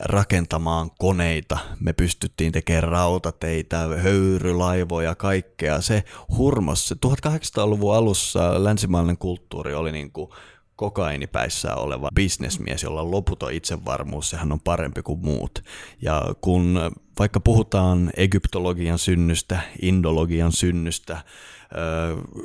[0.00, 5.80] rakentamaan koneita, me pystyttiin tekemään rautateitä, höyrylaivoja, kaikkea.
[5.80, 6.04] Se
[6.36, 10.30] hurmos, se 1800-luvun alussa länsimainen kulttuuri oli niin kuin
[10.76, 15.64] kokainipäissään oleva bisnesmies, jolla on loputon itsevarmuus, sehän on parempi kuin muut.
[16.02, 16.80] Ja kun
[17.18, 21.24] vaikka puhutaan egyptologian synnystä, indologian synnystä,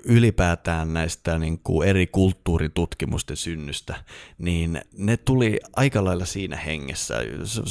[0.04, 4.04] ylipäätään näistä niin kuin eri kulttuuritutkimusten synnystä,
[4.38, 7.16] niin ne tuli aika lailla siinä hengessä.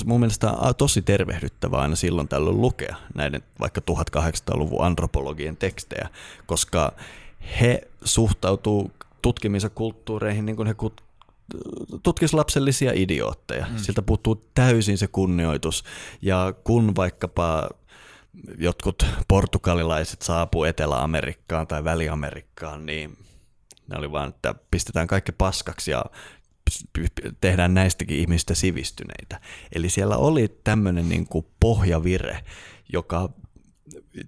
[0.04, 6.08] Mun mielestä on tosi tervehdyttävää aina silloin tällöin lukea näiden vaikka 1800-luvun antropologien tekstejä,
[6.46, 6.92] koska
[7.60, 8.90] he suhtautuu
[9.22, 10.74] tutkimisen kulttuureihin niin kuin he
[12.02, 13.66] tutkisi lapsellisia idiootteja.
[13.70, 13.76] Mm.
[13.78, 15.84] Siltä puuttuu täysin se kunnioitus.
[16.22, 17.68] Ja kun vaikkapa
[18.58, 23.18] jotkut portugalilaiset saapuu Etelä-Amerikkaan tai Väli-Amerikkaan, niin
[23.88, 26.04] ne oli vaan, että pistetään kaikki paskaksi ja
[27.40, 29.40] tehdään näistäkin ihmistä sivistyneitä.
[29.72, 32.44] Eli siellä oli tämmöinen niin kuin pohjavire,
[32.92, 33.30] joka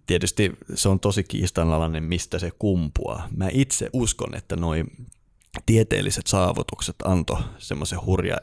[0.07, 3.29] tietysti se on tosi kiistanalainen, mistä se kumpuaa.
[3.37, 4.87] Mä itse uskon, että noin
[5.67, 8.37] tieteelliset saavutukset antoi semmoisen hurja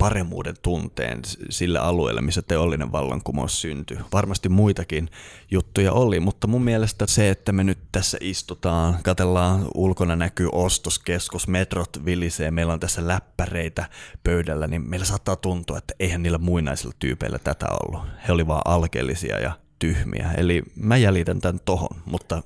[0.00, 3.98] paremmuuden tunteen sille alueelle, missä teollinen vallankumous syntyi.
[4.12, 5.10] Varmasti muitakin
[5.50, 11.48] juttuja oli, mutta mun mielestä se, että me nyt tässä istutaan, katellaan ulkona näkyy ostoskeskus,
[11.48, 13.88] metrot vilisee, meillä on tässä läppäreitä
[14.24, 18.02] pöydällä, niin meillä saattaa tuntua, että eihän niillä muinaisilla tyypeillä tätä ollut.
[18.28, 20.32] He oli vaan alkeellisia ja tyhmiä.
[20.36, 22.42] Eli mä jäljitän tämän tohon, mutta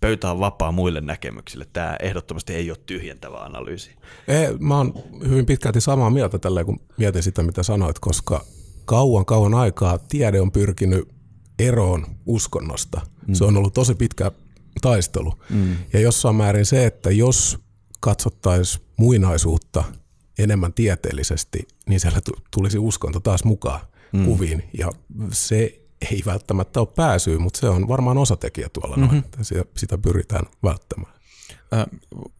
[0.00, 1.66] pöytä on vapaa muille näkemyksille.
[1.72, 3.90] Tämä ehdottomasti ei ole tyhjentävä analyysi.
[4.28, 4.94] Ei, mä oon
[5.28, 8.44] hyvin pitkälti samaa mieltä tällä, kun mietin sitä, mitä sanoit, koska
[8.84, 11.08] kauan kauan aikaa tiede on pyrkinyt
[11.58, 13.00] eroon uskonnosta.
[13.26, 13.34] Mm.
[13.34, 14.30] Se on ollut tosi pitkä
[14.80, 15.32] taistelu.
[15.50, 15.76] Mm.
[15.92, 17.58] Ja jossain määrin se, että jos
[18.00, 19.84] katsottaisiin muinaisuutta
[20.38, 22.20] enemmän tieteellisesti, niin siellä
[22.56, 23.80] tulisi uskonto taas mukaan
[24.12, 24.24] mm.
[24.24, 24.70] kuviin.
[24.78, 24.90] Ja
[25.32, 29.10] se ei välttämättä ole pääsyä, mutta se on varmaan osatekijä tuolla mm-hmm.
[29.12, 29.38] noin, että
[29.76, 31.14] sitä pyritään välttämään.
[31.74, 31.86] Äh,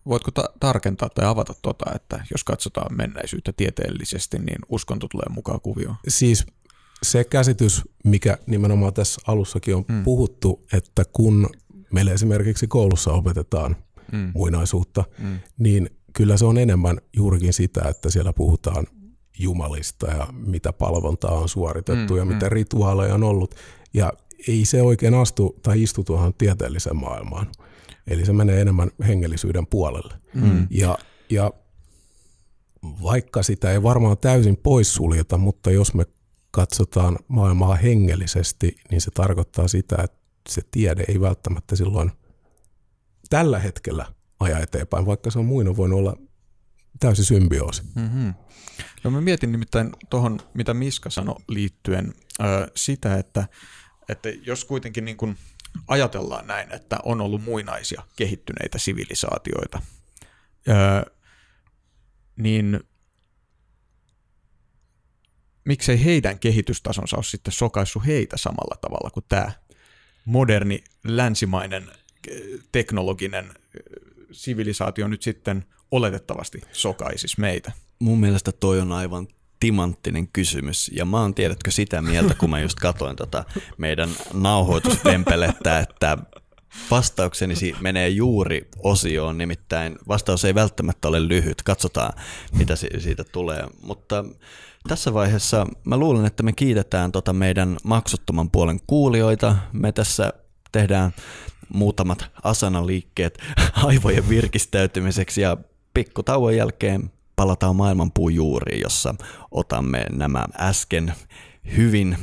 [0.06, 5.60] voitko ta- tarkentaa tai avata tuota, että jos katsotaan menneisyyttä tieteellisesti, niin uskonto tulee mukaan
[5.60, 5.97] kuvioon?
[6.09, 6.47] Siis
[7.02, 10.05] se käsitys, mikä nimenomaan tässä alussakin on mm.
[10.05, 11.51] puhuttu, että kun
[11.93, 13.76] meille esimerkiksi koulussa opetetaan
[14.12, 14.30] mm.
[14.35, 15.39] muinaisuutta, mm.
[15.59, 18.86] niin kyllä se on enemmän juurikin sitä, että siellä puhutaan
[19.39, 22.32] jumalista ja mitä palvontaa on suoritettu mm, ja mm.
[22.32, 23.55] mitä rituaaleja on ollut.
[23.94, 24.12] Ja
[24.48, 27.47] ei se oikein astu tai istu tuohon tieteelliseen maailmaan.
[28.06, 30.15] Eli se menee enemmän hengellisyyden puolelle.
[30.35, 30.66] Mm.
[30.70, 30.98] Ja,
[31.31, 31.52] ja
[32.82, 36.05] vaikka sitä ei varmaan täysin poissuljeta, mutta jos me
[36.51, 42.12] katsotaan maailmaa hengellisesti, niin se tarkoittaa sitä, että se tiede ei välttämättä silloin
[43.31, 44.06] tällä hetkellä
[44.40, 46.16] aja eteenpäin, vaikka se on muina voinut olla
[47.01, 47.83] täysin symbioosi.
[47.95, 48.35] Mm-hmm.
[49.05, 53.49] No mä mietin nimittäin tuohon, mitä Miska sanoi liittyen äh, sitä, että,
[54.09, 55.37] että jos kuitenkin niin kun
[55.89, 59.83] ajatellaan näin, että on ollut muinaisia kehittyneitä sivilisaatioita,
[60.69, 61.15] äh,
[62.37, 62.81] niin
[65.65, 69.53] miksei heidän kehitystasonsa ole sitten sokaissut heitä samalla tavalla kuin tämä
[70.25, 71.91] moderni länsimainen
[72.73, 73.55] teknologinen
[74.33, 77.73] sivilisaatio nyt sitten oletettavasti sokaisis meitä?
[77.98, 79.28] Mun mielestä toi on aivan
[79.60, 80.90] timanttinen kysymys.
[80.94, 83.44] Ja mä oon tiedätkö sitä mieltä, kun mä just katoin tota
[83.78, 86.19] meidän nauhoitusvempelettä, että
[86.90, 91.62] vastaukseni menee juuri osioon, nimittäin vastaus ei välttämättä ole lyhyt.
[91.62, 92.12] Katsotaan,
[92.52, 93.65] mitä siitä tulee.
[93.82, 94.24] Mutta
[94.89, 99.56] tässä vaiheessa mä luulen, että me kiitetään tota meidän maksuttoman puolen kuulijoita.
[99.73, 100.32] Me tässä
[100.73, 101.12] tehdään
[101.69, 103.39] muutamat asanaliikkeet
[103.74, 105.56] aivojen virkistäytymiseksi ja
[105.99, 109.15] pikku tauon jälkeen palataan maailmanpuun juuriin, jossa
[109.51, 111.12] otamme nämä äsken
[111.77, 112.16] hyvin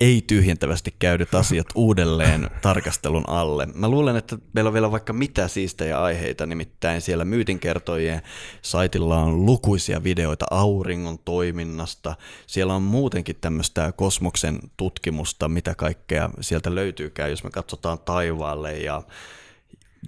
[0.00, 3.66] ei-tyhjentävästi käydyt asiat uudelleen tarkastelun alle.
[3.74, 8.22] Mä luulen, että meillä on vielä vaikka mitä siistejä aiheita, nimittäin siellä myytinkertojien
[8.62, 12.16] saitilla on lukuisia videoita auringon toiminnasta.
[12.46, 19.02] Siellä on muutenkin tämmöistä kosmoksen tutkimusta, mitä kaikkea sieltä löytyykään, jos me katsotaan taivaalle ja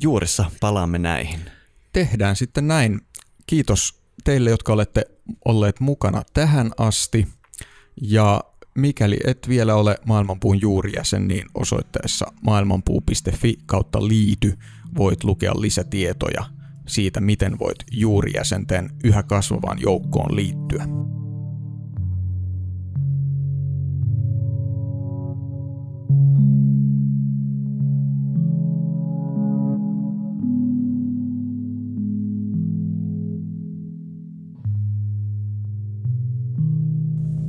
[0.03, 1.58] juurissa palaamme näihin.
[1.99, 3.01] Tehdään sitten näin.
[3.47, 5.05] Kiitos teille, jotka olette
[5.45, 7.29] olleet mukana tähän asti.
[8.03, 8.41] Ja
[8.75, 14.59] mikäli et vielä ole Maailmanpuun juurijäsen, niin osoitteessa maailmanpuu.fi kautta liity
[14.97, 16.45] voit lukea lisätietoja
[16.89, 20.85] siitä, miten voit juurijäsenten yhä kasvavaan joukkoon liittyä.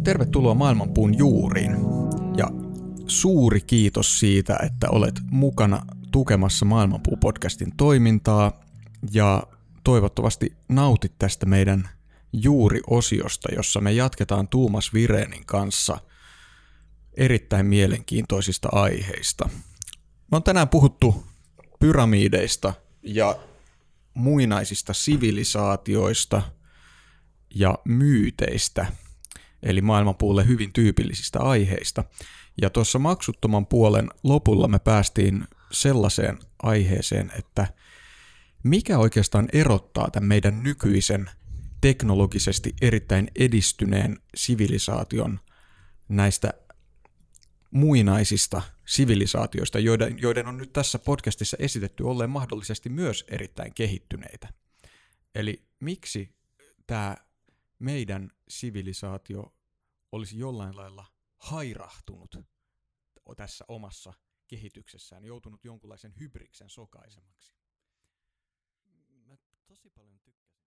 [0.10, 1.72] Tervetuloa Maailmanpuun juuriin
[2.38, 2.48] ja
[3.08, 8.62] suuri kiitos siitä, että olet mukana tukemassa Maailmanpuu-podcastin toimintaa
[9.12, 9.44] ja
[9.84, 11.90] toivottavasti nautit tästä meidän
[12.34, 15.98] juuriosiosta, jossa me jatketaan Tuumas Virenin kanssa
[17.18, 19.50] erittäin mielenkiintoisista aiheista.
[20.32, 21.24] Me on tänään puhuttu
[21.80, 22.74] pyramideista
[23.04, 23.36] ja
[24.14, 26.42] muinaisista sivilisaatioista
[27.56, 28.88] ja myyteistä–
[29.64, 32.04] eli maailmanpuulle hyvin tyypillisistä aiheista.
[32.62, 37.68] Ja tuossa maksuttoman puolen lopulla me päästiin sellaiseen aiheeseen, että
[38.64, 41.30] mikä oikeastaan erottaa tämän meidän nykyisen
[41.82, 45.40] teknologisesti erittäin edistyneen sivilisaation
[46.10, 46.54] näistä
[47.72, 54.48] muinaisista sivilisaatioista, joiden, joiden on nyt tässä podcastissa esitetty olleen mahdollisesti myös erittäin kehittyneitä.
[55.36, 56.36] Eli miksi
[56.88, 57.18] tämä
[57.80, 59.56] meidän sivilisaatio
[60.12, 61.06] olisi jollain lailla
[61.38, 62.36] hairahtunut
[63.36, 64.14] tässä omassa
[64.48, 67.59] kehityksessään, joutunut jonkunlaisen hybriksen sokaisemaksi.